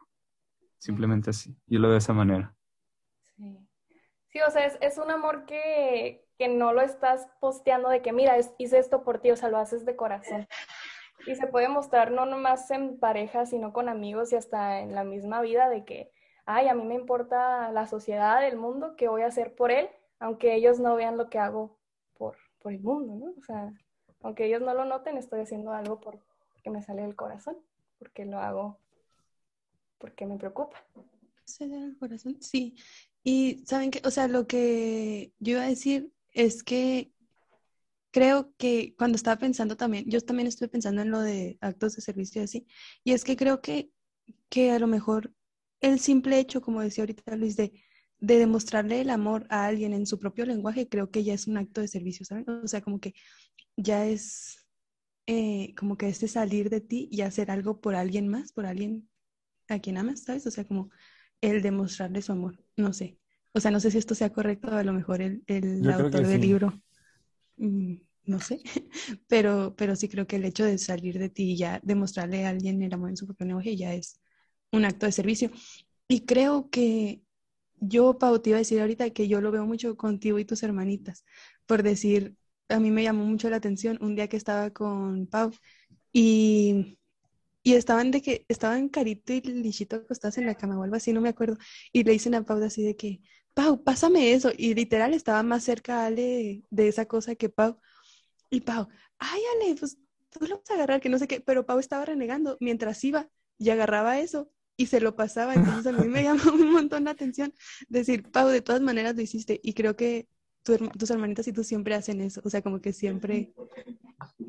Simplemente 0.79 1.31
así. 1.31 1.55
Yo 1.67 1.79
lo 1.79 1.89
veo 1.89 1.93
de 1.93 1.99
esa 1.99 2.15
manera. 2.15 2.57
Sí. 3.37 3.69
Sí, 4.33 4.41
o 4.41 4.51
sea, 4.51 4.65
es, 4.65 4.97
un 4.97 5.11
amor 5.11 5.45
que, 5.45 6.27
que, 6.39 6.49
no 6.49 6.73
lo 6.73 6.81
estás 6.81 7.29
posteando 7.39 7.91
de 7.91 8.01
que, 8.01 8.15
mira, 8.15 8.39
hice 8.57 8.79
esto 8.79 9.05
por 9.05 9.19
ti, 9.19 9.31
o 9.31 9.37
sea, 9.37 9.51
lo 9.51 9.59
haces 9.59 9.85
de 9.85 9.95
corazón. 9.95 10.49
Y 11.27 11.37
se 11.37 11.47
puede 11.47 11.69
mostrar 11.69 12.11
no 12.11 12.27
nomás 12.27 12.71
en 12.71 12.99
pareja, 12.99 13.47
sino 13.47 13.73
con 13.73 13.89
amigos 13.89 14.33
y 14.33 14.37
hasta 14.37 14.81
en 14.81 14.95
la 14.95 15.05
misma 15.05 15.41
vida 15.41 15.69
de 15.69 15.85
que, 15.85 16.11
ay, 16.47 16.69
a 16.69 16.75
mí 16.75 16.85
me 16.85 16.95
importa 16.95 17.71
la 17.71 17.87
sociedad, 17.87 18.47
el 18.47 18.57
mundo, 18.57 18.97
¿qué 18.97 19.09
voy 19.09 19.23
a 19.23 19.27
hacer 19.27 19.55
por 19.55 19.71
él? 19.71 19.89
Aunque 20.19 20.55
ellos 20.55 20.81
no 20.81 20.95
vean 20.97 21.17
lo 21.17 21.29
que 21.31 21.39
hago 21.39 21.79
por 22.17 22.37
el 22.73 22.81
mundo, 22.81 23.15
¿no? 23.15 23.35
O 23.37 23.43
sea, 23.43 23.73
aunque 24.23 24.47
ellos 24.47 24.63
no 24.63 24.73
lo 24.73 24.85
noten, 24.85 25.17
estoy 25.17 25.41
haciendo 25.41 25.73
algo 25.73 26.01
porque 26.01 26.71
me 26.71 26.83
sale 26.83 27.03
del 27.03 27.17
corazón, 27.17 27.57
porque 27.99 28.25
lo 28.25 28.39
hago 28.39 28.79
porque 29.99 30.27
me 30.27 30.37
preocupa. 30.37 30.85
¿Sale 31.45 31.77
del 31.77 31.97
corazón? 31.97 32.37
Sí. 32.41 32.75
Y 33.23 33.63
saben 33.67 33.93
que, 33.93 34.03
o 34.05 34.11
sea, 34.11 34.27
lo 34.27 34.49
que 34.49 35.33
yo 35.39 35.53
iba 35.53 35.63
a 35.63 35.69
decir 35.69 36.13
es 36.33 36.65
que 36.65 37.12
creo 38.13 38.53
que 38.59 38.95
cuando 38.97 39.17
estaba 39.17 39.39
pensando 39.39 39.77
también, 39.77 40.05
yo 40.09 40.21
también 40.21 40.47
estuve 40.49 40.69
pensando 40.69 41.03
en 41.03 41.11
lo 41.11 41.21
de 41.21 41.59
actos 41.61 41.97
de 41.97 42.03
servicio 42.03 42.43
y 42.43 42.45
así, 42.45 42.67
y 43.05 43.13
es 43.13 43.25
que 43.25 43.37
creo 43.37 43.61
que, 43.61 43.91
que 44.49 44.71
a 44.73 44.79
lo 44.79 44.87
mejor 44.87 45.35
el 45.81 45.99
simple 46.01 46.39
hecho, 46.39 46.63
como 46.63 46.81
decía 46.83 47.03
ahorita 47.03 47.37
Luis, 47.37 47.57
de 47.57 47.73
de 48.23 48.39
demostrarle 48.39 49.01
el 49.01 49.11
amor 49.11 49.47
a 49.51 49.67
alguien 49.67 49.93
en 49.93 50.07
su 50.07 50.21
propio 50.21 50.47
lenguaje, 50.47 50.89
creo 50.89 51.11
que 51.11 51.25
ya 51.25 51.35
es 51.35 51.49
un 51.49 51.57
acto 51.57 51.81
de 51.81 51.89
servicio, 51.89 52.25
¿saben? 52.25 52.49
O 52.49 52.69
sea, 52.69 52.81
como 52.81 53.01
que 53.01 53.15
ya 53.77 54.07
es 54.07 54.65
eh, 55.27 55.75
como 55.77 55.97
que 55.97 56.09
este 56.09 56.29
salir 56.29 56.71
de 56.71 56.81
ti 56.81 57.09
y 57.11 57.23
hacer 57.23 57.51
algo 57.51 57.81
por 57.81 57.97
alguien 57.97 58.29
más, 58.29 58.53
por 58.53 58.65
alguien 58.65 59.09
a 59.69 59.81
quien 59.81 59.99
amas, 59.99 60.23
¿sabes? 60.23 60.47
O 60.47 60.53
sea, 60.53 60.65
como 60.65 60.91
el 61.41 61.63
demostrarle 61.63 62.23
su 62.23 62.31
amor, 62.31 62.65
no 62.77 62.93
sé. 62.93 63.19
O 63.53 63.59
sea, 63.59 63.73
no 63.73 63.81
sé 63.81 63.91
si 63.91 63.99
esto 63.99 64.15
sea 64.15 64.33
correcto, 64.33 64.71
a 64.71 64.85
lo 64.85 64.93
mejor 64.93 65.21
el, 65.21 65.43
el 65.49 65.91
autor 65.91 66.25
del 66.25 66.41
libro, 66.41 66.81
no 68.25 68.41
sé, 68.41 68.61
pero, 69.29 69.75
pero 69.77 69.97
sí 69.97 70.09
creo 70.09 70.27
que 70.27 70.37
el 70.37 70.45
hecho 70.45 70.65
de 70.65 70.79
salir 70.79 71.19
de 71.19 71.29
ti 71.29 71.53
y 71.53 71.57
ya 71.57 71.81
demostrarle 71.83 72.47
a 72.47 72.51
alguien 72.51 72.83
el 72.83 72.93
amor 72.93 73.11
en 73.11 73.17
su 73.17 73.27
propio 73.27 73.47
lenguaje 73.47 73.77
ya 73.77 73.95
es 73.95 74.21
un 74.73 74.85
acto 74.85 75.07
de 75.07 75.13
servicio. 75.13 75.51
Y 76.09 76.23
creo 76.27 76.71
que 76.71 77.23
yo, 77.81 78.19
Pau, 78.19 78.39
te 78.41 78.51
iba 78.51 78.59
a 78.59 78.61
decir 78.61 78.81
ahorita 78.81 79.11
que 79.11 79.29
yo 79.29 79.41
lo 79.41 79.51
veo 79.53 79.67
mucho 79.67 79.97
contigo 79.97 80.39
y 80.39 80.45
tus 80.45 80.63
hermanitas, 80.63 81.25
por 81.67 81.83
decir, 81.83 82.37
a 82.69 82.81
mí 82.81 82.91
me 82.91 83.03
llamó 83.03 83.25
mucho 83.27 83.51
la 83.51 83.57
atención 83.57 83.99
un 84.03 84.17
día 84.17 84.29
que 84.29 84.37
estaba 84.37 84.71
con 84.71 85.27
Pau 85.27 85.53
y, 86.13 86.99
y 87.63 87.75
estaban 87.75 88.11
de 88.11 88.23
que, 88.23 88.45
estaban 88.49 88.89
Carito 88.89 89.33
y 89.33 89.41
Lichito 89.43 89.97
acostados 89.97 90.39
en 90.39 90.47
la 90.47 90.55
cama 90.57 90.79
o 90.79 90.83
algo 90.85 90.97
así, 90.97 91.13
no 91.13 91.21
me 91.21 91.29
acuerdo, 91.31 91.59
y 91.93 92.05
le 92.05 92.13
dicen 92.13 92.35
a 92.35 92.45
Pau 92.45 92.63
así 92.63 92.83
de 92.83 92.97
que, 92.97 93.21
Pau, 93.55 93.83
pásame 93.83 94.33
eso, 94.33 94.51
y 94.57 94.75
literal 94.75 95.15
estaba 95.15 95.43
más 95.43 95.65
cerca 95.65 96.07
Ale 96.07 96.63
de 96.71 96.89
esa 96.89 97.07
cosa 97.07 97.35
que 97.35 97.49
Pau, 97.49 97.79
y 98.51 98.61
Pau, 98.61 98.89
ay 99.19 99.41
Ale, 99.57 99.75
pues 99.77 99.99
tú 100.31 100.47
lo 100.47 100.59
vas 100.59 100.71
a 100.71 100.75
agarrar, 100.75 101.01
que 101.01 101.09
no 101.09 101.19
sé 101.19 101.29
qué, 101.29 101.41
pero 101.41 101.67
Pau 101.67 101.79
estaba 101.79 102.05
renegando 102.05 102.57
mientras 102.61 103.03
iba 103.05 103.29
y 103.59 103.71
agarraba 103.71 104.19
eso 104.19 104.51
y 104.77 104.87
se 104.87 105.01
lo 105.01 105.15
pasaba. 105.15 105.55
Entonces 105.55 105.87
a 105.87 105.93
mí 105.93 106.09
me 106.09 106.23
llamó 106.25 106.53
un 106.53 106.73
montón 106.73 107.05
la 107.05 107.11
atención 107.13 107.53
decir, 107.89 108.31
Pau, 108.31 108.49
de 108.49 108.63
todas 108.63 108.83
maneras 108.83 109.15
lo 109.15 109.23
hiciste. 109.23 109.61
Y 109.63 109.75
creo 109.75 109.97
que 109.97 110.29
tus 110.63 111.11
hermanitas 111.11 111.47
y 111.49 111.53
tú 111.53 111.65
siempre 111.65 111.95
hacen 111.95 112.21
eso. 112.21 112.41
O 112.45 112.51
sea, 112.51 112.63
como 112.63 112.81
que 112.81 112.93
siempre, 112.93 113.53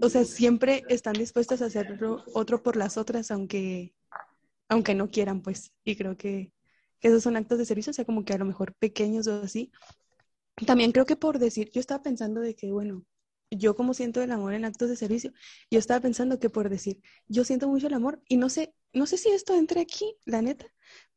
o 0.02 0.10
sea, 0.10 0.26
siempre 0.26 0.84
están 0.90 1.14
dispuestas 1.14 1.62
a 1.62 1.66
hacerlo 1.66 2.24
otro 2.34 2.62
por 2.64 2.76
las 2.78 2.98
otras, 2.98 3.32
aunque, 3.32 3.94
aunque 4.70 4.96
no 4.96 5.10
quieran, 5.10 5.42
pues. 5.42 5.74
Y 5.84 5.96
creo 5.96 6.18
que 6.18 6.53
esos 7.04 7.24
son 7.24 7.38
actos 7.38 7.60
de 7.60 7.66
servicio, 7.66 7.92
o 7.92 7.94
sea, 7.94 8.06
como 8.06 8.26
que 8.26 8.34
a 8.34 8.38
lo 8.40 8.46
mejor 8.46 8.74
pequeños 8.76 9.28
o 9.28 9.44
así. 9.44 9.72
También 10.68 10.92
creo 10.92 11.06
que 11.06 11.16
por 11.16 11.40
decir, 11.40 11.72
yo 11.72 11.80
estaba 11.80 12.04
pensando 12.04 12.42
de 12.42 12.56
que, 12.56 12.72
bueno, 12.72 13.04
yo 13.52 13.76
como 13.76 13.94
siento 13.94 14.22
el 14.22 14.32
amor 14.32 14.54
en 14.54 14.66
actos 14.66 14.90
de 14.90 14.96
servicio, 14.96 15.32
yo 15.72 15.80
estaba 15.80 16.00
pensando 16.02 16.40
que 16.40 16.50
por 16.50 16.70
decir, 16.70 17.02
yo 17.28 17.44
siento 17.44 17.68
mucho 17.68 17.88
el 17.88 17.94
amor 17.94 18.22
y 18.28 18.38
no 18.38 18.50
sé, 18.50 18.74
no 18.94 19.06
sé 19.06 19.18
si 19.18 19.30
esto 19.30 19.56
entra 19.56 19.82
aquí, 19.82 20.16
la 20.26 20.42
neta, 20.42 20.66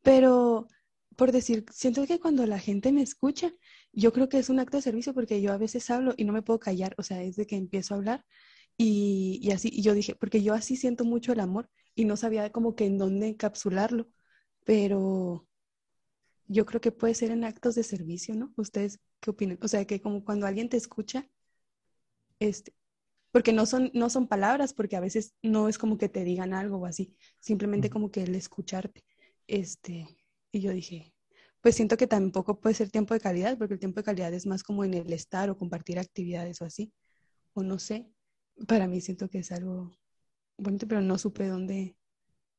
pero 0.02 0.68
por 1.16 1.32
decir, 1.32 1.64
siento 1.72 2.06
que 2.06 2.20
cuando 2.20 2.46
la 2.46 2.58
gente 2.58 2.92
me 2.92 3.02
escucha, 3.02 3.52
yo 3.92 4.12
creo 4.12 4.28
que 4.28 4.38
es 4.38 4.50
un 4.50 4.60
acto 4.60 4.76
de 4.78 4.82
servicio 4.82 5.14
porque 5.14 5.40
yo 5.40 5.52
a 5.52 5.58
veces 5.58 5.88
hablo 5.90 6.14
y 6.16 6.24
no 6.24 6.32
me 6.32 6.42
puedo 6.42 6.58
callar, 6.60 6.94
o 6.98 7.02
sea, 7.02 7.22
es 7.22 7.36
de 7.36 7.46
que 7.46 7.56
empiezo 7.56 7.94
a 7.94 7.98
hablar 7.98 8.24
y, 8.76 9.38
y 9.42 9.52
así, 9.52 9.70
y 9.72 9.82
yo 9.82 9.94
dije, 9.94 10.14
porque 10.14 10.42
yo 10.42 10.54
así 10.54 10.76
siento 10.76 11.04
mucho 11.04 11.32
el 11.32 11.40
amor 11.40 11.70
y 11.94 12.04
no 12.04 12.16
sabía 12.16 12.50
como 12.52 12.74
que 12.74 12.86
en 12.86 12.98
dónde 12.98 13.28
encapsularlo, 13.28 14.08
pero 14.64 15.46
yo 16.48 16.66
creo 16.66 16.80
que 16.80 16.92
puede 16.92 17.14
ser 17.14 17.30
en 17.30 17.44
actos 17.44 17.74
de 17.74 17.82
servicio, 17.82 18.34
¿no? 18.34 18.52
¿Ustedes 18.56 19.00
qué 19.20 19.30
opinan? 19.30 19.58
O 19.62 19.68
sea, 19.68 19.84
que 19.84 20.00
como 20.00 20.24
cuando 20.24 20.46
alguien 20.46 20.68
te 20.68 20.76
escucha, 20.76 21.28
este, 22.38 22.72
porque 23.32 23.52
no 23.52 23.66
son, 23.66 23.90
no 23.94 24.08
son 24.10 24.28
palabras, 24.28 24.72
porque 24.72 24.96
a 24.96 25.00
veces 25.00 25.34
no 25.42 25.68
es 25.68 25.78
como 25.78 25.98
que 25.98 26.08
te 26.08 26.24
digan 26.24 26.54
algo 26.54 26.78
o 26.78 26.86
así, 26.86 27.14
simplemente 27.40 27.90
como 27.90 28.10
que 28.10 28.22
el 28.22 28.34
escucharte. 28.34 29.04
Este, 29.46 30.06
y 30.52 30.60
yo 30.60 30.72
dije, 30.72 31.12
pues 31.60 31.74
siento 31.74 31.96
que 31.96 32.06
tampoco 32.06 32.60
puede 32.60 32.74
ser 32.74 32.90
tiempo 32.90 33.12
de 33.12 33.20
calidad, 33.20 33.58
porque 33.58 33.74
el 33.74 33.80
tiempo 33.80 34.00
de 34.00 34.04
calidad 34.04 34.32
es 34.32 34.46
más 34.46 34.62
como 34.62 34.84
en 34.84 34.94
el 34.94 35.12
estar 35.12 35.50
o 35.50 35.58
compartir 35.58 35.98
actividades 35.98 36.62
o 36.62 36.64
así, 36.64 36.92
o 37.54 37.62
no 37.62 37.78
sé. 37.78 38.08
Para 38.66 38.86
mí 38.86 39.00
siento 39.00 39.28
que 39.28 39.40
es 39.40 39.52
algo 39.52 39.98
bonito, 40.56 40.86
pero 40.88 41.00
no 41.00 41.18
supe 41.18 41.46
dónde. 41.46 41.96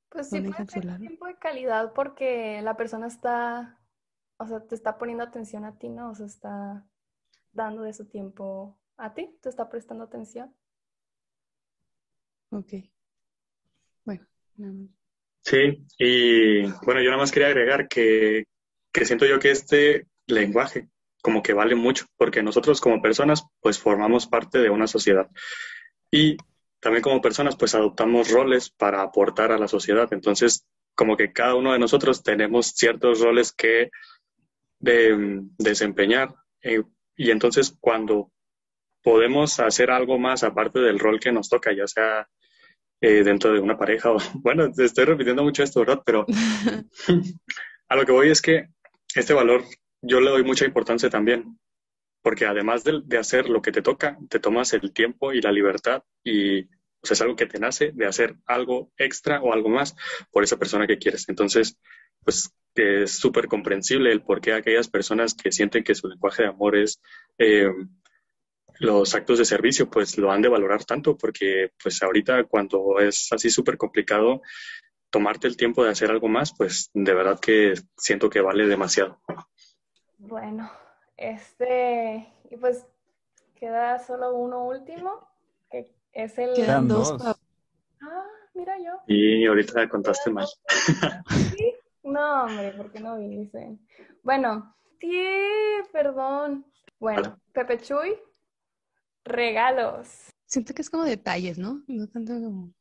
Pues 0.09 0.29
sí, 0.29 0.35
¿Dónde 0.35 0.51
puede 0.51 0.67
ser 0.67 0.97
tiempo 0.99 1.25
de 1.25 1.37
calidad 1.37 1.93
porque 1.93 2.61
la 2.61 2.77
persona 2.77 3.07
está, 3.07 3.76
o 4.37 4.47
sea, 4.47 4.59
te 4.61 4.75
está 4.75 4.97
poniendo 4.97 5.23
atención 5.23 5.65
a 5.65 5.77
ti, 5.77 5.89
¿no? 5.89 6.11
O 6.11 6.15
sea, 6.15 6.25
está 6.25 6.85
dando 7.51 7.83
de 7.83 7.93
su 7.93 8.05
tiempo 8.05 8.79
a 8.97 9.13
ti, 9.13 9.37
te 9.41 9.49
está 9.49 9.69
prestando 9.69 10.03
atención. 10.03 10.53
Ok. 12.49 12.73
Bueno, 14.05 14.25
nada 14.55 14.73
más. 14.73 14.89
Sí, 15.43 15.85
y 15.97 16.63
bueno, 16.85 17.01
yo 17.01 17.09
nada 17.09 17.21
más 17.21 17.31
quería 17.31 17.47
agregar 17.47 17.87
que, 17.87 18.45
que 18.91 19.05
siento 19.05 19.25
yo 19.25 19.39
que 19.39 19.51
este 19.51 20.07
lenguaje 20.27 20.89
como 21.21 21.41
que 21.41 21.53
vale 21.53 21.75
mucho, 21.75 22.05
porque 22.15 22.43
nosotros 22.43 22.79
como 22.79 23.01
personas 23.01 23.43
pues 23.59 23.79
formamos 23.79 24.27
parte 24.27 24.59
de 24.59 24.69
una 24.69 24.87
sociedad 24.87 25.29
y 26.11 26.37
también 26.79 27.01
como 27.01 27.21
personas 27.21 27.55
pues 27.55 27.75
adoptamos 27.75 28.31
roles 28.31 28.69
para 28.69 29.01
aportar 29.01 29.51
a 29.51 29.57
la 29.57 29.67
sociedad. 29.67 30.07
Entonces, 30.11 30.65
como 30.95 31.17
que 31.17 31.31
cada 31.31 31.55
uno 31.55 31.73
de 31.73 31.79
nosotros 31.79 32.23
tenemos 32.23 32.67
ciertos 32.67 33.19
roles 33.19 33.51
que 33.51 33.89
de- 34.79 35.41
desempeñar 35.57 36.35
eh, 36.63 36.83
y 37.15 37.31
entonces 37.31 37.75
cuando 37.79 38.31
podemos 39.03 39.59
hacer 39.59 39.91
algo 39.91 40.19
más 40.19 40.43
aparte 40.43 40.79
del 40.79 40.99
rol 40.99 41.19
que 41.19 41.31
nos 41.31 41.49
toca, 41.49 41.73
ya 41.73 41.87
sea 41.87 42.27
eh, 43.01 43.23
dentro 43.23 43.53
de 43.53 43.59
una 43.59 43.77
pareja 43.77 44.11
o, 44.11 44.17
bueno, 44.35 44.71
te 44.71 44.85
estoy 44.85 45.05
repitiendo 45.05 45.43
mucho 45.43 45.63
esto, 45.63 45.81
¿verdad? 45.81 46.01
Pero 46.05 46.25
a 47.89 47.95
lo 47.95 48.05
que 48.05 48.11
voy 48.11 48.29
es 48.29 48.41
que 48.41 48.67
este 49.15 49.33
valor 49.33 49.63
yo 50.01 50.19
le 50.21 50.29
doy 50.29 50.43
mucha 50.43 50.65
importancia 50.65 51.09
también, 51.09 51.57
porque 52.21 52.45
además 52.45 52.83
de, 52.83 53.01
de 53.05 53.17
hacer 53.17 53.49
lo 53.49 53.61
que 53.61 53.71
te 53.71 53.81
toca, 53.81 54.17
te 54.29 54.39
tomas 54.39 54.73
el 54.73 54.93
tiempo 54.93 55.33
y 55.33 55.41
la 55.41 55.51
libertad 55.51 56.03
y 56.23 56.63
sea, 57.03 57.13
es 57.15 57.21
algo 57.21 57.35
que 57.35 57.45
te 57.47 57.59
nace 57.59 57.91
de 57.93 58.05
hacer 58.05 58.35
algo 58.45 58.91
extra 58.97 59.41
o 59.41 59.53
algo 59.53 59.69
más 59.69 59.95
por 60.31 60.43
esa 60.43 60.57
persona 60.57 60.87
que 60.87 60.97
quieres. 60.97 61.29
Entonces, 61.29 61.77
pues 62.23 62.51
que 62.73 63.03
es 63.03 63.11
súper 63.11 63.47
comprensible 63.47 64.11
el 64.11 64.21
por 64.21 64.39
qué 64.39 64.53
aquellas 64.53 64.87
personas 64.87 65.33
que 65.33 65.51
sienten 65.51 65.83
que 65.83 65.95
su 65.95 66.07
lenguaje 66.07 66.43
de 66.43 66.49
amor 66.49 66.77
es 66.77 67.01
eh, 67.39 67.69
los 68.79 69.15
actos 69.15 69.39
de 69.39 69.45
servicio, 69.45 69.89
pues 69.89 70.17
lo 70.17 70.31
han 70.31 70.41
de 70.41 70.49
valorar 70.49 70.85
tanto, 70.85 71.17
porque 71.17 71.71
pues 71.81 72.01
ahorita 72.03 72.43
cuando 72.43 72.99
es 72.99 73.29
así 73.31 73.49
súper 73.49 73.77
complicado 73.77 74.41
tomarte 75.09 75.47
el 75.47 75.57
tiempo 75.57 75.83
de 75.83 75.91
hacer 75.91 76.11
algo 76.11 76.27
más, 76.27 76.53
pues 76.55 76.89
de 76.93 77.13
verdad 77.13 77.39
que 77.39 77.73
siento 77.97 78.29
que 78.29 78.41
vale 78.41 78.67
demasiado. 78.67 79.19
Bueno, 80.19 80.71
este, 81.15 82.27
y 82.51 82.57
pues 82.57 82.85
queda 83.55 83.99
solo 83.99 84.35
uno 84.35 84.65
último, 84.65 85.27
que 85.71 85.91
es 86.13 86.37
el... 86.37 86.53
Quedan 86.53 86.87
dos. 86.87 87.15
Ah, 88.01 88.25
mira 88.53 88.77
yo. 88.77 89.01
Y 89.07 89.45
ahorita 89.45 89.89
contaste 89.89 90.29
mal. 90.29 90.47
¿Sí? 91.55 91.73
No, 92.07 92.45
hombre, 92.45 92.71
¿por 92.71 92.91
qué 92.91 93.01
no 93.01 93.17
dicen? 93.17 93.85
Bueno, 94.23 94.73
sí, 94.99 95.11
perdón. 95.91 96.65
Bueno, 96.99 97.37
Pepe 97.53 97.79
Chuy, 97.79 98.15
regalos. 99.25 100.29
Siento 100.45 100.73
que 100.73 100.81
es 100.81 100.89
como 100.89 101.03
detalles, 101.03 101.57
¿no? 101.57 101.83
No 101.87 102.07
tanto 102.07 102.33
como. 102.33 102.73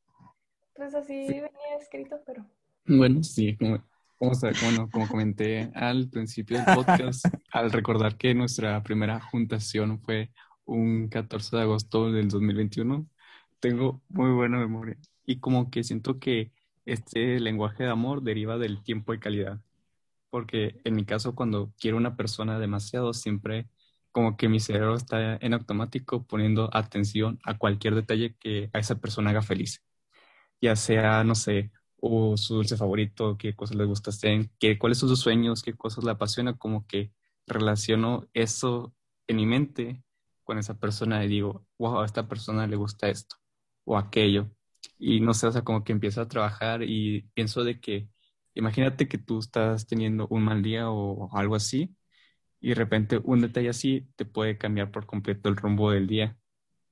Pues 0.76 0.94
así 0.94 1.26
venía 1.26 1.76
escrito, 1.80 2.20
pero... 2.24 2.46
Bueno, 2.86 3.24
sí, 3.24 3.56
como, 3.56 3.82
como, 4.16 4.32
bueno, 4.62 4.88
como 4.92 5.08
comenté 5.08 5.72
al 5.74 6.08
principio 6.08 6.58
del 6.58 6.76
podcast, 6.76 7.24
al 7.50 7.72
recordar 7.72 8.16
que 8.16 8.32
nuestra 8.32 8.80
primera 8.84 9.20
juntación 9.20 10.00
fue 10.02 10.30
un 10.66 11.08
14 11.08 11.56
de 11.56 11.62
agosto 11.62 12.12
del 12.12 12.28
2021, 12.28 13.08
tengo 13.58 14.02
muy 14.08 14.30
buena 14.30 14.58
memoria 14.58 14.96
y 15.24 15.40
como 15.40 15.68
que 15.68 15.82
siento 15.82 16.20
que 16.20 16.52
este 16.86 17.40
lenguaje 17.40 17.84
de 17.84 17.90
amor 17.90 18.22
deriva 18.22 18.58
del 18.58 18.82
tiempo 18.84 19.14
y 19.14 19.20
calidad, 19.20 19.60
porque 20.30 20.80
en 20.84 20.94
mi 20.96 21.04
caso 21.04 21.34
cuando 21.34 21.72
quiero 21.80 21.96
una 21.98 22.16
persona 22.16 22.58
demasiado, 22.58 23.14
siempre 23.14 23.68
como 24.12 24.36
que 24.36 24.48
mi 24.48 24.60
cerebro 24.60 24.94
está 24.96 25.36
en 25.38 25.54
automático 25.54 26.26
poniendo 26.26 26.70
atención 26.74 27.38
a 27.44 27.58
cualquier 27.58 27.94
detalle 27.94 28.36
que 28.40 28.70
a 28.72 28.78
esa 28.80 28.96
persona 29.00 29.30
haga 29.30 29.42
feliz 29.42 29.82
ya 30.60 30.76
sea, 30.76 31.24
no 31.24 31.34
sé, 31.34 31.70
o 32.00 32.36
su 32.36 32.54
dulce 32.56 32.76
favorito, 32.76 33.36
qué 33.38 33.54
cosas 33.54 33.76
le 33.76 33.84
gusta 33.84 34.10
hacer, 34.10 34.50
qué, 34.58 34.78
cuáles 34.78 34.98
son 34.98 35.08
sus 35.08 35.20
sueños, 35.20 35.62
qué 35.62 35.74
cosas 35.74 36.04
le 36.04 36.10
apasiona, 36.12 36.56
como 36.56 36.86
que 36.86 37.12
relaciono 37.46 38.28
eso 38.34 38.94
en 39.26 39.36
mi 39.36 39.46
mente 39.46 40.02
con 40.44 40.58
esa 40.58 40.74
persona 40.78 41.24
y 41.24 41.28
digo, 41.28 41.66
wow, 41.78 42.00
a 42.00 42.06
esta 42.06 42.28
persona 42.28 42.66
le 42.66 42.76
gusta 42.76 43.08
esto 43.08 43.36
o 43.84 43.96
aquello. 43.98 44.50
Y 44.98 45.20
no 45.20 45.34
sé, 45.34 45.46
o 45.46 45.52
sea, 45.52 45.62
como 45.62 45.84
que 45.84 45.92
empiezo 45.92 46.20
a 46.20 46.28
trabajar 46.28 46.82
y 46.82 47.22
pienso 47.34 47.64
de 47.64 47.80
que, 47.80 48.08
imagínate 48.54 49.08
que 49.08 49.18
tú 49.18 49.38
estás 49.40 49.86
teniendo 49.86 50.26
un 50.30 50.44
mal 50.44 50.62
día 50.62 50.90
o 50.90 51.28
algo 51.36 51.54
así, 51.56 51.94
y 52.60 52.70
de 52.70 52.74
repente 52.74 53.20
un 53.22 53.42
detalle 53.42 53.68
así 53.68 54.08
te 54.16 54.24
puede 54.24 54.58
cambiar 54.58 54.90
por 54.90 55.06
completo 55.06 55.48
el 55.48 55.56
rumbo 55.56 55.90
del 55.90 56.06
día. 56.06 56.36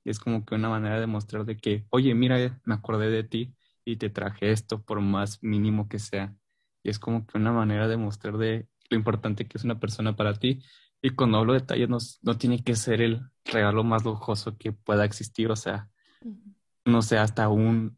Y 0.03 0.11
es 0.11 0.19
como 0.19 0.45
que 0.45 0.55
una 0.55 0.69
manera 0.69 0.99
de 0.99 1.07
mostrar 1.07 1.45
de 1.45 1.57
que, 1.57 1.85
oye, 1.89 2.13
mira, 2.13 2.61
me 2.63 2.75
acordé 2.75 3.09
de 3.09 3.23
ti 3.23 3.55
y 3.83 3.97
te 3.97 4.09
traje 4.09 4.51
esto 4.51 4.81
por 4.83 5.01
más 5.01 5.41
mínimo 5.43 5.89
que 5.89 5.99
sea. 5.99 6.35
Y 6.83 6.89
es 6.89 6.99
como 6.99 7.25
que 7.25 7.37
una 7.37 7.51
manera 7.51 7.87
de 7.87 7.97
mostrar 7.97 8.37
de 8.37 8.67
lo 8.89 8.97
importante 8.97 9.47
que 9.47 9.57
es 9.57 9.63
una 9.63 9.79
persona 9.79 10.15
para 10.15 10.35
ti. 10.35 10.61
Y 11.01 11.09
cuando 11.11 11.39
hablo 11.39 11.53
de 11.53 11.59
detalles, 11.61 11.89
no, 11.89 11.97
no 12.21 12.37
tiene 12.37 12.63
que 12.63 12.75
ser 12.75 13.01
el 13.01 13.21
regalo 13.43 13.83
más 13.83 14.05
lujoso 14.05 14.57
que 14.57 14.71
pueda 14.71 15.05
existir. 15.05 15.49
O 15.51 15.55
sea, 15.55 15.89
no 16.85 17.01
sé, 17.01 17.17
hasta 17.17 17.49
un, 17.49 17.97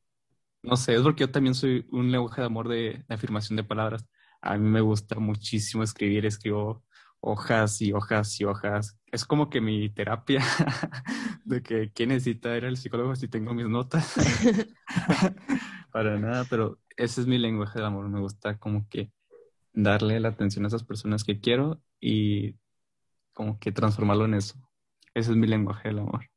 no 0.63 0.77
sé, 0.77 0.95
es 0.95 1.01
porque 1.01 1.21
yo 1.21 1.31
también 1.31 1.55
soy 1.55 1.87
un 1.91 2.11
lenguaje 2.11 2.41
de 2.41 2.47
amor 2.47 2.67
de, 2.69 3.05
de 3.07 3.15
afirmación 3.15 3.57
de 3.57 3.63
palabras. 3.63 4.07
A 4.41 4.57
mí 4.57 4.69
me 4.69 4.81
gusta 4.81 5.19
muchísimo 5.19 5.83
escribir, 5.83 6.25
escribo 6.25 6.85
hojas 7.19 7.81
y 7.81 7.93
hojas 7.93 8.39
y 8.39 8.45
hojas. 8.45 8.99
Es 9.11 9.25
como 9.25 9.49
que 9.49 9.61
mi 9.61 9.89
terapia 9.89 10.41
de 11.45 11.61
que 11.63 11.91
quién 11.93 12.09
necesita 12.09 12.55
ir 12.57 12.65
al 12.65 12.77
psicólogo 12.77 13.15
si 13.15 13.27
tengo 13.27 13.53
mis 13.53 13.67
notas. 13.67 14.13
Para 15.91 16.19
nada, 16.19 16.45
pero 16.49 16.79
ese 16.95 17.21
es 17.21 17.27
mi 17.27 17.37
lenguaje 17.37 17.79
de 17.79 17.85
amor. 17.85 18.09
Me 18.09 18.19
gusta 18.19 18.57
como 18.57 18.87
que 18.89 19.11
darle 19.73 20.19
la 20.19 20.29
atención 20.29 20.65
a 20.65 20.69
esas 20.69 20.83
personas 20.83 21.23
que 21.23 21.39
quiero 21.39 21.81
y 21.99 22.55
como 23.33 23.59
que 23.59 23.71
transformarlo 23.71 24.25
en 24.25 24.35
eso. 24.35 24.55
Ese 25.13 25.31
es 25.31 25.37
mi 25.37 25.47
lenguaje 25.47 25.89
del 25.89 25.99
amor. 25.99 26.29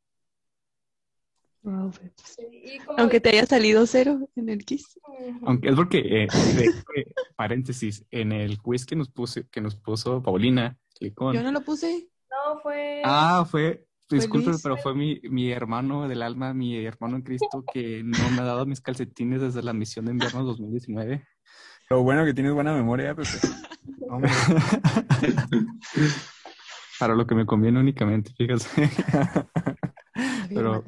Wow. 1.62 1.92
Sí, 2.24 2.78
como 2.86 2.98
Aunque 2.98 3.20
te 3.20 3.30
haya 3.30 3.44
salido 3.44 3.86
cero 3.86 4.28
en 4.34 4.48
el 4.48 4.64
kiss. 4.64 4.98
Ujú. 5.06 5.46
Aunque 5.46 5.68
es 5.68 5.74
porque, 5.76 5.98
eh, 5.98 6.28
de 6.56 6.64
eh, 6.96 7.12
paréntesis, 7.36 8.04
en 8.10 8.32
el 8.32 8.60
quiz 8.60 8.86
que 8.86 8.96
nos 8.96 9.10
puso, 9.10 9.42
que 9.50 9.60
nos 9.60 9.76
puso 9.76 10.22
Paulina 10.22 10.78
Licón. 11.00 11.34
Yo 11.34 11.42
no 11.42 11.52
lo 11.52 11.60
puse. 11.60 12.08
No, 12.30 12.60
fue... 12.60 13.02
Ah, 13.04 13.46
fue, 13.50 13.86
disculpe, 14.08 14.52
pero 14.62 14.76
fue 14.78 14.94
mi, 14.94 15.20
mi 15.24 15.50
hermano 15.50 16.08
del 16.08 16.22
alma, 16.22 16.54
mi 16.54 16.84
hermano 16.84 17.16
en 17.16 17.22
Cristo, 17.22 17.64
que 17.72 18.02
no 18.04 18.30
me 18.30 18.40
ha 18.40 18.44
dado 18.44 18.64
mis 18.64 18.80
calcetines 18.80 19.40
desde 19.40 19.62
la 19.62 19.72
misión 19.72 20.06
de 20.06 20.12
invierno 20.12 20.44
2019. 20.44 21.26
Lo 21.90 22.02
bueno 22.02 22.24
que 22.24 22.32
tienes 22.32 22.52
buena 22.52 22.72
memoria, 22.72 23.14
Pepe. 23.14 23.28
Hombre. 24.08 24.30
Para 26.98 27.14
lo 27.14 27.26
que 27.26 27.34
me 27.34 27.46
conviene 27.46 27.80
únicamente, 27.80 28.32
fíjate. 28.36 28.90
Pero. 30.48 30.84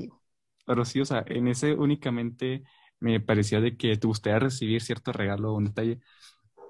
Pero 0.73 0.85
sí, 0.85 1.01
o 1.01 1.05
sea, 1.05 1.25
en 1.29 1.49
ese 1.49 1.75
únicamente 1.75 2.64
me 3.01 3.20
parecía 3.20 3.61
de 3.61 3.77
que 3.77 3.97
te 3.97 4.07
gustaría 4.07 4.39
recibir 4.39 4.83
cierto 4.83 5.12
regalo 5.12 5.53
o 5.53 5.57
un 5.57 5.66
detalle. 5.66 6.01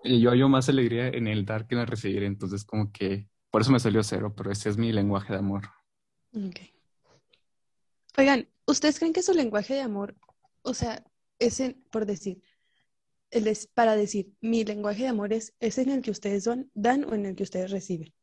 Y 0.05 0.21
yo 0.21 0.31
hallo 0.31 0.49
más 0.49 0.69
alegría 0.69 1.09
en 1.09 1.29
el 1.29 1.45
dar 1.47 1.67
que 1.67 1.75
en 1.77 1.83
el 1.83 1.87
recibir, 1.87 2.25
entonces 2.25 2.65
como 2.65 2.93
que 2.93 3.29
por 3.51 3.63
eso 3.63 3.73
me 3.73 3.81
salió 3.81 4.03
cero, 4.03 4.35
pero 4.37 4.51
ese 4.53 4.71
es 4.71 4.79
mi 4.79 4.93
lenguaje 4.93 5.33
de 5.33 5.39
amor. 5.41 5.65
Ok. 6.35 6.61
Oigan, 8.17 8.49
¿ustedes 8.67 8.99
creen 8.99 9.13
que 9.13 9.23
su 9.23 9.35
lenguaje 9.35 9.75
de 9.75 9.83
amor, 9.83 10.17
o 10.63 10.73
sea, 10.75 11.05
es 11.39 11.61
en- 11.61 11.83
por 11.91 12.07
decir, 12.07 12.43
el 13.31 13.49
es 13.49 13.67
para 13.69 13.97
decir, 13.97 14.33
mi 14.43 14.65
lenguaje 14.65 15.05
de 15.05 15.09
amor 15.11 15.33
es, 15.33 15.55
es 15.61 15.79
en 15.79 15.91
el 15.91 16.03
que 16.03 16.13
ustedes 16.13 16.45
don- 16.45 16.71
dan 16.75 17.05
o 17.05 17.15
en 17.15 17.27
el 17.27 17.37
que 17.37 17.45
ustedes 17.45 17.71
reciben? 17.71 18.15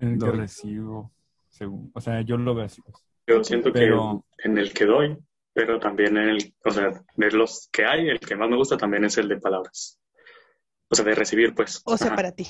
En 0.00 0.08
el 0.14 0.18
que 0.18 0.32
recibo, 0.32 1.12
según, 1.48 1.92
o 1.94 2.00
sea, 2.00 2.22
yo 2.22 2.36
lo 2.36 2.54
veo 2.56 2.64
así. 2.64 2.82
pues. 2.82 3.04
Yo 3.30 3.44
siento 3.44 3.72
Pero- 3.72 4.24
que 4.36 4.48
en 4.48 4.58
el 4.58 4.72
que 4.72 4.84
doy, 4.86 5.16
pero 5.52 5.78
también 5.78 6.16
en 6.16 6.30
el, 6.30 6.54
o 6.64 6.70
sea, 6.70 6.90
de 7.16 7.30
los 7.30 7.68
que 7.70 7.84
hay, 7.84 8.08
el 8.08 8.18
que 8.18 8.34
más 8.34 8.48
me 8.50 8.56
gusta 8.56 8.76
también 8.76 9.04
es 9.04 9.16
el 9.18 9.28
de 9.28 9.38
palabras. 9.38 10.00
O 10.88 10.94
sea, 10.96 11.04
de 11.04 11.14
recibir, 11.14 11.54
pues. 11.54 11.80
O 11.84 11.96
sea, 11.96 12.08
Ajá. 12.08 12.16
para 12.16 12.32
ti. 12.32 12.46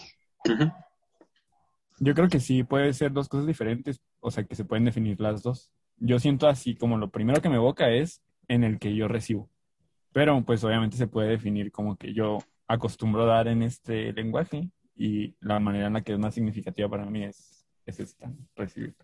Yo 1.99 2.14
creo 2.14 2.28
que 2.28 2.41
sí 2.41 2.62
puede 2.64 2.93
ser 2.95 3.12
dos 3.12 3.28
cosas 3.28 3.47
diferentes, 3.47 4.01
o 4.20 4.31
sea, 4.31 4.45
que 4.45 4.55
se 4.55 4.64
pueden 4.64 4.87
definir 4.87 5.20
las 5.20 5.43
dos. 5.43 5.70
Yo 5.99 6.18
siento 6.18 6.49
así 6.49 6.74
como 6.74 6.97
lo 6.97 7.11
primero 7.11 7.43
que 7.43 7.51
me 7.51 7.57
evoca 7.57 7.91
es 7.91 8.22
en 8.49 8.64
el 8.64 8.78
que 8.78 8.95
yo 8.95 9.07
recibo. 9.07 9.51
Pero 10.12 10.43
pues 10.45 10.64
obviamente 10.64 10.97
se 10.97 11.07
puede 11.07 11.28
definir 11.28 11.70
como 11.70 11.97
que 11.97 12.14
yo 12.14 12.39
acostumbro 12.66 13.26
dar 13.26 13.49
en 13.49 13.62
este 13.62 14.12
lenguaje 14.14 14.70
y 14.97 15.35
la 15.41 15.61
manera 15.61 15.89
en 15.89 15.93
la 15.93 16.03
que 16.03 16.14
es 16.14 16.18
más 16.18 16.35
significativa 16.35 16.89
para 16.89 17.05
mí 17.05 17.24
es, 17.24 17.66
es 17.85 18.01
esta, 18.01 18.33
recibir. 18.57 18.95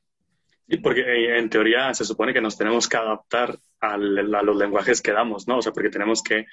Sí, 0.69 0.79
porque 0.79 1.01
eh, 1.01 1.39
en 1.39 1.49
teoría 1.49 1.95
se 1.95 2.05
supone 2.05 2.33
que 2.33 2.41
nos 2.41 2.57
tenemos 2.59 2.89
que 2.89 2.97
adaptar 2.97 3.57
al- 3.81 4.35
a 4.35 4.43
los 4.43 4.57
lenguajes 4.57 5.01
que 5.01 5.13
damos, 5.13 5.47
¿no? 5.47 5.59
O 5.59 5.63
sea, 5.63 5.73
porque 5.73 5.91
tenemos 5.91 6.23
que 6.23 6.47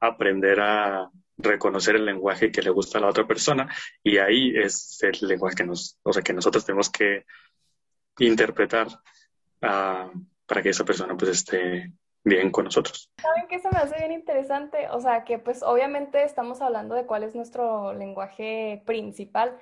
aprender 0.00 0.60
a 0.60 1.10
reconocer 1.36 1.96
el 1.96 2.04
lenguaje 2.06 2.50
que 2.50 2.62
le 2.62 2.70
gusta 2.70 2.98
a 2.98 3.00
la 3.02 3.08
otra 3.08 3.26
persona 3.26 3.68
y 4.02 4.18
ahí 4.18 4.56
es 4.56 4.98
el 5.02 5.28
lenguaje 5.28 5.56
que 5.56 5.64
nos, 5.64 5.98
o 6.02 6.12
sea, 6.12 6.22
que 6.22 6.32
nosotros 6.32 6.64
tenemos 6.64 6.90
que 6.90 7.24
interpretar 8.18 8.88
ah, 9.62 10.10
para 10.46 10.62
que 10.62 10.70
esa 10.70 10.84
persona 10.84 11.16
pues 11.16 11.30
esté 11.30 11.92
bien 12.24 12.50
con 12.50 12.64
nosotros. 12.64 13.10
¿Saben 13.22 13.46
qué 13.48 13.58
se 13.58 13.70
me 13.70 13.78
hace 13.78 13.96
bien 13.98 14.12
interesante? 14.12 14.88
O 14.90 15.00
sea, 15.00 15.24
que 15.24 15.38
pues 15.38 15.62
obviamente 15.62 16.24
estamos 16.24 16.60
hablando 16.60 16.94
de 16.94 17.06
cuál 17.06 17.22
es 17.22 17.34
nuestro 17.34 17.94
lenguaje 17.94 18.82
principal, 18.86 19.56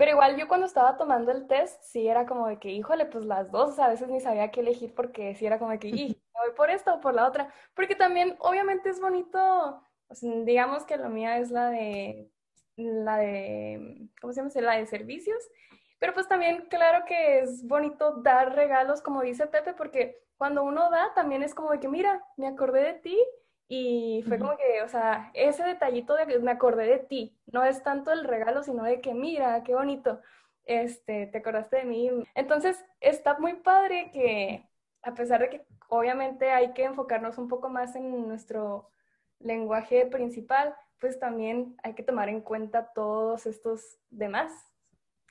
pero 0.00 0.12
igual 0.12 0.38
yo 0.38 0.48
cuando 0.48 0.64
estaba 0.66 0.96
tomando 0.96 1.30
el 1.30 1.46
test, 1.46 1.82
sí 1.82 2.08
era 2.08 2.24
como 2.24 2.46
de 2.46 2.58
que, 2.58 2.70
híjole, 2.70 3.04
pues 3.04 3.26
las 3.26 3.50
dos, 3.50 3.72
o 3.72 3.74
sea, 3.74 3.84
a 3.84 3.90
veces 3.90 4.08
ni 4.08 4.18
sabía 4.18 4.50
qué 4.50 4.60
elegir 4.60 4.94
porque 4.94 5.34
sí 5.34 5.44
era 5.44 5.58
como 5.58 5.72
de 5.72 5.78
que, 5.78 5.88
"Y, 5.88 5.92
me 6.34 6.40
voy 6.46 6.56
por 6.56 6.70
esta 6.70 6.94
o 6.94 7.00
por 7.02 7.12
la 7.12 7.26
otra, 7.28 7.52
porque 7.74 7.94
también 7.94 8.34
obviamente 8.38 8.88
es 8.88 8.98
bonito, 8.98 9.82
digamos 10.46 10.86
que 10.86 10.96
la 10.96 11.10
mía 11.10 11.36
es 11.36 11.50
la 11.50 11.68
de, 11.68 12.30
la 12.76 13.18
de, 13.18 14.08
¿cómo 14.22 14.32
se 14.32 14.40
llama? 14.40 14.50
La 14.62 14.78
de 14.78 14.86
servicios, 14.86 15.46
pero 15.98 16.14
pues 16.14 16.26
también 16.26 16.64
claro 16.70 17.04
que 17.06 17.40
es 17.40 17.66
bonito 17.66 18.22
dar 18.22 18.54
regalos, 18.54 19.02
como 19.02 19.20
dice 19.20 19.48
Pepe, 19.48 19.74
porque 19.74 20.24
cuando 20.38 20.62
uno 20.62 20.88
da 20.88 21.12
también 21.12 21.42
es 21.42 21.54
como 21.54 21.72
de 21.72 21.78
que, 21.78 21.88
mira, 21.88 22.24
me 22.38 22.46
acordé 22.46 22.84
de 22.84 22.94
ti 22.94 23.18
y 23.72 24.24
fue 24.26 24.36
como 24.40 24.56
que, 24.56 24.82
o 24.82 24.88
sea, 24.88 25.30
ese 25.32 25.62
detallito 25.62 26.16
de 26.16 26.26
que 26.26 26.40
me 26.40 26.50
acordé 26.50 26.88
de 26.88 26.98
ti, 26.98 27.38
no 27.52 27.62
es 27.62 27.84
tanto 27.84 28.10
el 28.10 28.24
regalo, 28.24 28.64
sino 28.64 28.82
de 28.82 29.00
que, 29.00 29.14
mira, 29.14 29.62
qué 29.62 29.76
bonito, 29.76 30.20
este, 30.64 31.28
te 31.28 31.38
acordaste 31.38 31.76
de 31.76 31.84
mí. 31.84 32.10
Entonces, 32.34 32.84
está 32.98 33.38
muy 33.38 33.54
padre 33.54 34.10
que, 34.12 34.68
a 35.02 35.14
pesar 35.14 35.42
de 35.42 35.50
que 35.50 35.66
obviamente 35.88 36.50
hay 36.50 36.72
que 36.72 36.82
enfocarnos 36.82 37.38
un 37.38 37.46
poco 37.46 37.68
más 37.68 37.94
en 37.94 38.26
nuestro 38.26 38.90
lenguaje 39.38 40.04
principal, 40.06 40.74
pues 40.98 41.20
también 41.20 41.76
hay 41.84 41.94
que 41.94 42.02
tomar 42.02 42.28
en 42.28 42.40
cuenta 42.40 42.90
todos 42.92 43.46
estos 43.46 44.00
demás 44.10 44.50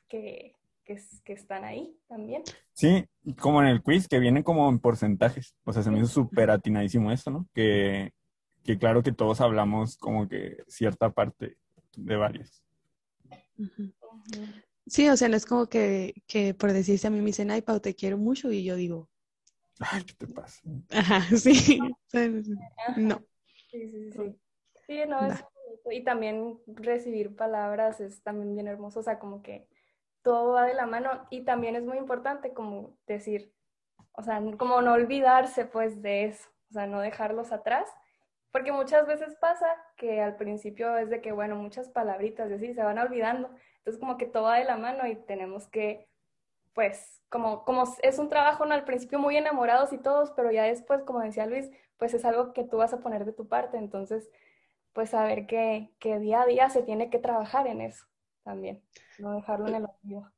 que, 0.08 0.56
que, 0.86 0.98
que 1.26 1.34
están 1.34 1.66
ahí 1.66 2.00
también. 2.08 2.44
Sí, 2.72 3.06
como 3.42 3.62
en 3.62 3.68
el 3.68 3.84
quiz, 3.84 4.08
que 4.08 4.18
vienen 4.18 4.44
como 4.44 4.70
en 4.70 4.80
porcentajes. 4.80 5.54
O 5.66 5.74
sea, 5.74 5.84
se 5.84 5.92
me 5.92 5.98
hizo 5.98 6.08
súper 6.08 6.50
atinadísimo 6.50 7.12
eso, 7.12 7.32
¿no? 7.32 7.46
Que, 7.54 8.14
que 8.64 8.78
claro 8.78 9.04
que 9.04 9.12
todos 9.12 9.42
hablamos 9.42 9.98
como 9.98 10.28
que 10.28 10.64
cierta 10.68 11.10
parte 11.12 11.58
de 11.96 12.16
varios. 12.16 12.64
Sí, 14.86 15.10
o 15.10 15.18
sea, 15.18 15.30
no 15.30 15.36
es 15.36 15.46
como 15.46 15.68
que, 15.68 16.24
que 16.28 16.54
por 16.54 16.74
decirse 16.74 17.08
a 17.08 17.10
mí 17.10 17.20
me 17.20 17.28
dicen, 17.28 17.52
ay, 17.52 17.62
Pau, 17.62 17.80
te 17.80 17.96
quiero 17.96 18.18
mucho, 18.18 18.52
y 18.52 18.64
yo 18.64 18.76
digo, 18.76 19.10
Ay, 19.80 20.04
¿qué 20.04 20.14
te 20.14 20.28
pasa? 20.28 20.62
ajá, 20.92 21.22
sí, 21.38 21.80
no. 22.98 23.24
Sí, 23.72 23.88
sí, 23.90 24.12
sí. 24.12 24.40
Sí, 24.86 25.02
no, 25.08 25.22
es 25.26 25.42
bonito. 25.42 25.92
Y 25.92 26.04
también 26.04 26.60
recibir 26.68 27.36
palabras 27.36 28.02
es 28.02 28.22
también 28.24 28.56
bien 28.56 28.68
hermoso, 28.68 29.00
o 29.00 29.04
sea, 29.04 29.20
como 29.20 29.42
que 29.42 29.68
todo 30.22 30.54
va 30.54 30.66
de 30.66 30.74
la 30.74 30.86
mano 30.86 31.28
y 31.30 31.42
también 31.42 31.76
es 31.76 31.84
muy 31.84 31.98
importante 31.98 32.54
como 32.54 32.98
decir, 33.08 33.54
o 34.14 34.24
sea, 34.24 34.42
como 34.58 34.82
no 34.82 34.94
olvidarse 34.94 35.66
pues 35.66 36.02
de 36.02 36.26
eso, 36.26 36.50
o 36.72 36.74
sea, 36.74 36.88
no 36.88 37.00
dejarlos 37.00 37.52
atrás, 37.52 37.90
porque 38.52 38.72
muchas 38.72 39.06
veces 39.08 39.36
pasa 39.40 39.68
que 39.98 40.22
al 40.22 40.36
principio 40.38 40.98
es 40.98 41.10
de 41.10 41.22
que, 41.22 41.32
bueno, 41.32 41.56
muchas 41.56 41.90
palabritas 41.90 42.50
y 42.50 42.54
así 42.54 42.74
se 42.74 42.84
van 42.84 43.00
olvidando, 43.00 43.50
entonces 43.78 44.00
como 44.00 44.18
que 44.18 44.26
todo 44.26 44.44
va 44.44 44.58
de 44.58 44.66
la 44.66 44.78
mano 44.78 45.08
y 45.08 45.16
tenemos 45.16 45.68
que, 45.68 46.08
pues, 46.74 47.22
como, 47.30 47.64
como 47.64 47.84
es 48.02 48.18
un 48.20 48.30
trabajo, 48.30 48.66
¿no? 48.66 48.74
Al 48.74 48.86
principio 48.86 49.20
muy 49.20 49.38
enamorados 49.38 49.94
y 49.94 50.00
todos, 50.00 50.32
pero 50.32 50.52
ya 50.52 50.64
después, 50.64 51.04
como 51.04 51.22
decía 51.22 51.46
Luis, 51.46 51.70
pues 51.98 52.14
es 52.14 52.26
algo 52.26 52.54
que 52.54 52.64
tú 52.64 52.78
vas 52.78 52.94
a 52.94 53.02
poner 53.02 53.26
de 53.26 53.34
tu 53.34 53.48
parte, 53.48 53.78
entonces, 53.78 54.30
pues 54.94 55.12
saber 55.12 55.46
que, 55.46 55.92
que 56.00 56.20
día 56.20 56.42
a 56.42 56.46
día 56.46 56.70
se 56.70 56.82
tiene 56.82 57.10
que 57.10 57.20
trabajar 57.20 57.68
en 57.68 57.82
eso 57.82 58.06
también, 58.44 58.84
no 59.20 59.34
dejarlo 59.36 59.68
en 59.68 59.76
el 59.76 59.86
olvido. 59.86 60.32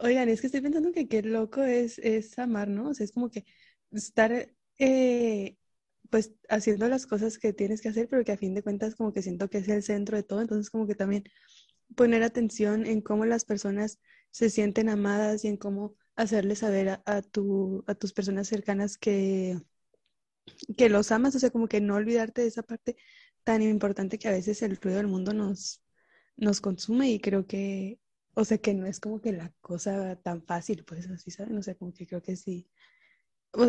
Oigan, 0.00 0.28
es 0.28 0.40
que 0.40 0.46
estoy 0.46 0.60
pensando 0.60 0.92
que 0.92 1.08
qué 1.08 1.22
loco 1.22 1.62
es, 1.62 1.98
es 1.98 2.38
amar, 2.38 2.68
¿no? 2.68 2.90
O 2.90 2.94
sea, 2.94 3.04
es 3.04 3.12
como 3.12 3.30
que 3.30 3.44
estar, 3.90 4.50
eh, 4.78 5.56
pues, 6.10 6.32
haciendo 6.48 6.88
las 6.88 7.06
cosas 7.06 7.38
que 7.38 7.52
tienes 7.52 7.80
que 7.82 7.88
hacer, 7.90 8.08
pero 8.08 8.24
que 8.24 8.32
a 8.32 8.36
fin 8.38 8.54
de 8.54 8.62
cuentas 8.62 8.94
como 8.94 9.12
que 9.12 9.22
siento 9.22 9.48
que 9.50 9.58
es 9.58 9.68
el 9.68 9.82
centro 9.82 10.16
de 10.16 10.22
todo, 10.22 10.40
entonces 10.40 10.70
como 10.70 10.86
que 10.86 10.94
también 10.94 11.24
poner 11.96 12.22
atención 12.22 12.86
en 12.86 13.00
cómo 13.00 13.24
las 13.26 13.44
personas 13.44 14.00
se 14.30 14.50
sienten 14.50 14.88
amadas 14.88 15.44
y 15.44 15.48
en 15.48 15.56
cómo 15.56 15.96
hacerles 16.16 16.60
saber 16.60 17.00
a, 17.04 17.22
tu, 17.22 17.84
a 17.86 17.94
tus 17.94 18.12
personas 18.12 18.48
cercanas 18.48 18.98
que, 18.98 19.58
que 20.76 20.88
los 20.88 21.12
amas, 21.12 21.34
o 21.36 21.38
sea, 21.38 21.50
como 21.50 21.68
que 21.68 21.80
no 21.80 21.94
olvidarte 21.94 22.42
de 22.42 22.48
esa 22.48 22.62
parte 22.62 22.96
tan 23.44 23.62
importante 23.62 24.18
que 24.18 24.28
a 24.28 24.32
veces 24.32 24.62
el 24.62 24.76
ruido 24.76 24.98
del 24.98 25.06
mundo 25.06 25.32
nos, 25.32 25.82
nos 26.36 26.60
consume 26.60 27.10
y 27.10 27.20
creo 27.20 27.46
que, 27.46 28.00
o 28.34 28.44
sea, 28.44 28.58
que 28.58 28.74
no 28.74 28.86
es 28.86 29.00
como 29.00 29.20
que 29.20 29.32
la 29.32 29.52
cosa 29.60 30.16
tan 30.16 30.42
fácil, 30.42 30.84
pues 30.84 31.08
así, 31.08 31.30
¿saben? 31.30 31.56
O 31.58 31.62
sea, 31.62 31.74
como 31.74 31.92
que 31.92 32.06
creo 32.06 32.22
que 32.22 32.36
sí, 32.36 32.68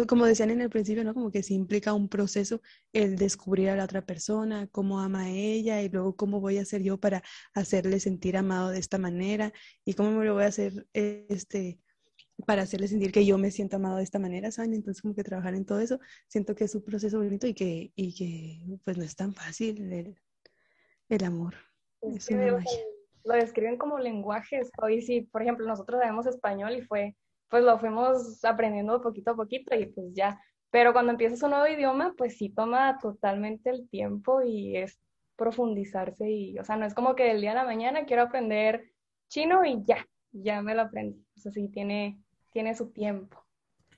como 0.08 0.26
decían 0.26 0.50
en 0.50 0.62
el 0.62 0.70
principio, 0.70 1.04
¿no? 1.04 1.14
Como 1.14 1.32
que 1.32 1.44
sí 1.44 1.54
implica 1.54 1.94
un 1.94 2.10
proceso 2.10 2.62
el 2.94 3.18
descubrir 3.18 3.70
a 3.70 3.76
la 3.76 3.86
otra 3.86 4.06
persona, 4.06 4.68
cómo 4.68 5.00
ama 5.00 5.24
a 5.24 5.30
ella 5.30 5.82
y 5.82 5.90
luego 5.90 6.16
cómo 6.16 6.42
voy 6.42 6.58
a 6.58 6.62
hacer 6.62 6.84
yo 6.84 7.00
para 7.00 7.24
hacerle 7.54 8.00
sentir 8.00 8.38
amado 8.38 8.70
de 8.70 8.80
esta 8.80 8.98
manera 8.98 9.54
y 9.86 9.94
cómo 9.94 10.12
me 10.12 10.26
lo 10.26 10.34
voy 10.34 10.44
a 10.44 10.48
hacer, 10.48 10.88
este, 10.94 11.80
para 12.46 12.64
hacerle 12.64 12.88
sentir 12.88 13.12
que 13.12 13.26
yo 13.26 13.38
me 13.38 13.52
siento 13.52 13.78
amado 13.78 13.98
de 13.98 14.04
esta 14.04 14.20
manera, 14.20 14.52
¿saben? 14.52 14.74
Entonces 14.74 15.02
como 15.02 15.16
que 15.16 15.24
trabajar 15.24 15.56
en 15.56 15.66
todo 15.66 15.80
eso, 15.80 16.00
siento 16.28 16.56
que 16.56 16.66
es 16.66 16.76
un 16.76 16.84
proceso 16.84 17.18
bonito 17.18 17.48
y 17.48 17.54
que, 17.54 17.92
y 17.96 18.16
que 18.16 18.80
pues 18.84 18.98
no 18.98 19.04
es 19.04 19.16
tan 19.16 19.34
fácil 19.34 19.92
el, 19.92 20.16
el 21.10 21.24
amor. 21.24 21.56
Es 22.02 22.30
una 22.30 22.54
magia. 22.54 22.80
lo 23.26 23.34
describen 23.34 23.78
como 23.78 24.00
lenguajes. 24.00 24.70
Hoy 24.82 25.02
sí, 25.02 25.22
por 25.22 25.42
ejemplo, 25.42 25.68
nosotros 25.68 26.00
sabemos 26.00 26.26
español 26.28 26.76
y 26.76 26.82
fue, 26.82 27.16
pues 27.50 27.64
lo 27.64 27.78
fuimos 27.80 28.44
aprendiendo 28.46 29.02
poquito 29.02 29.32
a 29.32 29.36
poquito 29.36 29.76
y 29.76 29.88
pues 29.88 30.14
ya. 30.14 30.40
Pero 30.72 30.94
cuando 30.94 31.12
empiezas 31.12 31.42
un 31.44 31.52
nuevo 31.52 31.68
idioma, 31.68 32.14
pues 32.18 32.38
sí 32.38 32.50
toma 32.50 33.00
totalmente 33.00 33.70
el 33.72 33.90
tiempo 33.90 34.42
y 34.44 34.78
es 34.78 35.00
profundizarse 35.36 36.30
y, 36.30 36.60
o 36.60 36.64
sea, 36.64 36.76
no 36.76 36.86
es 36.86 36.94
como 36.94 37.16
que 37.16 37.24
del 37.24 37.42
día 37.42 37.52
a 37.52 37.56
la 37.56 37.64
mañana 37.66 38.06
quiero 38.06 38.24
aprender 38.24 38.92
chino 39.30 39.66
y 39.66 39.84
ya, 39.86 40.06
ya 40.32 40.62
me 40.62 40.76
lo 40.76 40.82
aprendí. 40.84 41.26
O 41.36 41.40
sea, 41.40 41.52
sí 41.52 41.68
tiene, 41.70 42.22
tiene 42.52 42.76
su 42.76 42.92
tiempo. 42.92 43.44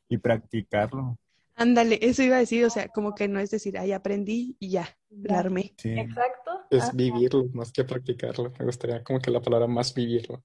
Y 0.08 0.18
practicarlo. 0.18 1.18
Ándale, 1.56 2.00
eso 2.02 2.24
iba 2.24 2.38
a 2.38 2.40
decir, 2.40 2.64
o 2.66 2.70
sea, 2.70 2.88
como 2.88 3.14
que 3.14 3.28
no 3.28 3.40
es 3.40 3.52
decir, 3.52 3.78
ay, 3.78 3.92
aprendí 3.92 4.56
y 4.60 4.70
ya, 4.70 4.88
la 5.10 5.34
Ya. 5.36 5.40
armé. 5.40 5.74
Sí. 5.78 5.90
Exacto. 6.00 6.52
Es 6.70 6.96
vivirlo 6.96 7.46
más 7.54 7.72
que 7.72 7.84
practicarlo. 7.84 8.52
Me 8.58 8.66
gustaría 8.66 9.04
como 9.04 9.20
que 9.20 9.30
la 9.32 9.42
palabra 9.42 9.68
más 9.68 9.94
vivirlo. 9.94 10.44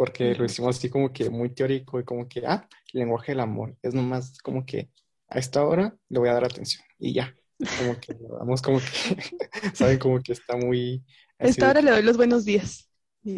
Porque 0.00 0.34
lo 0.34 0.46
hicimos 0.46 0.78
así 0.78 0.88
como 0.88 1.12
que 1.12 1.28
muy 1.28 1.50
teórico 1.50 2.00
y 2.00 2.04
como 2.04 2.26
que, 2.26 2.46
ah, 2.46 2.66
el 2.94 3.00
lenguaje 3.00 3.32
del 3.32 3.40
amor. 3.40 3.76
Es 3.82 3.92
nomás 3.92 4.38
como 4.38 4.64
que 4.64 4.90
a 5.28 5.38
esta 5.38 5.62
hora 5.62 5.94
le 6.08 6.18
voy 6.18 6.30
a 6.30 6.32
dar 6.32 6.44
atención 6.46 6.82
y 6.98 7.12
ya. 7.12 7.36
Como 7.78 8.00
que 8.00 8.14
lo 8.14 8.38
damos 8.38 8.62
como 8.62 8.78
que, 8.78 8.86
saben, 9.74 9.98
como 9.98 10.18
que 10.20 10.32
está 10.32 10.56
muy... 10.56 11.04
A 11.38 11.48
esta 11.48 11.68
hora 11.68 11.82
le 11.82 11.90
doy 11.90 12.02
los 12.02 12.16
buenos 12.16 12.46
días. 12.46 12.88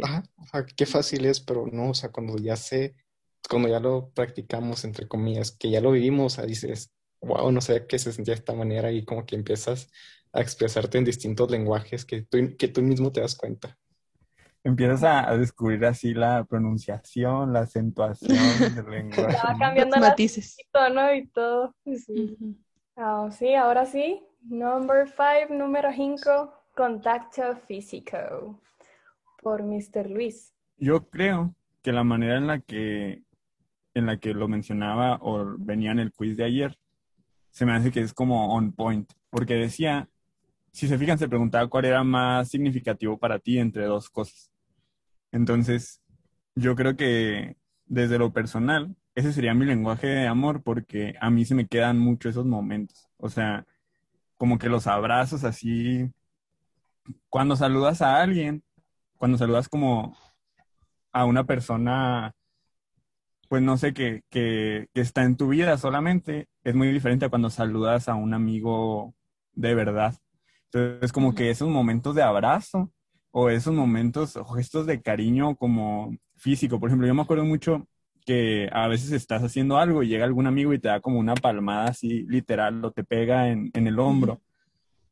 Ajá, 0.05 0.23
sea, 0.53 0.65
qué 0.65 0.87
fácil 0.87 1.25
es, 1.25 1.41
pero 1.41 1.67
no, 1.67 1.91
o 1.91 1.95
sea, 1.95 2.13
cuando 2.13 2.37
ya 2.37 2.55
sé, 2.55 2.95
cuando 3.51 3.69
ya 3.69 3.81
lo 3.81 4.11
practicamos, 4.11 4.85
entre 4.85 5.09
comillas, 5.09 5.51
que 5.51 5.69
ya 5.69 5.81
lo 5.81 5.91
vivimos, 5.91 6.35
o 6.35 6.37
sea, 6.37 6.47
dices, 6.47 6.93
wow, 7.23 7.51
no 7.51 7.61
sé 7.61 7.89
qué 7.89 7.99
se 7.99 8.13
sentía 8.13 8.35
de 8.35 8.39
esta 8.39 8.55
manera 8.55 8.93
y 8.93 9.05
como 9.05 9.27
que 9.27 9.35
empiezas 9.35 9.89
a 10.33 10.41
expresarte 10.41 10.97
en 10.97 11.07
distintos 11.07 11.51
lenguajes 11.51 12.05
que 12.05 12.23
tú, 12.23 12.39
que 12.57 12.69
tú 12.69 12.83
mismo 12.83 13.11
te 13.11 13.21
das 13.21 13.35
cuenta. 13.35 13.77
Empiezas 14.65 15.03
a, 15.03 15.29
a 15.29 15.37
descubrir 15.37 15.85
así 15.85 16.15
la 16.15 16.45
pronunciación, 16.45 17.53
la 17.53 17.61
acentuación 17.61 18.37
del 18.77 18.87
lenguaje. 18.91 19.37
ya 19.37 19.45
va 19.45 19.53
¿no? 19.55 19.59
cambiando 19.59 19.97
Los 19.97 20.09
matices. 20.09 20.57
tono 20.71 21.13
y 21.15 21.27
todo. 21.29 21.75
Sí. 21.85 22.37
Ujú. 22.41 22.57
Ah, 22.97 23.29
sí, 23.31 23.55
ahora 23.55 23.87
sí. 23.87 24.23
Number 24.43 25.07
five, 25.09 25.49
número 25.51 25.91
5, 25.93 26.53
contacto 26.77 27.57
físico. 27.67 28.61
Por 29.43 29.63
Mr. 29.65 30.09
Luis. 30.09 30.53
Yo 30.77 31.09
creo 31.09 31.55
que 31.83 31.93
la 31.93 32.05
manera 32.05 32.37
en 32.39 32.47
la 32.47 32.61
que, 32.61 33.23
en 33.95 34.07
la 34.07 34.19
que 34.19 34.33
lo 34.35 34.47
mencionaba 34.47 35.19
o 35.21 35.57
venía 35.59 35.91
en 35.91 35.99
el 35.99 36.13
quiz 36.13 36.37
de 36.37 36.45
ayer, 36.45 36.79
se 37.51 37.67
me 37.67 37.73
hace 37.73 37.91
que 37.91 38.01
es 38.01 38.15
como 38.15 38.55
on 38.55 38.73
point, 38.73 39.13
porque 39.31 39.55
decía, 39.55 40.09
si 40.71 40.87
se 40.89 40.97
fijan, 40.99 41.19
se 41.19 41.29
preguntaba 41.29 41.67
cuál 41.69 41.85
era 41.87 42.03
más 42.05 42.49
significativo 42.49 43.19
para 43.19 43.39
ti 43.41 43.59
entre 43.59 43.85
dos 43.87 44.09
cosas. 44.09 44.52
Entonces, 45.33 46.03
yo 46.55 46.77
creo 46.77 46.97
que 46.97 47.57
desde 47.87 48.19
lo 48.19 48.33
personal, 48.33 48.95
ese 49.15 49.33
sería 49.33 49.55
mi 49.55 49.67
lenguaje 49.67 50.07
de 50.07 50.27
amor 50.27 50.63
porque 50.63 51.15
a 51.21 51.31
mí 51.31 51.45
se 51.45 51.55
me 51.55 51.67
quedan 51.67 51.99
mucho 51.99 52.29
esos 52.29 52.47
momentos. 52.47 53.09
O 53.17 53.29
sea, 53.29 53.67
como 54.37 54.59
que 54.59 54.69
los 54.69 54.87
abrazos 54.87 55.45
así, 55.45 56.11
cuando 57.29 57.57
saludas 57.57 58.03
a 58.03 58.21
alguien, 58.23 58.63
cuando 59.17 59.39
saludas 59.39 59.69
como 59.69 60.17
a 61.13 61.25
una 61.25 61.45
persona, 61.45 62.35
pues 63.49 63.63
no 63.63 63.77
sé, 63.77 63.95
que, 63.95 64.23
que, 64.31 64.89
que 64.95 65.01
está 65.01 65.25
en 65.25 65.37
tu 65.37 65.49
vida 65.49 65.77
solamente, 65.79 66.49
es 66.65 66.75
muy 66.75 66.89
diferente 66.93 67.27
a 67.27 67.29
cuando 67.29 67.51
saludas 67.51 68.09
a 68.09 68.15
un 68.15 68.35
amigo 68.35 69.15
de 69.53 69.75
verdad. 69.75 70.15
Entonces, 70.73 71.13
como 71.13 71.35
que 71.35 71.51
esos 71.51 71.69
momentos 71.69 72.15
de 72.15 72.23
abrazo 72.23 72.91
o 73.33 73.51
esos 73.51 73.75
momentos 73.75 74.37
o 74.37 74.45
gestos 74.45 74.87
de 74.87 75.03
cariño 75.03 75.57
como 75.57 76.17
físico, 76.37 76.79
por 76.79 76.89
ejemplo, 76.89 77.09
yo 77.09 77.15
me 77.15 77.23
acuerdo 77.23 77.45
mucho 77.45 77.87
que 78.25 78.69
a 78.73 78.87
veces 78.87 79.11
estás 79.13 79.43
haciendo 79.43 79.79
algo 79.79 80.03
y 80.03 80.09
llega 80.09 80.25
algún 80.25 80.47
amigo 80.47 80.73
y 80.73 80.79
te 80.79 80.89
da 80.89 81.01
como 81.01 81.19
una 81.19 81.35
palmada 81.35 81.87
así 81.87 82.25
literal 82.29 82.85
o 82.85 82.93
te 82.93 83.03
pega 83.03 83.49
en, 83.49 83.71
en 83.75 83.87
el 83.87 83.99
hombro. 83.99 84.41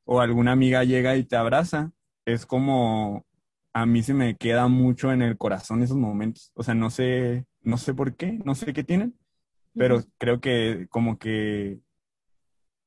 O 0.04 0.20
alguna 0.20 0.52
amiga 0.52 0.84
llega 0.84 1.16
y 1.16 1.24
te 1.24 1.36
abraza, 1.36 1.92
es 2.24 2.46
como 2.46 3.24
a 3.72 3.86
mí 3.86 4.02
se 4.02 4.14
me 4.14 4.36
queda 4.36 4.68
mucho 4.68 5.12
en 5.12 5.22
el 5.22 5.36
corazón 5.38 5.82
esos 5.82 5.96
momentos. 5.96 6.52
O 6.54 6.62
sea, 6.62 6.74
no 6.74 6.90
sé, 6.90 7.46
no 7.62 7.78
sé 7.78 7.94
por 7.94 8.16
qué, 8.16 8.40
no 8.44 8.54
sé 8.54 8.72
qué 8.72 8.84
tienen, 8.84 9.16
pero 9.74 10.02
creo 10.18 10.40
que 10.40 10.86
como 10.90 11.18
que 11.18 11.80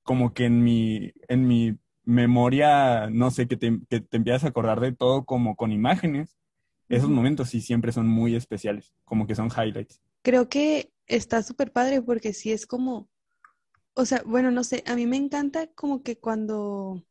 como 0.04 0.34
que 0.34 0.46
en 0.46 0.64
mi 0.64 1.14
en 1.30 1.48
mi 1.48 1.78
memoria, 2.06 3.10
no 3.10 3.32
sé, 3.32 3.48
que 3.48 3.58
te, 3.58 3.80
que 3.90 4.02
te 4.02 4.18
empiezas 4.18 4.44
a 4.44 4.48
acordar 4.50 4.80
de 4.80 4.92
todo 4.92 5.26
como 5.26 5.56
con 5.56 5.72
imágenes, 5.72 6.38
esos 6.90 7.10
momentos 7.10 7.50
sí 7.50 7.62
siempre 7.62 7.92
son 7.92 8.08
muy 8.08 8.36
especiales, 8.36 8.94
como 9.06 9.26
que 9.26 9.36
son 9.36 9.50
highlights. 9.50 10.02
Creo 10.22 10.50
que 10.50 10.92
está 11.08 11.44
súper 11.44 11.72
padre 11.72 12.02
porque 12.02 12.34
sí 12.34 12.52
es 12.52 12.66
como, 12.66 13.10
o 13.94 14.06
sea, 14.06 14.22
bueno, 14.26 14.52
no 14.52 14.64
sé, 14.64 14.84
a 14.86 14.96
mí 14.96 15.06
me 15.06 15.18
encanta 15.18 15.68
como 15.68 16.04
que 16.04 16.18
cuando, 16.18 17.04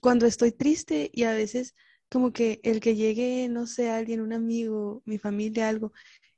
cuando 0.00 0.26
estoy 0.26 0.52
triste 0.52 1.10
y 1.12 1.24
a 1.24 1.32
veces 1.32 1.74
como 2.10 2.32
que 2.32 2.60
el 2.62 2.80
que 2.80 2.94
llegue, 2.94 3.48
no 3.48 3.66
sé, 3.66 3.90
alguien, 3.90 4.20
un 4.20 4.32
amigo, 4.32 5.02
mi 5.06 5.18
familia, 5.18 5.68
algo, 5.68 5.92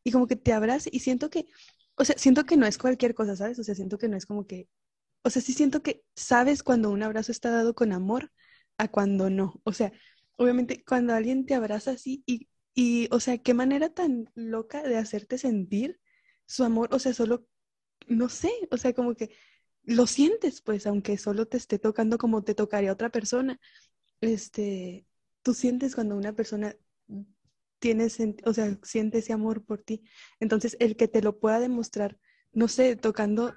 y 0.04 0.12
como 0.12 0.26
que 0.26 0.36
te 0.36 0.52
abrace 0.52 0.88
y 0.92 1.00
siento 1.00 1.30
que, 1.30 1.46
o 1.96 2.04
sea, 2.04 2.16
siento 2.16 2.44
que 2.44 2.56
no 2.56 2.66
es 2.66 2.78
cualquier 2.78 3.14
cosa, 3.14 3.36
¿sabes? 3.36 3.58
O 3.58 3.64
sea, 3.64 3.74
siento 3.74 3.98
que 3.98 4.08
no 4.08 4.16
es 4.16 4.26
como 4.26 4.46
que, 4.46 4.68
o 5.24 5.30
sea, 5.30 5.42
sí 5.42 5.52
siento 5.52 5.82
que 5.82 6.04
sabes 6.16 6.62
cuando 6.62 6.90
un 6.90 7.02
abrazo 7.02 7.32
está 7.32 7.50
dado 7.50 7.74
con 7.74 7.92
amor 7.92 8.32
a 8.78 8.88
cuando 8.88 9.30
no. 9.30 9.60
O 9.64 9.72
sea, 9.72 9.92
obviamente 10.36 10.84
cuando 10.84 11.14
alguien 11.14 11.46
te 11.46 11.54
abraza 11.54 11.92
así 11.92 12.22
y, 12.26 12.48
y, 12.74 13.08
o 13.12 13.20
sea, 13.20 13.38
qué 13.38 13.54
manera 13.54 13.90
tan 13.90 14.30
loca 14.34 14.82
de 14.82 14.98
hacerte 14.98 15.38
sentir 15.38 16.00
su 16.46 16.64
amor, 16.64 16.88
o 16.92 16.98
sea, 16.98 17.14
solo, 17.14 17.46
no 18.08 18.28
sé, 18.28 18.50
o 18.70 18.76
sea, 18.76 18.94
como 18.94 19.14
que 19.14 19.30
lo 19.84 20.06
sientes, 20.06 20.62
pues, 20.62 20.86
aunque 20.86 21.18
solo 21.18 21.46
te 21.46 21.56
esté 21.58 21.78
tocando 21.78 22.18
como 22.18 22.42
te 22.44 22.54
tocaría 22.54 22.92
otra 22.92 23.10
persona. 23.10 23.60
Este, 24.20 25.06
tú 25.42 25.54
sientes 25.54 25.94
cuando 25.94 26.16
una 26.16 26.34
persona 26.34 26.76
tiene, 27.78 28.08
o 28.44 28.52
sea, 28.54 28.78
siente 28.82 29.18
ese 29.18 29.32
amor 29.32 29.64
por 29.64 29.82
ti. 29.82 30.02
Entonces, 30.40 30.76
el 30.80 30.96
que 30.96 31.08
te 31.08 31.22
lo 31.22 31.38
pueda 31.38 31.60
demostrar, 31.60 32.18
no 32.52 32.68
sé, 32.68 32.96
tocando, 32.96 33.54